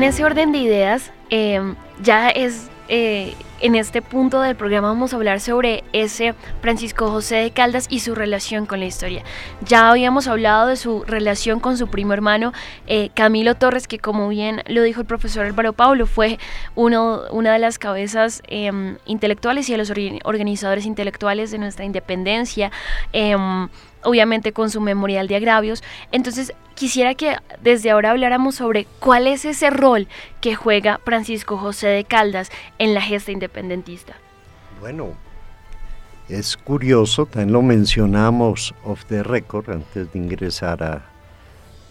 En 0.00 0.04
ese 0.04 0.24
orden 0.24 0.50
de 0.50 0.56
ideas, 0.56 1.12
em, 1.28 1.76
ya 2.02 2.30
es 2.30 2.70
eh, 2.88 3.34
en 3.60 3.74
este 3.74 4.00
punto 4.00 4.40
del 4.40 4.56
programa 4.56 4.88
vamos 4.88 5.12
a 5.12 5.16
hablar 5.16 5.40
sobre 5.40 5.84
ese 5.92 6.34
Francisco 6.62 7.10
José 7.10 7.36
de 7.36 7.50
Caldas 7.50 7.86
y 7.90 8.00
su 8.00 8.14
relación 8.14 8.64
con 8.64 8.80
la 8.80 8.86
historia. 8.86 9.22
Ya 9.60 9.90
habíamos 9.90 10.26
hablado 10.26 10.68
de 10.68 10.76
su 10.76 11.04
relación 11.04 11.60
con 11.60 11.76
su 11.76 11.86
primo 11.88 12.14
hermano 12.14 12.54
eh, 12.86 13.10
Camilo 13.12 13.56
Torres, 13.56 13.86
que 13.86 13.98
como 13.98 14.30
bien 14.30 14.62
lo 14.68 14.82
dijo 14.82 15.02
el 15.02 15.06
profesor 15.06 15.44
Álvaro 15.44 15.74
Pablo, 15.74 16.06
fue 16.06 16.38
uno, 16.74 17.24
una 17.30 17.52
de 17.52 17.58
las 17.58 17.78
cabezas 17.78 18.42
em, 18.48 18.96
intelectuales 19.04 19.68
y 19.68 19.72
de 19.72 19.78
los 19.78 19.92
organizadores 20.24 20.86
intelectuales 20.86 21.50
de 21.50 21.58
nuestra 21.58 21.84
independencia. 21.84 22.72
Obviamente 24.02 24.52
con 24.52 24.70
su 24.70 24.80
memorial 24.80 25.28
de 25.28 25.36
agravios. 25.36 25.82
Entonces, 26.12 26.54
quisiera 26.74 27.14
que 27.14 27.36
desde 27.62 27.90
ahora 27.90 28.10
habláramos 28.10 28.54
sobre 28.54 28.86
cuál 28.98 29.26
es 29.26 29.44
ese 29.44 29.68
rol 29.70 30.08
que 30.40 30.54
juega 30.54 31.00
Francisco 31.04 31.58
José 31.58 31.88
de 31.88 32.04
Caldas 32.04 32.50
en 32.78 32.94
la 32.94 33.02
gesta 33.02 33.32
independentista. 33.32 34.14
Bueno, 34.80 35.08
es 36.30 36.56
curioso, 36.56 37.26
también 37.26 37.52
lo 37.52 37.60
mencionamos 37.60 38.74
off 38.84 39.04
the 39.06 39.22
record 39.22 39.68
antes 39.68 40.12
de 40.12 40.18
ingresar 40.18 40.82
a, 40.82 41.02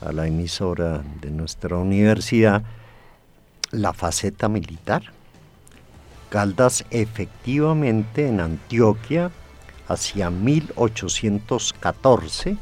a 0.01 0.11
la 0.11 0.25
emisora 0.25 1.03
de 1.21 1.29
nuestra 1.29 1.77
universidad, 1.77 2.63
la 3.71 3.93
faceta 3.93 4.49
militar. 4.49 5.03
Caldas 6.29 6.85
efectivamente 6.89 8.27
en 8.27 8.39
Antioquia 8.39 9.29
hacia 9.89 10.29
1814 10.29 12.55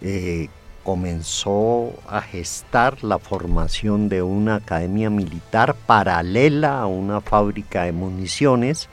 eh, 0.00 0.48
comenzó 0.82 1.92
a 2.08 2.20
gestar 2.20 3.04
la 3.04 3.18
formación 3.18 4.08
de 4.08 4.22
una 4.22 4.56
academia 4.56 5.10
militar 5.10 5.76
paralela 5.86 6.80
a 6.80 6.86
una 6.86 7.20
fábrica 7.20 7.84
de 7.84 7.92
municiones 7.92 8.88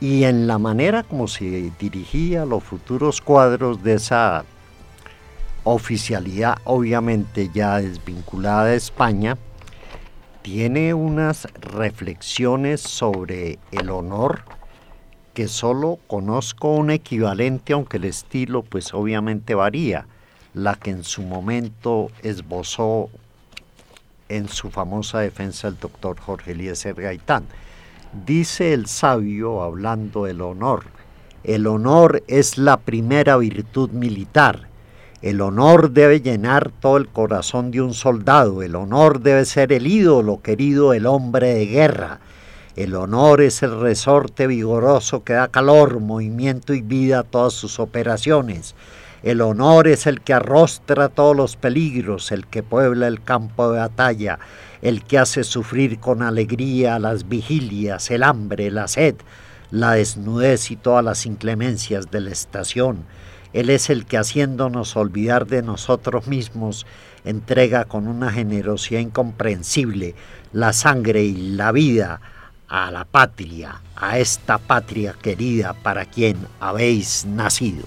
y 0.00 0.24
en 0.24 0.46
la 0.46 0.58
manera 0.58 1.02
como 1.02 1.28
se 1.28 1.72
dirigía 1.78 2.44
los 2.44 2.62
futuros 2.62 3.20
cuadros 3.20 3.82
de 3.82 3.94
esa 3.94 4.44
oficialidad 5.64 6.58
obviamente 6.64 7.50
ya 7.52 7.80
desvinculada 7.80 8.66
de 8.66 8.76
España, 8.76 9.38
tiene 10.42 10.92
unas 10.92 11.48
reflexiones 11.60 12.82
sobre 12.82 13.58
el 13.72 13.88
honor 13.88 14.44
que 15.34 15.48
solo 15.48 15.98
conozco 16.06 16.72
un 16.72 16.90
equivalente, 16.90 17.72
aunque 17.72 17.98
el 17.98 18.04
estilo 18.04 18.62
pues 18.62 18.94
obviamente 18.94 19.54
varía, 19.54 20.06
la 20.54 20.76
que 20.76 20.90
en 20.90 21.02
su 21.02 21.22
momento 21.22 22.10
esbozó 22.22 23.10
en 24.28 24.48
su 24.48 24.70
famosa 24.70 25.18
defensa 25.18 25.68
el 25.68 25.78
doctor 25.78 26.18
Jorge 26.18 26.52
Eliezer 26.52 26.94
Gaitán. 26.94 27.44
Dice 28.24 28.72
el 28.72 28.86
sabio 28.86 29.62
hablando 29.62 30.24
del 30.24 30.40
honor, 30.40 30.84
el 31.42 31.66
honor 31.66 32.22
es 32.28 32.56
la 32.56 32.78
primera 32.78 33.36
virtud 33.36 33.90
militar, 33.90 34.68
el 35.20 35.40
honor 35.40 35.90
debe 35.90 36.20
llenar 36.20 36.70
todo 36.70 36.96
el 36.96 37.08
corazón 37.08 37.72
de 37.72 37.80
un 37.80 37.92
soldado, 37.92 38.62
el 38.62 38.76
honor 38.76 39.20
debe 39.20 39.44
ser 39.44 39.72
el 39.72 39.86
ídolo 39.86 40.40
querido 40.42 40.92
del 40.92 41.06
hombre 41.06 41.54
de 41.54 41.66
guerra, 41.66 42.20
el 42.76 42.96
honor 42.96 43.40
es 43.40 43.62
el 43.62 43.78
resorte 43.80 44.48
vigoroso 44.48 45.22
que 45.22 45.34
da 45.34 45.46
calor, 45.46 46.00
movimiento 46.00 46.74
y 46.74 46.80
vida 46.80 47.20
a 47.20 47.22
todas 47.22 47.52
sus 47.52 47.78
operaciones. 47.78 48.74
El 49.22 49.42
honor 49.42 49.86
es 49.86 50.08
el 50.08 50.20
que 50.20 50.34
arrostra 50.34 51.08
todos 51.08 51.36
los 51.36 51.54
peligros, 51.54 52.32
el 52.32 52.46
que 52.46 52.64
puebla 52.64 53.06
el 53.06 53.22
campo 53.22 53.70
de 53.70 53.78
batalla, 53.78 54.40
el 54.82 55.04
que 55.04 55.18
hace 55.18 55.44
sufrir 55.44 56.00
con 56.00 56.20
alegría 56.20 56.98
las 56.98 57.28
vigilias, 57.28 58.10
el 58.10 58.24
hambre, 58.24 58.72
la 58.72 58.88
sed, 58.88 59.14
la 59.70 59.92
desnudez 59.92 60.72
y 60.72 60.76
todas 60.76 61.04
las 61.04 61.26
inclemencias 61.26 62.10
de 62.10 62.22
la 62.22 62.30
estación. 62.30 63.04
Él 63.52 63.70
es 63.70 63.88
el 63.88 64.04
que 64.04 64.18
haciéndonos 64.18 64.96
olvidar 64.96 65.46
de 65.46 65.62
nosotros 65.62 66.26
mismos, 66.26 66.86
entrega 67.24 67.84
con 67.84 68.08
una 68.08 68.32
generosidad 68.32 69.00
incomprensible 69.00 70.16
la 70.52 70.72
sangre 70.72 71.22
y 71.22 71.34
la 71.52 71.70
vida 71.70 72.20
a 72.74 72.90
la 72.90 73.04
patria, 73.04 73.80
a 73.94 74.18
esta 74.18 74.58
patria 74.58 75.14
querida 75.22 75.74
para 75.74 76.06
quien 76.06 76.36
habéis 76.58 77.24
nacido. 77.24 77.86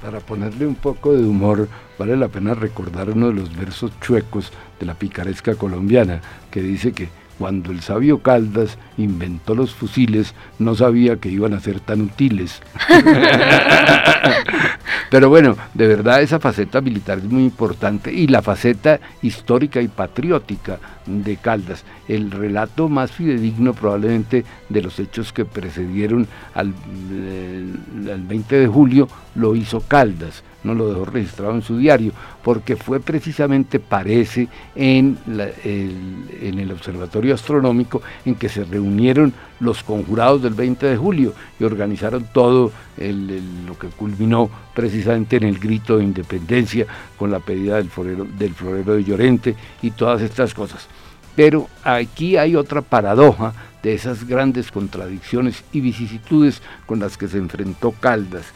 Para 0.00 0.20
ponerle 0.20 0.68
un 0.68 0.76
poco 0.76 1.12
de 1.12 1.24
humor, 1.24 1.68
vale 1.98 2.16
la 2.16 2.28
pena 2.28 2.54
recordar 2.54 3.10
uno 3.10 3.26
de 3.28 3.34
los 3.34 3.56
versos 3.56 3.90
chuecos 4.00 4.52
de 4.78 4.86
la 4.86 4.94
picaresca 4.94 5.56
colombiana, 5.56 6.20
que 6.52 6.62
dice 6.62 6.92
que 6.92 7.08
cuando 7.36 7.72
el 7.72 7.80
sabio 7.80 8.22
Caldas 8.22 8.78
inventó 8.98 9.56
los 9.56 9.74
fusiles, 9.74 10.32
no 10.60 10.76
sabía 10.76 11.16
que 11.16 11.28
iban 11.28 11.54
a 11.54 11.60
ser 11.60 11.80
tan 11.80 12.02
útiles. 12.02 12.62
Pero 15.10 15.28
bueno, 15.28 15.56
de 15.74 15.86
verdad 15.86 16.22
esa 16.22 16.40
faceta 16.40 16.80
militar 16.80 17.18
es 17.18 17.24
muy 17.24 17.44
importante 17.44 18.12
y 18.12 18.26
la 18.26 18.42
faceta 18.42 19.00
histórica 19.22 19.80
y 19.80 19.88
patriótica 19.88 20.78
de 21.06 21.36
Caldas, 21.36 21.84
el 22.08 22.30
relato 22.30 22.88
más 22.88 23.12
fidedigno 23.12 23.74
probablemente 23.74 24.44
de 24.68 24.82
los 24.82 24.98
hechos 24.98 25.32
que 25.32 25.44
precedieron 25.44 26.26
al, 26.54 26.72
20 26.72 28.58
de 28.58 28.66
julio 28.66 29.08
lo 29.34 29.54
hizo 29.54 29.80
Caldas 29.80 30.42
no 30.64 30.74
lo 30.74 30.88
dejó 30.88 31.04
registrado 31.04 31.54
en 31.54 31.62
su 31.62 31.78
diario, 31.78 32.12
porque 32.42 32.74
fue 32.74 32.98
precisamente, 32.98 33.78
parece, 33.78 34.48
en, 34.74 35.18
el, 35.26 36.26
en 36.40 36.58
el 36.58 36.72
Observatorio 36.72 37.34
Astronómico 37.34 38.02
en 38.24 38.34
que 38.34 38.48
se 38.48 38.64
reunieron 38.64 39.32
los 39.60 39.84
conjurados 39.84 40.42
del 40.42 40.54
20 40.54 40.86
de 40.86 40.96
julio 40.96 41.34
y 41.60 41.64
organizaron 41.64 42.26
todo 42.32 42.72
lo 42.96 43.78
que 43.78 43.88
culminó 43.88 44.50
precisamente 44.74 45.36
en 45.36 45.44
el 45.44 45.58
grito 45.58 45.98
de 45.98 46.04
independencia 46.04 46.86
con 47.16 47.30
la 47.30 47.40
pedida 47.40 47.76
del 47.76 47.90
florero, 47.90 48.24
del 48.24 48.54
florero 48.54 48.94
de 48.94 49.04
Llorente 49.04 49.56
y 49.82 49.92
todas 49.92 50.20
estas 50.22 50.54
cosas. 50.54 50.88
Pero 51.36 51.68
aquí 51.82 52.36
hay 52.36 52.56
otra 52.56 52.82
paradoja 52.82 53.52
de 53.82 53.94
esas 53.94 54.26
grandes 54.26 54.70
contradicciones 54.70 55.64
y 55.72 55.80
vicisitudes 55.80 56.62
con 56.86 57.00
las 57.00 57.16
que 57.18 57.28
se 57.28 57.38
enfrentó 57.38 57.92
Caldas 57.92 58.52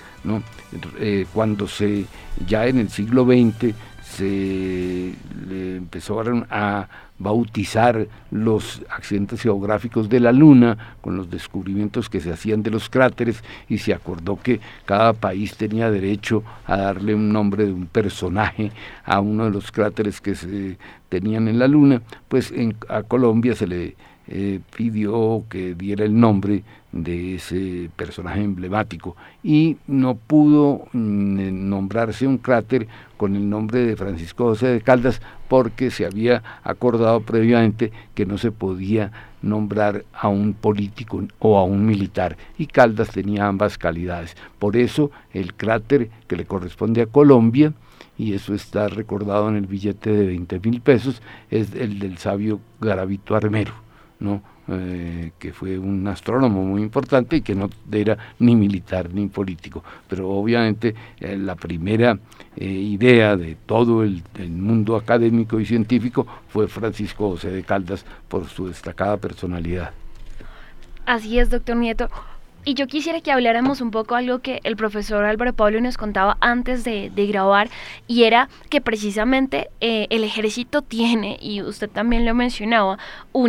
eh, 1.00 1.26
cuando 1.32 1.66
se, 1.66 2.04
ya 2.46 2.66
en 2.66 2.78
el 2.78 2.90
siglo 2.90 3.24
XX, 3.24 3.74
se 4.02 5.14
le 5.48 5.76
empezaron 5.76 6.46
a 6.50 6.88
bautizar 7.18 8.06
los 8.30 8.82
accidentes 8.90 9.42
geográficos 9.42 10.08
de 10.08 10.20
la 10.20 10.32
Luna 10.32 10.96
con 11.00 11.16
los 11.16 11.30
descubrimientos 11.30 12.08
que 12.08 12.20
se 12.20 12.32
hacían 12.32 12.62
de 12.62 12.70
los 12.70 12.88
cráteres 12.88 13.42
y 13.68 13.78
se 13.78 13.92
acordó 13.92 14.38
que 14.40 14.60
cada 14.84 15.12
país 15.12 15.56
tenía 15.56 15.90
derecho 15.90 16.44
a 16.66 16.76
darle 16.76 17.14
un 17.14 17.32
nombre 17.32 17.66
de 17.66 17.72
un 17.72 17.86
personaje 17.86 18.70
a 19.04 19.20
uno 19.20 19.46
de 19.46 19.50
los 19.50 19.72
cráteres 19.72 20.20
que 20.20 20.34
se 20.34 20.78
tenían 21.08 21.48
en 21.48 21.58
la 21.58 21.66
Luna, 21.66 22.02
pues 22.28 22.52
en, 22.52 22.76
a 22.88 23.02
Colombia 23.02 23.54
se 23.54 23.66
le 23.66 23.96
eh, 24.28 24.60
pidió 24.76 25.44
que 25.48 25.74
diera 25.74 26.04
el 26.04 26.18
nombre 26.18 26.62
de 26.93 27.34
ese 27.34 27.91
personaje 27.97 28.43
emblemático 28.43 29.16
y 29.43 29.76
no 29.86 30.14
pudo 30.14 30.86
mm, 30.93 31.68
nombrarse 31.68 32.26
un 32.26 32.39
cráter 32.39 32.89
con 33.16 33.36
el 33.36 33.49
nombre 33.49 33.80
de 33.80 33.97
Francisco 33.97 34.45
José 34.45 34.68
de 34.68 34.80
Caldas 34.80 35.20
porque 35.49 35.91
se 35.91 36.07
había 36.07 36.43
acordado 36.62 37.20
previamente 37.20 37.93
que 38.14 38.26
no 38.26 38.39
se 38.39 38.53
podía 38.53 39.12
nombrar 39.43 40.05
a 40.12 40.28
un 40.28 40.55
político 40.55 41.22
o 41.39 41.59
a 41.59 41.64
un 41.64 41.84
militar 41.84 42.36
y 42.57 42.66
Caldas 42.66 43.11
tenía 43.11 43.47
ambas 43.47 43.76
calidades. 43.76 44.36
Por 44.59 44.76
eso 44.76 45.11
el 45.32 45.55
cráter 45.55 46.11
que 46.26 46.36
le 46.36 46.47
corresponde 46.47 47.03
a 47.03 47.07
Colombia 47.07 47.72
y 48.16 48.32
eso 48.32 48.55
está 48.55 48.89
recordado 48.89 49.49
en 49.49 49.57
el 49.57 49.66
billete 49.66 50.11
de 50.11 50.26
20 50.26 50.61
mil 50.61 50.80
pesos, 50.80 51.22
es 51.51 51.74
el 51.74 51.99
del 52.01 52.18
sabio 52.18 52.61
Garavito 52.80 53.36
Armero. 53.36 53.74
¿no? 54.18 54.43
Eh, 54.70 55.30
que 55.38 55.54
fue 55.54 55.78
un 55.78 56.06
astrónomo 56.08 56.62
muy 56.62 56.82
importante 56.82 57.36
y 57.36 57.40
que 57.40 57.54
no 57.54 57.70
era 57.90 58.18
ni 58.38 58.54
militar 58.54 59.08
ni 59.14 59.26
político. 59.26 59.82
Pero 60.06 60.28
obviamente 60.28 60.94
eh, 61.20 61.38
la 61.38 61.54
primera 61.54 62.18
eh, 62.54 62.66
idea 62.66 63.34
de 63.34 63.56
todo 63.64 64.02
el, 64.02 64.22
mundo 64.50 64.96
académico 64.96 65.58
y 65.58 65.64
científico 65.64 66.26
fue 66.48 66.68
Francisco 66.68 67.30
José 67.30 67.50
de 67.50 67.62
Caldas 67.62 68.04
por 68.28 68.46
su 68.46 68.68
destacada 68.68 69.16
personalidad. 69.16 69.92
Así 71.06 71.38
es, 71.38 71.48
doctor 71.48 71.76
Nieto. 71.76 72.10
Y 72.66 72.74
yo 72.74 72.86
quisiera 72.86 73.22
que 73.22 73.32
habláramos 73.32 73.80
un 73.80 73.90
poco 73.90 74.16
algo 74.16 74.40
que 74.40 74.60
el 74.64 74.76
profesor 74.76 75.24
Álvaro 75.24 75.54
Pablo 75.54 75.80
nos 75.80 75.96
contaba 75.96 76.36
antes 76.42 76.84
de, 76.84 77.08
de 77.08 77.26
grabar, 77.26 77.70
y 78.06 78.24
era 78.24 78.50
que 78.68 78.82
precisamente 78.82 79.70
el 79.80 80.22
ejército 80.24 80.82
tiene, 80.82 81.38
y 81.40 81.62
usted 81.62 81.88
también 81.88 82.26
lo 82.26 82.34
mencionaba, 82.34 82.98
un 83.32 83.48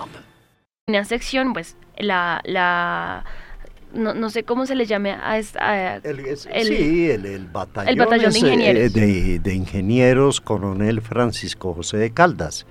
una 0.91 1.05
sección, 1.05 1.53
pues 1.53 1.75
la, 1.97 2.41
la 2.45 3.25
no, 3.93 4.13
no, 4.13 4.29
sé 4.29 4.43
cómo 4.43 4.65
se 4.65 4.75
le 4.75 4.85
llame 4.85 5.11
a 5.11 5.37
esta... 5.37 5.97
el, 5.97 6.37
sí, 6.37 7.09
el, 7.09 7.47
batallón, 7.47 8.31
de 8.31 8.37
eh, 8.37 8.39
ingenieros. 8.39 8.93
de, 8.93 9.53
ingenieros 9.53 10.41
coronel 10.41 11.01
Francisco 11.01 11.73
José 11.73 11.97
de 11.97 12.11
Caldas. 12.11 12.65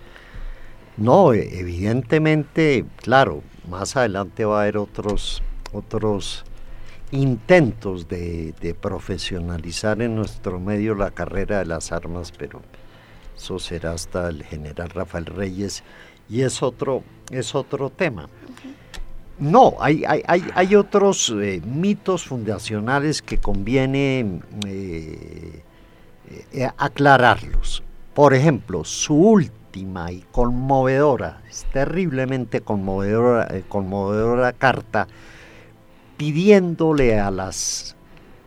No, 0.97 1.33
e, 1.33 1.59
evidentemente, 1.59 2.85
claro, 2.97 3.43
más 3.69 3.97
adelante 3.97 4.45
va 4.45 4.61
a 4.61 4.63
haber 4.63 4.79
otros, 4.79 5.43
otros 5.73 6.45
intentos 7.11 8.09
de, 8.09 8.55
de 8.61 8.75
profesionalizar 8.75 10.01
en 10.01 10.15
nuestro 10.15 10.59
medio 10.59 10.95
la 10.95 11.11
carrera 11.11 11.59
de 11.59 11.67
las 11.67 11.93
armas, 11.93 12.33
pero 12.37 12.63
eso 13.37 13.59
será 13.59 13.93
hasta 13.93 14.29
el 14.29 14.43
general 14.45 14.91
Rafael 14.91 15.27
Reyes 15.27 15.83
y 16.31 16.43
es 16.43 16.63
otro, 16.63 17.03
es 17.31 17.55
otro 17.55 17.91
tema. 17.91 18.29
No, 19.39 19.77
hay, 19.81 20.05
hay, 20.07 20.45
hay, 20.55 20.75
otros 20.75 21.35
eh, 21.35 21.63
mitos 21.65 22.27
fundacionales 22.27 23.23
que 23.23 23.39
conviene 23.39 24.41
eh, 24.67 25.63
eh, 26.53 26.69
aclararlos. 26.77 27.83
Por 28.13 28.35
ejemplo, 28.35 28.85
su 28.85 29.15
última 29.15 30.13
y 30.13 30.23
conmovedora, 30.31 31.41
es 31.49 31.65
terriblemente 31.73 32.61
conmovedora, 32.61 33.49
conmovedora 33.69 34.53
carta 34.53 35.09
pidiéndole 36.19 37.19
a 37.19 37.31
las 37.31 37.97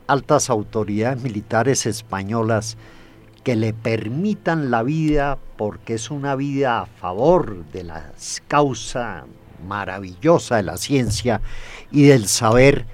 altas 0.06 0.52
autoridades 0.52 1.24
militares 1.24 1.88
españolas 1.88 2.78
que 3.44 3.56
le 3.56 3.74
permitan 3.74 4.72
la 4.72 4.84
vida 4.84 5.38
porque 5.58 5.96
es 5.96 6.10
una 6.10 6.36
vida 6.36 6.82
a 6.82 6.86
favor 6.86 7.66
de 7.72 7.84
la 7.84 8.12
causa 8.48 9.26
maravillosa 9.68 10.58
de 10.58 10.64
la 10.64 10.78
ciencia 10.78 11.42
y 11.92 12.04
del 12.04 12.28
saber, 12.28 12.86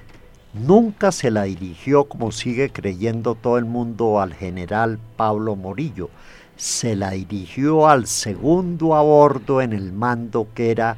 nunca 0.54 1.12
se 1.12 1.32
la 1.32 1.44
dirigió 1.44 2.06
como 2.06 2.32
sigue 2.32 2.72
creyendo 2.72 3.36
todo 3.36 3.58
el 3.58 3.66
mundo 3.66 4.20
al 4.20 4.34
general 4.34 5.00
Pablo 5.16 5.56
Morillo, 5.56 6.10
se 6.56 6.96
la 6.96 7.12
dirigió 7.12 7.88
al 7.88 8.08
segundo 8.08 8.96
a 8.96 9.02
bordo 9.02 9.62
en 9.62 9.74
el 9.74 9.94
mando 9.94 10.48
que 10.54 10.72
era 10.72 10.98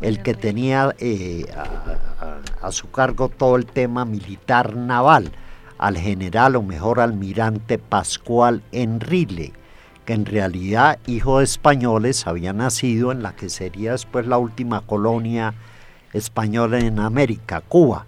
el 0.00 0.22
que 0.22 0.34
tenía 0.34 0.94
eh, 0.98 1.44
a 2.62 2.72
su 2.72 2.90
cargo 2.90 3.28
todo 3.28 3.56
el 3.56 3.66
tema 3.66 4.04
militar 4.04 4.74
naval 4.74 5.30
al 5.78 5.96
general 5.96 6.56
o 6.56 6.62
mejor 6.62 7.00
almirante 7.00 7.78
Pascual 7.78 8.62
Enrile, 8.72 9.52
que 10.04 10.12
en 10.12 10.24
realidad 10.24 10.98
hijo 11.06 11.38
de 11.38 11.44
españoles 11.44 12.26
había 12.26 12.52
nacido 12.52 13.12
en 13.12 13.22
la 13.22 13.34
que 13.34 13.50
sería 13.50 13.92
después 13.92 14.26
la 14.26 14.38
última 14.38 14.80
colonia 14.82 15.54
española 16.12 16.78
en 16.78 16.98
América, 16.98 17.60
Cuba. 17.60 18.06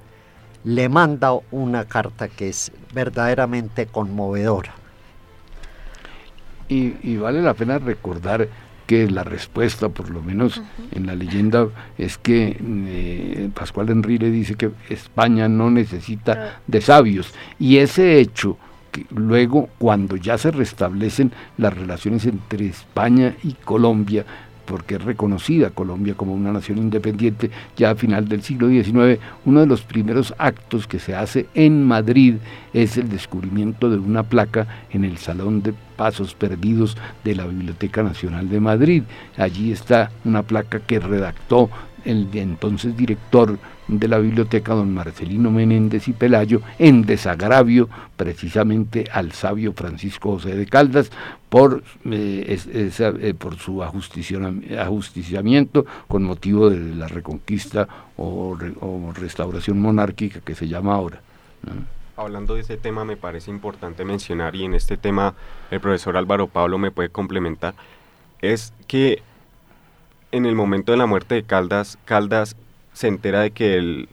Le 0.65 0.89
manda 0.89 1.33
una 1.51 1.85
carta 1.85 2.29
que 2.29 2.49
es 2.49 2.73
verdaderamente 2.93 3.87
conmovedora. 3.87 4.75
Y, 6.69 6.97
y 7.03 7.17
vale 7.17 7.43
la 7.43 7.55
pena 7.55 7.79
recordar 7.79 8.49
que 8.89 9.11
la 9.11 9.23
respuesta, 9.23 9.91
por 9.91 10.09
lo 10.09 10.23
menos 10.23 10.63
en 10.93 11.07
la 11.07 11.15
leyenda, 11.15 11.69
es 11.99 12.17
que 12.17 12.57
eh, 12.59 13.51
Pascual 13.53 13.91
Enrile 13.91 14.31
dice 14.31 14.55
que 14.55 14.71
España 14.89 15.47
no 15.47 15.71
necesita 15.71 16.63
de 16.67 16.81
sabios. 16.81 17.35
Y 17.59 17.77
ese 17.77 18.19
hecho 18.19 18.57
luego, 19.11 19.69
cuando 19.77 20.17
ya 20.17 20.39
se 20.39 20.51
restablecen 20.51 21.33
las 21.59 21.77
relaciones 21.77 22.25
entre 22.25 22.67
España 22.67 23.37
y 23.43 23.53
Colombia, 23.53 24.25
porque 24.69 24.97
es 24.97 25.05
reconocida 25.05 25.71
Colombia 25.71 26.15
como 26.15 26.35
una 26.35 26.53
nación 26.53 26.79
independiente 26.79 27.51
ya 27.77 27.91
a 27.91 27.95
final 27.95 28.29
del 28.29 28.43
siglo 28.43 28.69
XIX, 28.69 29.21
uno 29.45 29.61
de 29.61 29.67
los 29.67 29.83
primeros 29.83 30.35
actos 30.39 30.87
que 30.87 30.99
se 30.99 31.15
hace 31.15 31.47
en 31.55 31.85
Madrid 31.85 32.37
es 32.73 32.97
el 32.97 33.09
descubrimiento 33.09 33.91
de 33.91 33.99
una 33.99 34.23
placa 34.23 34.67
en 34.91 35.05
el 35.05 35.19
Salón 35.19 35.63
de 35.63 35.75
Pasos 35.97 36.35
Perdidos 36.35 36.97
de 37.25 37.35
la 37.35 37.47
Biblioteca 37.47 38.03
Nacional 38.03 38.49
de 38.49 38.61
Madrid. 38.61 39.03
Allí 39.37 39.73
está 39.73 40.11
una 40.25 40.43
placa 40.43 40.81
que 40.81 41.01
redactó 41.01 41.71
el 42.05 42.29
entonces 42.33 42.97
director 42.97 43.59
de 43.89 44.07
la 44.07 44.19
biblioteca, 44.19 44.75
don 44.75 44.93
Marcelino 44.93 45.51
Menéndez 45.51 46.09
y 46.09 46.13
Pelayo, 46.13 46.61
en 46.79 47.03
desagravio 47.03 47.89
precisamente 48.17 49.09
al 49.13 49.33
sabio 49.33 49.73
Francisco 49.73 50.33
José 50.33 50.55
de 50.55 50.67
Caldas 50.67 51.11
por, 51.49 51.83
eh, 52.05 52.59
eh, 52.73 53.35
por 53.37 53.57
su 53.57 53.83
ajusticiamiento 53.83 55.87
con 56.07 56.23
motivo 56.23 56.69
de 56.69 56.95
la 56.95 57.09
reconquista 57.09 57.89
o, 58.17 58.57
restauración 59.15 59.81
monárquica 59.81 60.41
que 60.41 60.55
se 60.55 60.69
llama 60.69 60.95
ahora. 60.95 61.21
Hablando 62.17 62.55
de 62.55 62.61
ese 62.61 62.77
tema 62.77 63.05
me 63.05 63.17
parece 63.17 63.51
importante 63.51 64.05
mencionar 64.05 64.55
y 64.55 64.65
en 64.65 64.75
este 64.75 64.97
tema 64.97 65.35
el 65.71 65.81
profesor 65.81 66.17
Álvaro 66.17 66.49
Pablo 66.49 66.77
me 66.77 66.91
puede 66.91 67.09
complementar, 67.09 67.75
es 68.41 68.73
que 68.87 69.23
en 70.33 70.47
el 70.47 70.55
momento 70.55 70.93
de 70.93 70.99
la 70.99 71.07
muerte 71.07 71.37
de 71.37 71.43
Caldas, 71.43 71.99
Caldas 72.05 72.57
se 72.93 73.09
entera 73.09 73.41
de 73.41 73.51
que 73.51 73.77
el, 73.77 74.09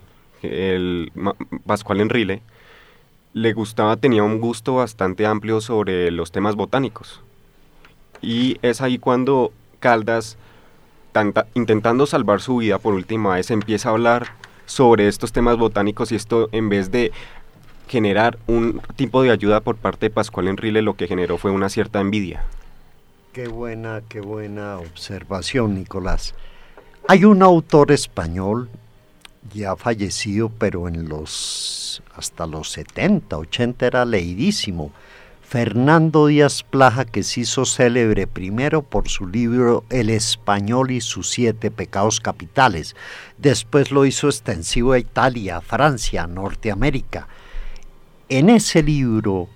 Pascual 1.65 2.01
Enrile 2.01 2.41
le 3.33 3.53
gustaba, 3.53 3.97
tenía 3.97 4.23
un 4.23 4.39
gusto 4.39 4.75
bastante 4.75 5.25
amplio 5.25 5.59
sobre 5.59 6.11
los 6.11 6.31
temas 6.31 6.55
botánicos. 6.55 7.21
Y 8.21 8.57
es 8.61 8.81
ahí 8.81 8.97
cuando 8.97 9.51
Caldas, 9.79 10.37
intentando 11.53 12.05
salvar 12.05 12.41
su 12.41 12.57
vida 12.57 12.77
por 12.77 12.93
última 12.93 13.35
vez, 13.35 13.51
empieza 13.51 13.89
a 13.89 13.93
hablar 13.93 14.27
sobre 14.65 15.07
estos 15.07 15.31
temas 15.31 15.57
botánicos 15.57 16.11
y 16.11 16.15
esto 16.15 16.49
en 16.51 16.69
vez 16.69 16.91
de 16.91 17.11
generar 17.87 18.37
un 18.47 18.81
tipo 18.95 19.21
de 19.21 19.31
ayuda 19.31 19.61
por 19.61 19.75
parte 19.75 20.07
de 20.07 20.09
Pascual 20.11 20.47
Enrile, 20.47 20.81
lo 20.81 20.95
que 20.95 21.07
generó 21.07 21.37
fue 21.37 21.51
una 21.51 21.69
cierta 21.69 21.99
envidia. 21.99 22.45
Qué 23.35 23.49
buena, 23.49 24.01
qué 24.07 24.21
buena 24.21 24.77
observación, 24.77 25.75
Nicolás. 25.75 26.33
Hay 27.05 27.25
un 27.25 27.43
autor 27.43 27.91
español, 27.91 28.69
ya 29.53 29.75
fallecido, 29.75 30.47
pero 30.47 30.87
en 30.87 31.09
los 31.09 32.01
hasta 32.15 32.47
los 32.47 32.71
70, 32.71 33.37
80 33.37 33.87
era 33.87 34.05
leidísimo, 34.05 34.93
Fernando 35.41 36.27
Díaz 36.27 36.63
Plaja, 36.63 37.03
que 37.03 37.23
se 37.23 37.41
hizo 37.41 37.65
célebre 37.65 38.25
primero 38.25 38.83
por 38.83 39.09
su 39.09 39.27
libro 39.27 39.83
El 39.89 40.11
español 40.11 40.91
y 40.91 41.01
sus 41.01 41.29
siete 41.29 41.71
pecados 41.71 42.21
capitales. 42.21 42.95
Después 43.37 43.91
lo 43.91 44.05
hizo 44.05 44.29
extensivo 44.29 44.93
a 44.93 44.99
Italia, 44.99 45.59
Francia, 45.59 46.25
Norteamérica. 46.25 47.27
En 48.29 48.49
ese 48.49 48.81
libro 48.81 49.49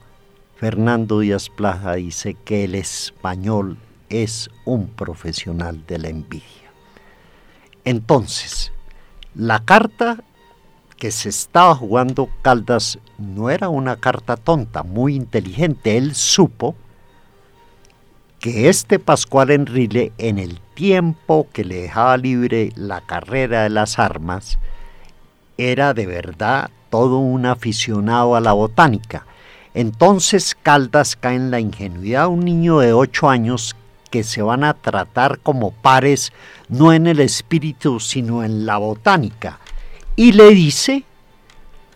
Fernando 0.60 1.22
Díaz 1.22 1.48
Plaza 1.48 1.94
dice 1.94 2.34
que 2.34 2.66
el 2.66 2.76
español 2.76 3.78
es 4.10 4.50
un 4.66 4.90
profesional 4.90 5.86
de 5.88 6.00
la 6.00 6.10
envidia. 6.10 6.70
Entonces, 7.86 8.74
la 9.34 9.64
carta 9.64 10.22
que 10.98 11.12
se 11.12 11.30
estaba 11.30 11.74
jugando 11.76 12.28
Caldas 12.42 13.00
no 13.18 13.50
era 13.50 13.70
una 13.70 14.02
carta 14.02 14.36
tonta, 14.36 14.84
muy 14.84 15.16
inteligente. 15.16 15.96
Él 15.96 16.14
supo 16.14 16.76
que 18.40 18.68
este 18.68 19.00
Pascual 19.00 19.52
Enrile, 19.52 20.12
en 20.18 20.40
el 20.40 20.60
tiempo 20.74 21.48
que 21.54 21.64
le 21.64 21.84
dejaba 21.84 22.18
libre 22.18 22.74
la 22.76 23.00
carrera 23.00 23.64
de 23.64 23.70
las 23.70 23.98
armas, 23.98 24.60
era 25.58 25.94
de 25.94 26.06
verdad 26.06 26.70
todo 26.90 27.20
un 27.20 27.46
aficionado 27.46 28.36
a 28.36 28.42
la 28.42 28.52
botánica 28.52 29.26
entonces 29.74 30.56
Caldas 30.62 31.16
cae 31.16 31.36
en 31.36 31.52
la 31.52 31.60
ingenuidad 31.60 32.28
un 32.28 32.42
niño 32.42 32.80
de 32.80 32.94
8 32.94 33.30
años 33.30 33.76
que 34.10 34.24
se 34.24 34.42
van 34.42 34.64
a 34.64 34.74
tratar 34.74 35.40
como 35.40 35.72
pares 35.72 36.34
no 36.68 36.94
en 36.94 37.08
el 37.08 37.20
espíritu 37.20 38.00
sino 38.00 38.44
en 38.44 38.66
la 38.66 38.78
botánica. 38.78 39.60
Y 40.16 40.34
le 40.34 40.50
dice 40.50 41.06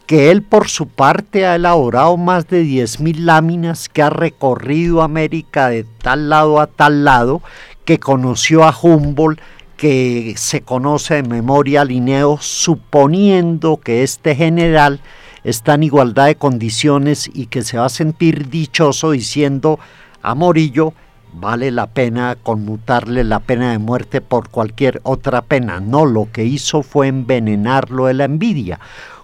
que 0.06 0.32
él 0.32 0.44
por 0.44 0.70
su 0.70 0.88
parte 0.88 1.46
ha 1.46 1.56
elaborado 1.56 2.18
más 2.18 2.48
de 2.48 2.64
10.000 2.64 3.18
láminas, 3.20 3.90
que 3.90 4.02
ha 4.02 4.10
recorrido 4.10 5.02
América 5.02 5.70
de 5.70 5.86
tal 6.02 6.30
lado 6.30 6.60
a 6.60 6.68
tal 6.68 7.04
lado, 7.04 7.42
que 7.86 8.00
conoció 8.00 8.64
a 8.64 8.76
Humboldt, 8.80 9.42
que 9.78 10.36
se 10.38 10.62
conoce 10.62 11.16
de 11.16 11.24
memoria 11.24 11.82
a 11.82 11.86
Linneo, 11.86 12.38
suponiendo 12.40 13.78
que 13.78 14.04
este 14.04 14.36
general 14.36 15.00
está 15.44 15.76
en 15.76 15.84
igualdad 15.84 16.28
de 16.28 16.36
condiciones 16.36 17.30
y 17.34 17.48
que 17.48 17.64
se 17.64 17.78
va 17.78 17.86
a 17.86 17.90
sentir 17.90 18.50
dichoso 18.50 19.12
diciendo 19.12 19.80
a 20.22 20.36
Morillo 20.36 20.94
vale 21.34 21.72
la 21.72 21.88
pena 21.88 22.38
conmutarle 22.42 23.24
la 23.24 23.40
pena 23.40 23.72
de 23.72 23.80
muerte 23.80 24.22
por 24.22 24.50
cualquier 24.50 25.02
otra 25.04 25.42
pena. 25.42 25.80
No, 25.80 26.06
lo 26.06 26.32
que 26.32 26.46
hizo 26.46 26.84
fue 26.84 27.08
envenenarlo 27.08 28.06
de 28.06 28.14
la 28.14 28.26
envidia. 28.26 28.80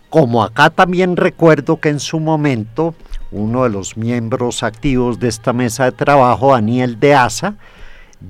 Como 0.10 0.44
acá 0.44 0.72
también 0.72 1.16
recuerdo 1.18 1.80
que 1.80 1.90
en 1.90 2.00
su 2.00 2.20
momento 2.20 2.96
uno 3.32 3.64
de 3.64 3.70
los 3.70 3.96
miembros 3.96 4.64
activos 4.64 5.20
de 5.20 5.28
esta 5.28 5.54
mesa 5.54 5.86
de 5.86 5.92
trabajo, 5.92 6.54
Daniel 6.54 7.00
de 7.00 7.14
Asa, 7.14 7.56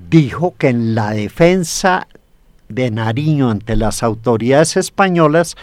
dijo 0.10 0.54
que 0.58 0.68
en 0.68 0.94
la 0.94 1.12
defensa 1.12 2.08
de 2.68 2.92
Nariño 2.92 3.50
ante 3.50 3.76
las 3.76 4.04
autoridades 4.04 4.78
españolas 4.78 5.56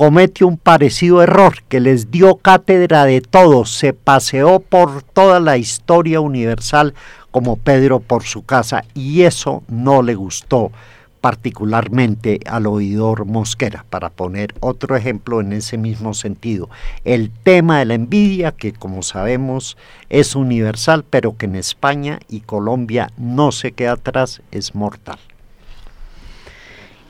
comete 0.00 0.46
un 0.46 0.56
parecido 0.56 1.22
error, 1.22 1.62
que 1.68 1.78
les 1.78 2.10
dio 2.10 2.36
cátedra 2.36 3.04
de 3.04 3.20
todo, 3.20 3.66
se 3.66 3.92
paseó 3.92 4.58
por 4.58 5.02
toda 5.02 5.40
la 5.40 5.58
historia 5.58 6.22
universal 6.22 6.94
como 7.30 7.56
Pedro 7.56 8.00
por 8.00 8.22
su 8.22 8.42
casa 8.42 8.82
y 8.94 9.24
eso 9.24 9.62
no 9.68 10.00
le 10.00 10.14
gustó 10.14 10.72
particularmente 11.20 12.40
al 12.46 12.66
oidor 12.66 13.26
Mosquera, 13.26 13.84
para 13.90 14.08
poner 14.08 14.54
otro 14.60 14.96
ejemplo 14.96 15.42
en 15.42 15.52
ese 15.52 15.76
mismo 15.76 16.14
sentido. 16.14 16.70
El 17.04 17.30
tema 17.30 17.80
de 17.80 17.84
la 17.84 17.92
envidia, 17.92 18.52
que 18.52 18.72
como 18.72 19.02
sabemos 19.02 19.76
es 20.08 20.34
universal, 20.34 21.04
pero 21.10 21.36
que 21.36 21.44
en 21.44 21.56
España 21.56 22.20
y 22.26 22.40
Colombia 22.40 23.10
no 23.18 23.52
se 23.52 23.72
queda 23.72 23.92
atrás, 23.92 24.40
es 24.50 24.74
mortal. 24.74 25.18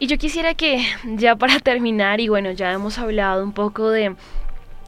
Y 0.02 0.06
yo 0.06 0.16
quisiera 0.16 0.54
que 0.54 0.82
ya 1.04 1.36
para 1.36 1.60
terminar, 1.60 2.20
y 2.20 2.28
bueno, 2.28 2.52
ya 2.52 2.72
hemos 2.72 2.98
hablado 2.98 3.44
un 3.44 3.52
poco 3.52 3.90
de 3.90 4.16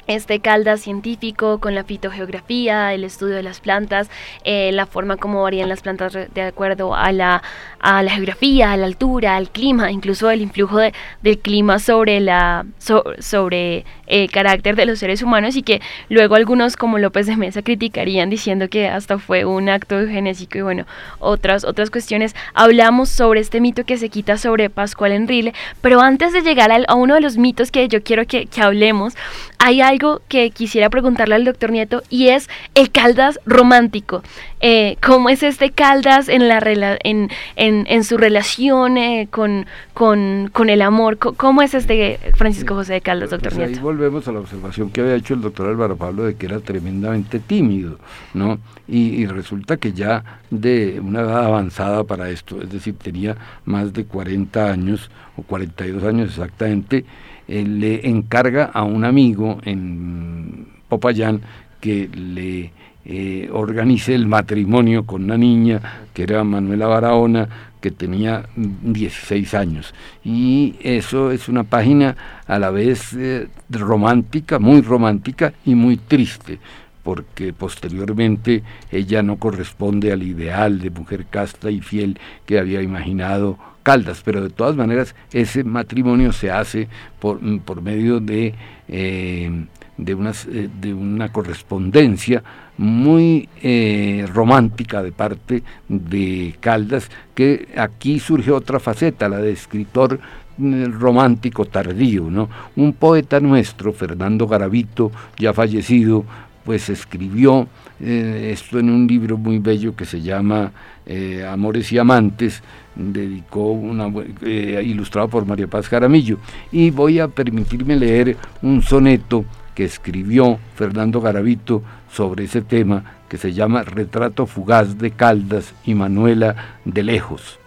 este 0.07 0.41
calda 0.41 0.77
científico 0.77 1.59
con 1.59 1.75
la 1.75 1.85
fitogeografía, 1.85 2.93
el 2.93 3.05
estudio 3.05 3.37
de 3.37 3.43
las 3.43 3.61
plantas, 3.61 4.11
eh, 4.45 4.71
la 4.73 4.87
forma 4.87 5.17
como 5.17 5.43
varían 5.43 5.69
las 5.69 5.83
plantas 5.83 6.13
de 6.13 6.43
acuerdo 6.43 6.95
a 6.95 7.13
la, 7.13 7.43
a 7.79 8.03
la 8.03 8.11
geografía, 8.11 8.73
a 8.73 8.77
la 8.77 8.87
altura, 8.87 9.37
al 9.37 9.51
clima, 9.51 9.91
incluso 9.91 10.31
el 10.31 10.43
influjo 10.43 10.79
de, 10.79 10.93
del 11.23 11.39
clima 11.39 11.79
sobre 11.79 12.21
la 12.21 12.67
sobre 12.79 13.85
el 14.07 14.31
carácter 14.31 14.77
de 14.77 14.87
los 14.87 14.99
seres 14.99 15.23
humanos 15.23 15.57
y 15.57 15.63
que 15.63 15.81
luego 16.09 16.35
algunos 16.35 16.77
como 16.77 16.99
López 16.99 17.27
de 17.27 17.37
Mesa 17.37 17.63
criticarían 17.63 18.29
diciendo 18.29 18.69
que 18.69 18.89
hasta 18.89 19.19
fue 19.19 19.45
un 19.45 19.69
acto 19.69 19.97
genésico 20.07 20.59
y 20.59 20.63
bueno, 20.63 20.87
otras 21.19 21.65
otras 21.65 21.91
cuestiones. 21.91 22.35
Hablamos 22.55 23.09
sobre 23.09 23.41
este 23.41 23.61
mito 23.61 23.85
que 23.85 23.97
se 23.97 24.09
quita 24.09 24.37
sobre 24.37 24.69
Pascual 24.69 25.13
Enrile, 25.13 25.55
pero 25.81 26.01
antes 26.01 26.33
de 26.33 26.43
llegar 26.43 26.71
a 26.73 26.95
uno 26.95 27.15
de 27.15 27.21
los 27.21 27.37
mitos 27.39 27.71
que 27.71 27.89
yo 27.89 28.03
quiero 28.03 28.27
que, 28.27 28.47
que 28.47 28.61
hablemos, 28.61 29.15
hay 29.59 29.81
algo 29.81 29.92
que 30.29 30.51
quisiera 30.51 30.91
preguntarle 30.91 31.35
al 31.35 31.45
doctor 31.45 31.71
Nieto 31.71 32.03
y 32.09 32.29
es 32.29 32.49
el 32.75 32.91
Caldas 32.91 33.39
romántico. 33.47 34.23
Eh, 34.61 34.97
¿Cómo 35.05 35.29
es 35.29 35.43
este 35.43 35.71
Caldas 35.71 36.29
en, 36.29 36.49
la 36.49 36.63
en, 37.03 37.31
en, 37.57 37.85
en 37.89 38.05
su 38.05 38.17
relación 38.17 38.97
eh, 38.97 39.29
con, 39.31 39.67
con, 39.93 40.51
con, 40.53 40.71
el 40.71 40.83
amor? 40.83 41.19
¿Cómo 41.19 41.63
es 41.63 41.75
este 41.75 42.19
Francisco 42.37 42.75
José 42.75 42.95
de 42.95 43.01
Caldas, 43.01 43.31
doctor 43.31 43.53
pues 43.53 43.59
Nieto? 43.59 43.79
Ahí 43.79 43.83
volvemos 43.83 44.27
a 44.29 44.33
la 44.33 44.41
observación 44.41 44.91
que 44.91 45.01
había 45.01 45.15
hecho 45.15 45.35
el 45.35 45.41
doctor 45.41 45.69
Álvaro 45.69 45.97
Pablo 45.97 46.25
de 46.25 46.37
que 46.37 46.47
era 46.47 46.61
tremendamente 46.61 47.39
tímido, 47.39 47.99
¿no? 48.35 48.59
Y, 48.87 49.23
y 49.23 49.27
resulta 49.27 49.77
que 49.77 49.93
ya 49.93 50.25
de 50.51 51.01
una 51.01 51.21
edad 51.21 51.45
avanzada 51.45 52.05
para 52.05 52.31
esto, 52.31 52.61
es 52.63 52.71
decir, 52.71 52.95
tenía 52.95 53.37
más 53.65 53.93
de 53.93 54.05
40 54.05 54.71
años 54.71 55.11
o 55.37 55.43
42 55.43 56.05
años 56.05 56.29
exactamente, 56.31 57.05
eh, 57.49 57.65
le 57.65 58.09
encarga 58.09 58.65
a 58.65 58.83
un 58.83 59.05
amigo 59.05 59.59
en 59.65 60.67
Popayán 60.89 61.41
que 61.81 62.09
le 62.09 62.73
eh, 63.05 63.51
organice 63.53 64.15
el 64.15 64.27
matrimonio 64.29 65.05
con 65.05 65.25
una 65.25 65.37
niña 65.37 65.81
que 66.15 66.23
era 66.23 66.45
Manuela 66.45 66.87
Barahona, 66.87 67.49
que 67.81 67.91
tenía 67.91 68.47
16 68.55 69.55
años. 69.55 69.93
Y 70.25 70.77
eso 70.81 71.33
es 71.33 71.49
una 71.49 71.65
página 71.65 72.17
a 72.47 72.59
la 72.61 72.71
vez 72.71 73.13
eh, 73.15 73.49
romántica, 73.69 74.61
muy 74.61 74.83
romántica 74.83 75.53
y 75.67 75.75
muy 75.75 75.97
triste, 75.97 76.61
porque 77.03 77.53
posteriormente 77.53 78.63
ella 78.93 79.23
no 79.25 79.37
corresponde 79.37 80.13
al 80.13 80.23
ideal 80.23 80.79
de 80.79 80.91
mujer 80.91 81.27
casta 81.29 81.73
y 81.73 81.81
fiel 81.81 82.21
que 82.47 82.61
había 82.61 82.83
imaginado 82.83 83.59
Caldas, 83.83 84.23
pero 84.25 84.43
de 84.43 84.51
todas 84.51 84.77
maneras 84.77 85.15
ese 85.33 85.65
matrimonio 85.65 86.33
se 86.33 86.51
hace 86.51 86.89
por, 87.19 87.41
por 87.63 87.83
medio 87.83 88.21
de, 88.21 88.55
eh, 88.89 89.65
de, 89.97 90.15
unas, 90.15 90.47
eh, 90.47 90.69
de 90.81 90.95
una 90.95 91.31
correspondencia 91.31 92.43
muy 92.79 93.49
eh, 93.63 94.27
romántica 94.33 95.03
de 95.03 95.13
parte 95.13 95.63
de 95.89 96.55
Caldas, 96.61 97.11
que 97.35 97.69
aquí 97.77 98.19
surge 98.19 98.51
otra 98.51 98.81
faceta, 98.81 99.29
la 99.29 99.39
de 99.39 99.53
escritor 99.53 100.21
romántico 100.59 101.65
tardío, 101.65 102.31
¿no? 102.31 102.49
Un 102.77 102.93
poeta 102.93 103.41
nuestro, 103.41 103.93
Fernando 103.93 104.47
Garavito, 104.47 105.11
ya 105.39 105.53
fallecido, 105.53 106.25
pues 106.65 106.89
escribió 106.91 107.67
esto 107.99 108.79
en 108.79 108.91
un 108.91 109.07
libro 109.07 109.39
muy 109.39 109.59
bello 109.59 109.97
que 109.97 110.05
se 110.05 110.21
llama 110.21 110.73
eh, 111.07 111.47
Amores 111.47 111.91
y 111.93 111.99
Amantes, 111.99 112.63
dedicó 112.95 113.73
una, 113.73 114.13
eh, 114.43 114.83
ilustrado 114.85 115.29
por 115.29 115.47
María 115.47 115.67
Paz 115.67 115.89
Jaramillo. 115.89 116.39
Y 116.71 116.91
voy 116.91 117.19
a 117.19 117.29
permitirme 117.29 117.97
leer 117.97 118.37
un 118.63 118.83
soneto 118.83 119.45
que 119.75 119.85
escribió 119.85 120.59
Fernando 120.75 121.21
Garavito 121.21 121.83
sobre 122.11 122.45
ese 122.45 122.63
tema, 122.63 123.05
que 123.29 123.39
se 123.39 123.53
llama 123.53 123.83
Retrato 123.83 124.47
fugaz 124.47 124.99
de 124.99 125.11
Caldas 125.11 125.75
y 125.85 125.95
Manuela 125.95 126.77
de 126.85 127.03
lejos. 127.03 127.59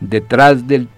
Detrás 0.00 0.66
del 0.66 0.88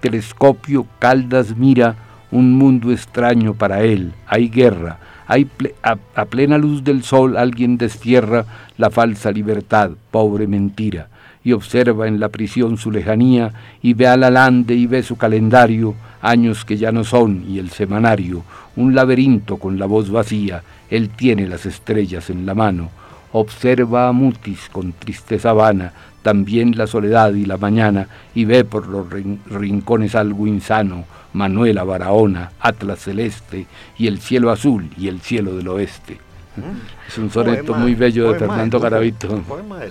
telescopio 0.00 0.86
Caldas 1.00 1.56
mira 1.56 1.96
un 2.30 2.52
mundo 2.52 2.92
extraño 2.92 3.54
para 3.54 3.82
él, 3.82 4.12
hay 4.26 4.48
guerra, 4.48 4.98
hay 5.26 5.48
a, 5.82 6.24
plena 6.26 6.58
luz 6.58 6.84
del 6.84 7.02
sol 7.02 7.36
alguien 7.36 7.78
destierra 7.78 8.44
la 8.76 8.90
falsa 8.90 9.30
libertad, 9.30 9.90
pobre 10.10 10.46
mentira, 10.46 11.08
y 11.42 11.52
observa 11.52 12.08
en 12.08 12.20
la 12.20 12.28
prisión 12.28 12.76
su 12.76 12.90
lejanía, 12.90 13.52
y 13.82 13.94
ve 13.94 14.06
al 14.06 14.24
alande 14.24 14.74
y 14.74 14.86
ve 14.86 15.02
su 15.02 15.16
calendario, 15.16 15.94
años 16.20 16.64
que 16.64 16.76
ya 16.76 16.92
no 16.92 17.04
son, 17.04 17.44
y 17.48 17.58
el 17.58 17.70
semanario, 17.70 18.44
un 18.76 18.94
laberinto 18.94 19.58
con 19.58 19.78
la 19.78 19.86
voz 19.86 20.10
vacía, 20.10 20.62
él 20.90 21.10
tiene 21.10 21.46
las 21.46 21.66
estrellas 21.66 22.30
en 22.30 22.46
la 22.46 22.54
mano, 22.54 22.90
observa 23.32 24.08
a 24.08 24.12
Mutis 24.12 24.68
con 24.70 24.92
tristeza 24.92 25.52
vana, 25.52 25.92
también 26.24 26.76
la 26.76 26.88
soledad 26.88 27.34
y 27.34 27.44
la 27.44 27.58
mañana, 27.58 28.08
y 28.34 28.46
ve 28.46 28.64
por 28.64 28.88
los 28.88 29.06
rincones 29.46 30.14
algo 30.14 30.46
insano, 30.46 31.04
Manuela 31.34 31.84
Barahona, 31.84 32.52
Atlas 32.58 33.00
Celeste, 33.00 33.66
y 33.98 34.06
el 34.06 34.20
cielo 34.20 34.50
azul 34.50 34.90
y 34.96 35.08
el 35.08 35.20
cielo 35.20 35.54
del 35.54 35.68
oeste. 35.68 36.14
Mm. 36.56 37.06
Es 37.06 37.18
un 37.18 37.30
soneto 37.30 37.74
muy 37.74 37.94
bello 37.94 38.32
de 38.32 38.38
Fernando 38.38 38.80
Garavito. 38.80 39.42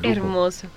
Hermoso. 0.02 0.68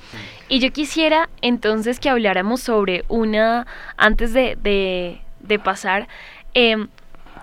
Y 0.48 0.58
yo 0.58 0.70
quisiera 0.72 1.30
entonces 1.40 2.00
que 2.00 2.10
habláramos 2.10 2.60
sobre 2.60 3.04
una, 3.08 3.66
antes 3.96 4.34
de, 4.34 5.20
pasar, 5.64 6.06
em, 6.52 6.88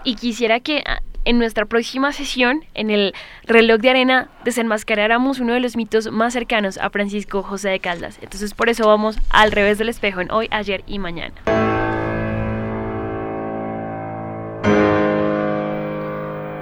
y 0.04 0.16
quisiera 0.16 0.60
que 0.60 0.84
en 1.26 1.40
nuestra 1.40 1.66
próxima 1.66 2.12
sesión, 2.14 2.64
en 2.74 2.90
el 2.90 3.14
reloj 3.46 3.80
de 3.80 3.90
arena, 3.90 4.30
desenmascaráramos 4.46 5.40
uno 5.40 5.54
de 5.54 5.60
los 5.60 5.76
mitos 5.76 6.12
más 6.12 6.34
cercanos 6.34 6.78
a 6.78 6.90
Francisco 6.90 7.44
José 7.44 7.70
de 7.70 7.80
Caldas. 7.80 8.18
Entonces 8.22 8.54
por 8.54 8.70
eso 8.70 8.88
vamos 8.88 9.18
al 9.30 9.52
revés 9.52 9.78
del 9.78 9.90
espejo 9.90 10.22
en 10.22 10.32
hoy, 10.32 10.48
ayer 10.52 10.84
y 10.88 11.00
mañana. 11.00 11.34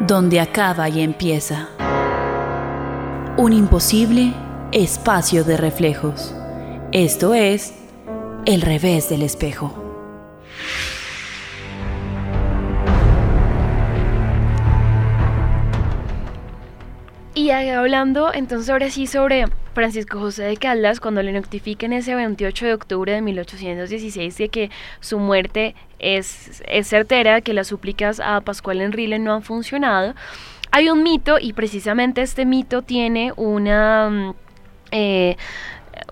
Donde 0.07 0.39
acaba 0.39 0.89
y 0.89 1.01
empieza. 1.01 1.69
Un 3.37 3.53
imposible 3.53 4.33
espacio 4.71 5.43
de 5.43 5.57
reflejos. 5.57 6.35
Esto 6.91 7.33
es 7.33 7.73
el 8.45 8.61
revés 8.61 9.09
del 9.09 9.21
espejo. 9.21 9.73
Y 17.33 17.49
hablando 17.51 18.33
entonces 18.33 18.69
ahora 18.69 18.89
sí 18.89 19.07
sobre 19.07 19.45
Francisco 19.73 20.19
José 20.19 20.43
de 20.43 20.57
Caldas, 20.57 20.99
cuando 20.99 21.23
le 21.23 21.31
notifican 21.31 21.93
ese 21.93 22.13
28 22.13 22.65
de 22.65 22.73
octubre 22.73 23.13
de 23.13 23.21
1816 23.21 24.37
de 24.37 24.49
que 24.49 24.69
su 24.99 25.17
muerte 25.17 25.73
es, 25.99 26.61
es 26.67 26.87
certera, 26.87 27.39
que 27.39 27.53
las 27.53 27.67
súplicas 27.67 28.19
a 28.19 28.41
Pascual 28.41 28.81
Enrile 28.81 29.17
no 29.17 29.33
han 29.33 29.43
funcionado, 29.43 30.13
hay 30.71 30.89
un 30.89 31.03
mito 31.03 31.37
y 31.39 31.53
precisamente 31.53 32.21
este 32.21 32.45
mito 32.45 32.81
tiene 32.81 33.33
una... 33.35 34.09
Mm, 34.09 34.33
eh, 34.91 35.37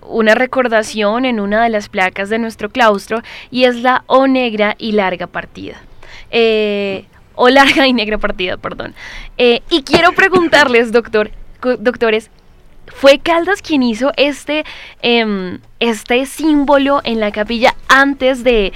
una 0.02 0.34
recordación 0.34 1.24
en 1.24 1.40
una 1.40 1.62
de 1.62 1.68
las 1.68 1.88
placas 1.88 2.30
de 2.30 2.38
nuestro 2.38 2.70
claustro 2.70 3.22
y 3.50 3.64
es 3.64 3.76
la 3.76 4.04
O 4.06 4.26
negra 4.26 4.74
y 4.78 4.92
larga 4.92 5.26
partida. 5.26 5.82
Eh, 6.30 7.04
o 7.40 7.48
larga 7.48 7.86
y 7.86 7.94
negra 7.94 8.18
partida, 8.18 8.58
perdón. 8.58 8.94
Eh, 9.38 9.62
y 9.70 9.82
quiero 9.82 10.12
preguntarles, 10.16 10.92
doctor, 10.92 11.30
doctores, 11.78 12.30
¿fue 12.86 13.18
Caldas 13.18 13.62
quien 13.62 13.82
hizo 13.82 14.12
este, 14.18 14.66
em, 15.00 15.58
este 15.78 16.26
símbolo 16.26 17.00
en 17.02 17.18
la 17.18 17.32
capilla 17.32 17.74
antes 17.88 18.44
de, 18.44 18.74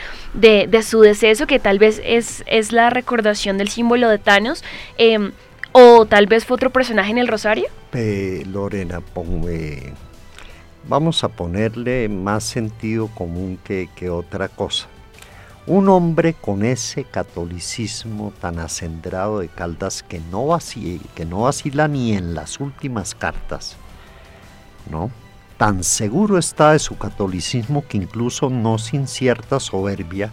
su 0.82 1.00
deceso, 1.02 1.46
que 1.46 1.58
tal 1.58 1.78
vez 1.78 2.00
es, 2.02 2.42
es, 2.46 2.72
la 2.72 2.88
recordación 2.88 3.58
del 3.58 3.68
símbolo 3.68 4.08
de 4.08 4.18
Thanos? 4.18 4.64
Em, 4.96 5.32
¿O 5.72 6.06
tal 6.06 6.26
vez 6.26 6.46
fue 6.46 6.54
otro 6.54 6.70
personaje 6.70 7.10
en 7.10 7.18
el 7.18 7.28
Rosario? 7.28 7.66
Lorena, 8.46 9.02
vamos 10.88 11.22
a 11.22 11.28
ponerle 11.28 12.08
más 12.08 12.44
sentido 12.44 13.08
común 13.08 13.58
que, 13.62 13.90
que 13.94 14.08
otra 14.08 14.48
cosa. 14.48 14.88
Un 15.66 15.88
hombre 15.88 16.34
con 16.34 16.62
ese 16.62 17.04
catolicismo 17.04 18.34
tan 18.38 18.58
acendrado 18.58 19.38
de 19.38 19.48
Caldas 19.48 20.02
que 20.02 20.20
no, 20.20 20.48
vacila, 20.48 21.88
ni 21.88 22.12
en 22.12 22.34
las 22.34 22.60
últimas 22.60 23.14
cartas, 23.14 23.76
¿no? 24.90 25.10
Tan 25.56 25.82
seguro 25.82 26.36
está 26.36 26.72
de 26.72 26.78
su 26.78 26.98
catolicismo 26.98 27.86
que 27.88 27.96
incluso 27.96 28.50
no 28.50 28.76
sin 28.76 29.06
cierta 29.06 29.58
soberbia, 29.58 30.30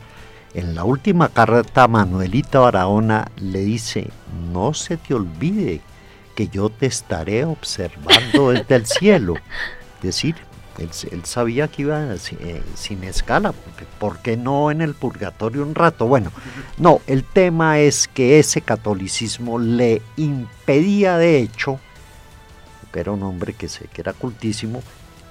en 0.53 0.75
la 0.75 0.83
última 0.83 1.29
carta 1.29 1.87
Manuelita 1.87 2.59
Barahona 2.59 3.31
le 3.37 3.59
dice, 3.59 4.09
no 4.51 4.73
se 4.73 4.97
te 4.97 5.13
olvide 5.13 5.79
que 6.35 6.49
yo 6.49 6.69
te 6.69 6.87
estaré 6.87 7.45
observando 7.45 8.51
desde 8.51 8.75
el 8.75 8.85
cielo. 8.85 9.35
Es 9.95 10.01
decir, 10.01 10.35
él, 10.77 11.25
sabía 11.25 11.67
que 11.67 11.83
iba 11.83 12.01
eh, 12.13 12.63
sin 12.75 13.03
escala, 13.03 13.53
¿por 13.99 14.19
qué 14.19 14.37
no 14.37 14.71
en 14.71 14.81
el 14.81 14.93
purgatorio 14.93 15.63
un 15.63 15.75
rato? 15.75 16.07
Bueno, 16.07 16.31
no, 16.77 17.01
el 17.07 17.23
tema 17.23 17.79
es 17.79 18.07
que 18.07 18.39
ese 18.39 18.61
catolicismo 18.61 19.59
le 19.59 20.01
impedía 20.17 21.17
de 21.17 21.39
hecho, 21.39 21.79
que 22.91 22.99
era 22.99 23.11
un 23.11 23.23
hombre 23.23 23.53
que, 23.53 23.67
se, 23.67 23.85
que 23.87 24.01
era 24.01 24.13
cultísimo, 24.13 24.81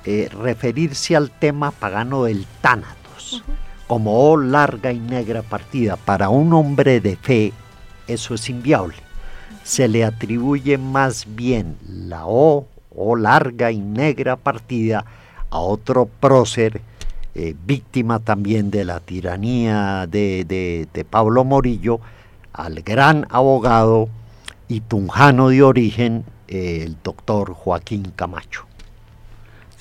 eh, 0.04 0.28
referirse 0.32 1.16
al 1.16 1.30
tema 1.30 1.70
pagano 1.70 2.24
del 2.24 2.46
Tánatos, 2.60 3.42
como 3.86 4.30
oh, 4.30 4.36
larga 4.36 4.92
y 4.92 4.98
negra 4.98 5.42
partida. 5.42 5.96
Para 5.96 6.28
un 6.28 6.52
hombre 6.54 7.00
de 7.00 7.16
fe 7.16 7.52
eso 8.06 8.34
es 8.34 8.48
inviable. 8.48 8.96
Se 9.62 9.88
le 9.88 10.04
atribuye 10.04 10.78
más 10.78 11.26
bien 11.28 11.76
la 11.86 12.26
O, 12.26 12.66
o 12.94 13.16
larga 13.16 13.70
y 13.70 13.80
negra 13.80 14.36
partida, 14.36 15.04
a 15.50 15.58
otro 15.58 16.06
prócer, 16.06 16.80
eh, 17.34 17.54
víctima 17.66 18.18
también 18.18 18.70
de 18.70 18.84
la 18.84 19.00
tiranía 19.00 20.06
de, 20.06 21.06
Pablo 21.08 21.44
Morillo, 21.44 22.00
al 22.52 22.82
gran 22.82 23.26
abogado 23.30 24.08
y 24.68 24.80
tunjano 24.80 25.48
de 25.48 25.62
origen, 25.62 26.24
eh, 26.48 26.82
el 26.84 26.96
doctor 27.02 27.52
Joaquín 27.52 28.12
Camacho. 28.16 28.64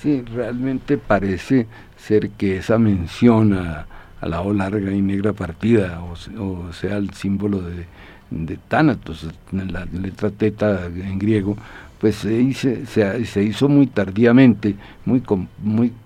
Sí, 0.01 0.21
realmente 0.21 0.97
parece 0.97 1.67
ser 1.97 2.29
que 2.31 2.57
esa 2.57 2.77
mención 2.77 3.53
a, 3.53 3.85
la 4.21 4.41
O 4.41 4.53
larga 4.53 4.91
y 4.91 5.01
negra 5.01 5.33
partida, 5.33 6.01
o, 6.01 6.73
sea, 6.73 6.97
el 6.97 7.13
símbolo 7.13 7.61
de, 7.61 7.85
de 8.29 8.57
Tánatos, 8.57 9.25
la 9.51 9.85
letra 9.85 10.29
teta 10.29 10.85
en 10.85 11.17
griego, 11.17 11.55
pues 11.99 12.15
se, 12.15 13.43
hizo 13.43 13.69
muy 13.69 13.87
tardíamente, 13.87 14.75
muy, 15.05 15.21
con 15.21 15.49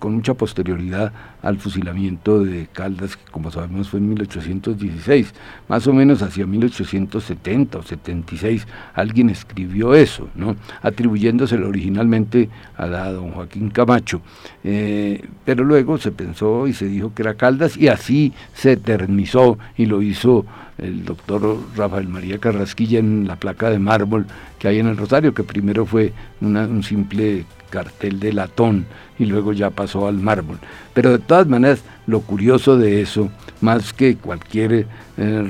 mucha 0.02 0.34
posterioridad 0.34 1.14
al 1.44 1.58
fusilamiento 1.58 2.44
de 2.44 2.68
Caldas, 2.72 3.18
que 3.18 3.32
como 3.32 3.52
sabemos 3.52 3.90
fue 3.90 4.00
en 4.00 4.10
1816, 4.10 5.34
más 5.68 5.86
o 5.86 5.94
menos 5.94 6.22
hacia 6.22 6.48
1870 6.48 7.78
o 7.78 7.84
76, 7.84 8.66
alguien 8.94 9.30
escribió 9.30 9.94
eso, 9.94 10.30
¿no? 10.36 10.56
atribuyéndoselo 10.82 11.68
originalmente 11.68 12.50
a 12.78 12.88
la 12.88 13.12
don 13.12 13.32
Joaquín 13.32 13.70
Camacho, 13.70 14.22
eh, 14.64 15.28
pero 15.46 15.66
luego 15.66 15.98
se 15.98 16.12
pensó 16.12 16.66
y 16.66 16.74
se 16.74 16.88
dijo 16.88 17.14
que 17.14 17.22
era 17.22 17.36
Caldas 17.36 17.78
y 17.78 17.90
así 17.90 18.34
se 18.54 18.72
eternizó 18.72 19.60
y 19.78 19.86
lo 19.86 20.02
hizo 20.02 20.46
el 20.78 21.04
doctor 21.06 21.60
Rafael 21.76 22.08
María 22.08 22.40
Carrasquilla 22.40 23.00
en 23.00 23.28
la 23.28 23.36
placa 23.36 23.70
de 23.70 23.80
mármol 23.80 24.26
que 24.60 24.70
hay 24.70 24.80
en 24.80 24.88
el 24.88 24.98
Rosario, 24.98 25.34
que 25.34 25.44
primero 25.44 25.86
fue 25.86 26.14
un 26.42 26.84
simple 26.84 27.46
cartel 27.74 28.20
de 28.20 28.34
latón 28.34 28.86
y 29.18 29.26
luego 29.26 29.52
ya 29.52 29.72
pasó 29.72 30.08
al 30.08 30.20
mármol. 30.20 30.60
Pero 30.94 31.10
de 31.10 31.18
todas 31.18 31.48
maneras, 31.48 31.84
lo 32.06 32.22
curioso 32.22 32.78
de 32.78 33.02
eso, 33.02 33.32
más 33.62 33.94
que 33.94 34.16
cualquier 34.16 34.74
eh, 34.74 34.86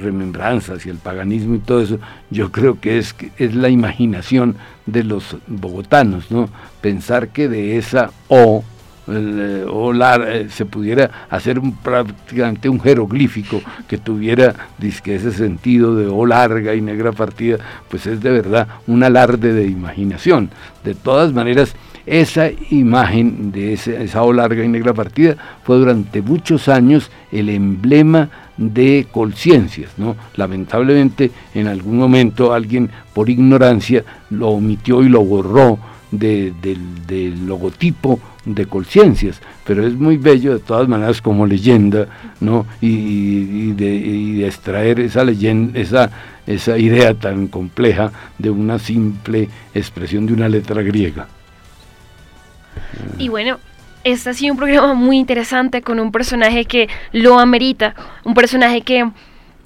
remembranza 0.01 0.75
hacia 0.75 0.93
el 0.93 0.99
paganismo 0.99 1.55
y 1.55 1.59
todo 1.59 1.81
eso, 1.81 1.99
yo 2.31 2.49
creo 2.49 2.79
que 2.79 2.97
es, 2.97 3.13
es 3.37 3.53
la 3.55 3.67
imaginación 3.67 4.55
de 4.85 5.03
los 5.03 5.35
bogotanos, 5.47 6.31
¿no? 6.31 6.47
Pensar 6.79 7.27
que 7.29 7.49
de 7.49 7.77
esa 7.77 8.11
O 8.29 8.63
el, 9.07 9.65
o 9.69 9.93
eh, 9.93 10.47
se 10.49 10.63
pudiera 10.63 11.27
hacer 11.29 11.59
un, 11.59 11.75
prácticamente 11.75 12.69
un 12.69 12.79
jeroglífico 12.79 13.61
que 13.85 13.97
tuviera 13.97 14.55
ese 14.81 15.31
sentido 15.33 15.93
de 15.97 16.07
O 16.07 16.25
larga 16.25 16.73
y 16.73 16.79
negra 16.79 17.11
partida, 17.11 17.57
pues 17.89 18.05
es 18.05 18.21
de 18.21 18.31
verdad 18.31 18.67
un 18.87 19.03
alarde 19.03 19.51
de 19.51 19.65
imaginación. 19.65 20.51
De 20.85 20.95
todas 20.95 21.33
maneras, 21.33 21.75
esa 22.05 22.49
imagen 22.69 23.51
de 23.51 23.73
esa 23.73 24.23
O 24.23 24.33
larga 24.33 24.63
y 24.63 24.67
negra 24.67 24.93
partida 24.93 25.35
fue 25.63 25.77
durante 25.77 26.21
muchos 26.21 26.67
años 26.67 27.09
el 27.31 27.49
emblema 27.49 28.29
de 28.57 29.07
Colciencias. 29.11 29.91
¿no? 29.97 30.15
Lamentablemente, 30.35 31.31
en 31.53 31.67
algún 31.67 31.97
momento 31.97 32.53
alguien 32.53 32.89
por 33.13 33.29
ignorancia 33.29 34.03
lo 34.29 34.49
omitió 34.49 35.01
y 35.03 35.09
lo 35.09 35.23
borró 35.23 35.79
del 36.11 37.47
logotipo 37.47 38.19
de 38.45 38.65
conciencias, 38.65 39.41
pero 39.65 39.87
es 39.87 39.93
muy 39.95 40.17
bello 40.17 40.53
de 40.53 40.59
todas 40.59 40.87
maneras 40.87 41.21
como 41.21 41.45
leyenda, 41.45 42.07
¿no? 42.41 42.65
Y, 42.81 43.71
de, 43.71 44.45
extraer 44.45 44.99
esa 44.99 45.23
leyenda, 45.23 45.79
esa, 45.79 46.11
esa 46.45 46.77
idea 46.77 47.13
tan 47.13 47.47
compleja 47.47 48.11
de 48.37 48.49
una 48.49 48.77
simple 48.79 49.49
expresión 49.73 50.25
de 50.25 50.33
una 50.33 50.49
letra 50.49 50.81
griega. 50.81 51.27
Y 53.17 53.29
bueno, 53.29 53.59
este 54.03 54.29
ha 54.29 54.33
sido 54.33 54.53
un 54.53 54.57
programa 54.57 54.93
muy 54.93 55.17
interesante 55.17 55.81
con 55.81 55.99
un 55.99 56.11
personaje 56.11 56.65
que 56.65 56.89
lo 57.11 57.39
amerita, 57.39 57.95
un 58.23 58.33
personaje 58.33 58.81
que 58.81 59.05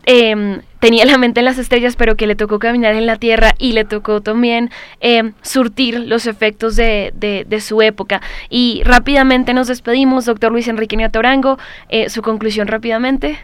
Em, 0.10 0.62
tenía 0.80 1.04
la 1.04 1.18
mente 1.18 1.42
en 1.42 1.46
las 1.46 1.58
estrellas, 1.58 1.98
pero 1.98 2.16
que 2.16 2.28
le 2.28 2.38
tocó 2.38 2.60
caminar 2.60 2.96
en 2.96 3.06
la 3.06 3.18
tierra 3.18 3.56
y 3.60 3.74
le 3.74 3.84
tocó 3.84 4.22
también 4.22 4.72
em, 5.02 5.34
surtir 5.42 6.00
los 6.00 6.28
efectos 6.28 6.78
de, 6.78 7.12
de, 7.14 7.60
su 7.60 7.82
época. 7.82 8.22
Y 8.50 8.84
rápidamente 8.86 9.54
nos 9.54 9.68
despedimos, 9.68 10.24
doctor 10.24 10.54
Luis 10.54 10.70
Enrique 10.70 10.96
Niatorango, 10.96 11.60
eh, 11.90 12.10
su 12.10 12.22
conclusión 12.22 12.70
rápidamente 12.70 13.38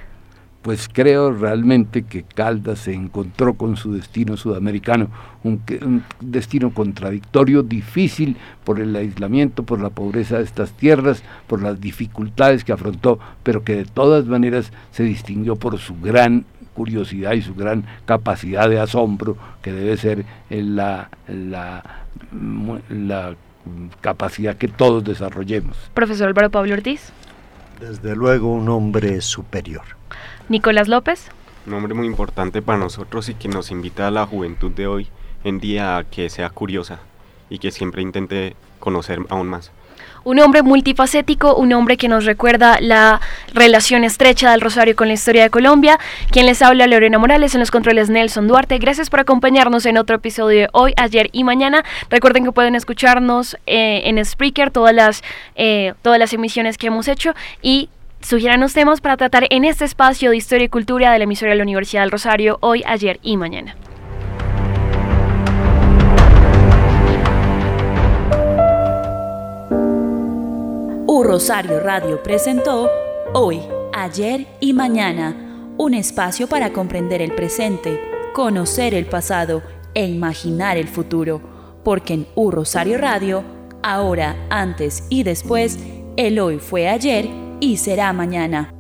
pues 0.63 0.89
creo 0.91 1.33
realmente 1.33 2.03
que 2.03 2.23
Caldas 2.23 2.79
se 2.79 2.93
encontró 2.93 3.53
con 3.55 3.75
su 3.75 3.93
destino 3.93 4.37
sudamericano, 4.37 5.09
un, 5.43 5.61
destino 6.21 6.73
contradictorio, 6.73 7.63
difícil 7.63 8.37
por 8.63 8.79
el 8.79 8.95
aislamiento, 8.95 9.63
por 9.63 9.81
la 9.81 9.89
pobreza 9.89 10.37
de 10.37 10.45
estas 10.45 10.71
tierras, 10.71 11.21
por 11.47 11.61
las 11.61 11.81
dificultades 11.81 12.63
que 12.63 12.71
afrontó, 12.71 13.19
pero 13.43 13.65
que 13.65 13.75
de 13.75 13.85
todas 13.85 14.25
maneras 14.25 14.71
se 14.91 15.03
distinguió 15.03 15.57
por 15.57 15.77
su 15.79 15.99
gran 15.99 16.45
curiosidad 16.73 17.33
y 17.33 17.41
su 17.41 17.53
gran 17.53 17.83
capacidad 18.05 18.69
de 18.69 18.79
asombro, 18.79 19.37
que 19.61 19.73
debe 19.73 19.97
ser 19.97 20.25
la, 20.49 21.09
la, 21.27 21.83
la 22.89 23.35
capacidad 23.99 24.55
que 24.55 24.69
todos 24.69 25.03
desarrollemos. 25.03 25.77
Profesor 25.93 26.29
Álvaro 26.29 26.49
Pablo 26.49 26.73
Ortiz. 26.73 27.11
Desde 27.83 28.15
luego 28.15 28.47
un 28.47 28.69
hombre 28.69 29.19
superior. 29.19 29.83
Nicolás 30.47 30.87
López. 30.87 31.29
Un 31.67 31.73
hombre 31.73 31.93
muy 31.93 32.07
importante 32.07 32.61
para 32.61 32.77
nosotros 32.77 33.27
y 33.27 33.33
que 33.33 33.49
nos 33.49 33.71
invita 33.71 34.07
a 34.07 34.11
la 34.11 34.25
juventud 34.25 34.71
de 34.71 34.87
hoy 34.87 35.09
en 35.43 35.59
día 35.59 35.97
a 35.97 36.05
que 36.05 36.29
sea 36.29 36.49
curiosa 36.49 37.01
y 37.49 37.59
que 37.59 37.71
siempre 37.71 38.01
intente 38.01 38.55
conocer 38.79 39.19
aún 39.27 39.49
más. 39.49 39.73
Un 40.25 40.39
hombre 40.39 40.63
multifacético, 40.63 41.55
un 41.55 41.73
hombre 41.73 41.97
que 41.97 42.07
nos 42.07 42.23
recuerda 42.23 42.79
la 42.79 43.19
relación 43.53 44.03
estrecha 44.03 44.51
del 44.51 44.61
Rosario 44.61 44.95
con 44.95 45.07
la 45.07 45.15
historia 45.15 45.43
de 45.43 45.49
Colombia. 45.49 45.99
Quien 46.31 46.45
les 46.45 46.61
habla, 46.61 46.87
Lorena 46.87 47.19
Morales, 47.19 47.53
en 47.55 47.59
los 47.59 47.71
controles 47.71 48.09
Nelson 48.09 48.47
Duarte. 48.47 48.77
Gracias 48.77 49.09
por 49.09 49.19
acompañarnos 49.19 49.85
en 49.85 49.97
otro 49.97 50.15
episodio 50.15 50.61
de 50.61 50.69
hoy, 50.71 50.93
ayer 50.95 51.29
y 51.33 51.43
mañana. 51.43 51.83
Recuerden 52.09 52.45
que 52.45 52.51
pueden 52.53 52.75
escucharnos 52.75 53.57
eh, 53.65 54.03
en 54.05 54.23
Spreaker 54.23 54.71
todas 54.71 54.95
las, 54.95 55.23
eh, 55.55 55.93
todas 56.01 56.19
las 56.19 56.31
emisiones 56.31 56.77
que 56.77 56.87
hemos 56.87 57.07
hecho 57.07 57.33
y 57.61 57.89
los 58.57 58.73
temas 58.73 59.01
para 59.01 59.17
tratar 59.17 59.45
en 59.49 59.65
este 59.65 59.83
espacio 59.83 60.29
de 60.29 60.37
historia 60.37 60.65
y 60.65 60.69
cultura 60.69 61.11
de 61.11 61.17
la 61.17 61.25
emisora 61.25 61.51
de 61.51 61.57
la 61.57 61.63
Universidad 61.63 62.03
del 62.03 62.11
Rosario 62.11 62.57
hoy, 62.61 62.81
ayer 62.85 63.19
y 63.21 63.35
mañana. 63.35 63.75
U 71.15 71.21
Rosario 71.21 71.79
Radio 71.79 72.23
presentó 72.23 72.89
Hoy, 73.35 73.61
Ayer 73.93 74.47
y 74.59 74.73
Mañana, 74.73 75.75
un 75.77 75.93
espacio 75.93 76.47
para 76.47 76.73
comprender 76.73 77.21
el 77.21 77.35
presente, 77.35 78.01
conocer 78.33 78.95
el 78.95 79.05
pasado 79.05 79.61
e 79.93 80.07
imaginar 80.07 80.75
el 80.75 80.87
futuro, 80.87 81.39
porque 81.83 82.15
en 82.15 82.27
U 82.33 82.49
Rosario 82.49 82.97
Radio, 82.97 83.43
ahora, 83.83 84.35
antes 84.49 85.05
y 85.09 85.21
después, 85.21 85.77
el 86.17 86.39
hoy 86.39 86.57
fue 86.57 86.89
ayer 86.89 87.29
y 87.59 87.77
será 87.77 88.11
mañana. 88.11 88.73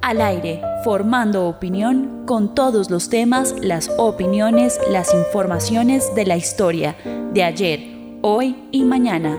Al 0.00 0.22
aire, 0.22 0.62
formando 0.84 1.48
opinión 1.48 2.22
con 2.24 2.54
todos 2.54 2.88
los 2.88 3.10
temas, 3.10 3.54
las 3.60 3.90
opiniones, 3.98 4.80
las 4.90 5.12
informaciones 5.12 6.14
de 6.14 6.24
la 6.24 6.38
historia 6.38 6.96
de 7.34 7.44
ayer, 7.44 7.80
hoy 8.22 8.56
y 8.72 8.84
mañana. 8.84 9.38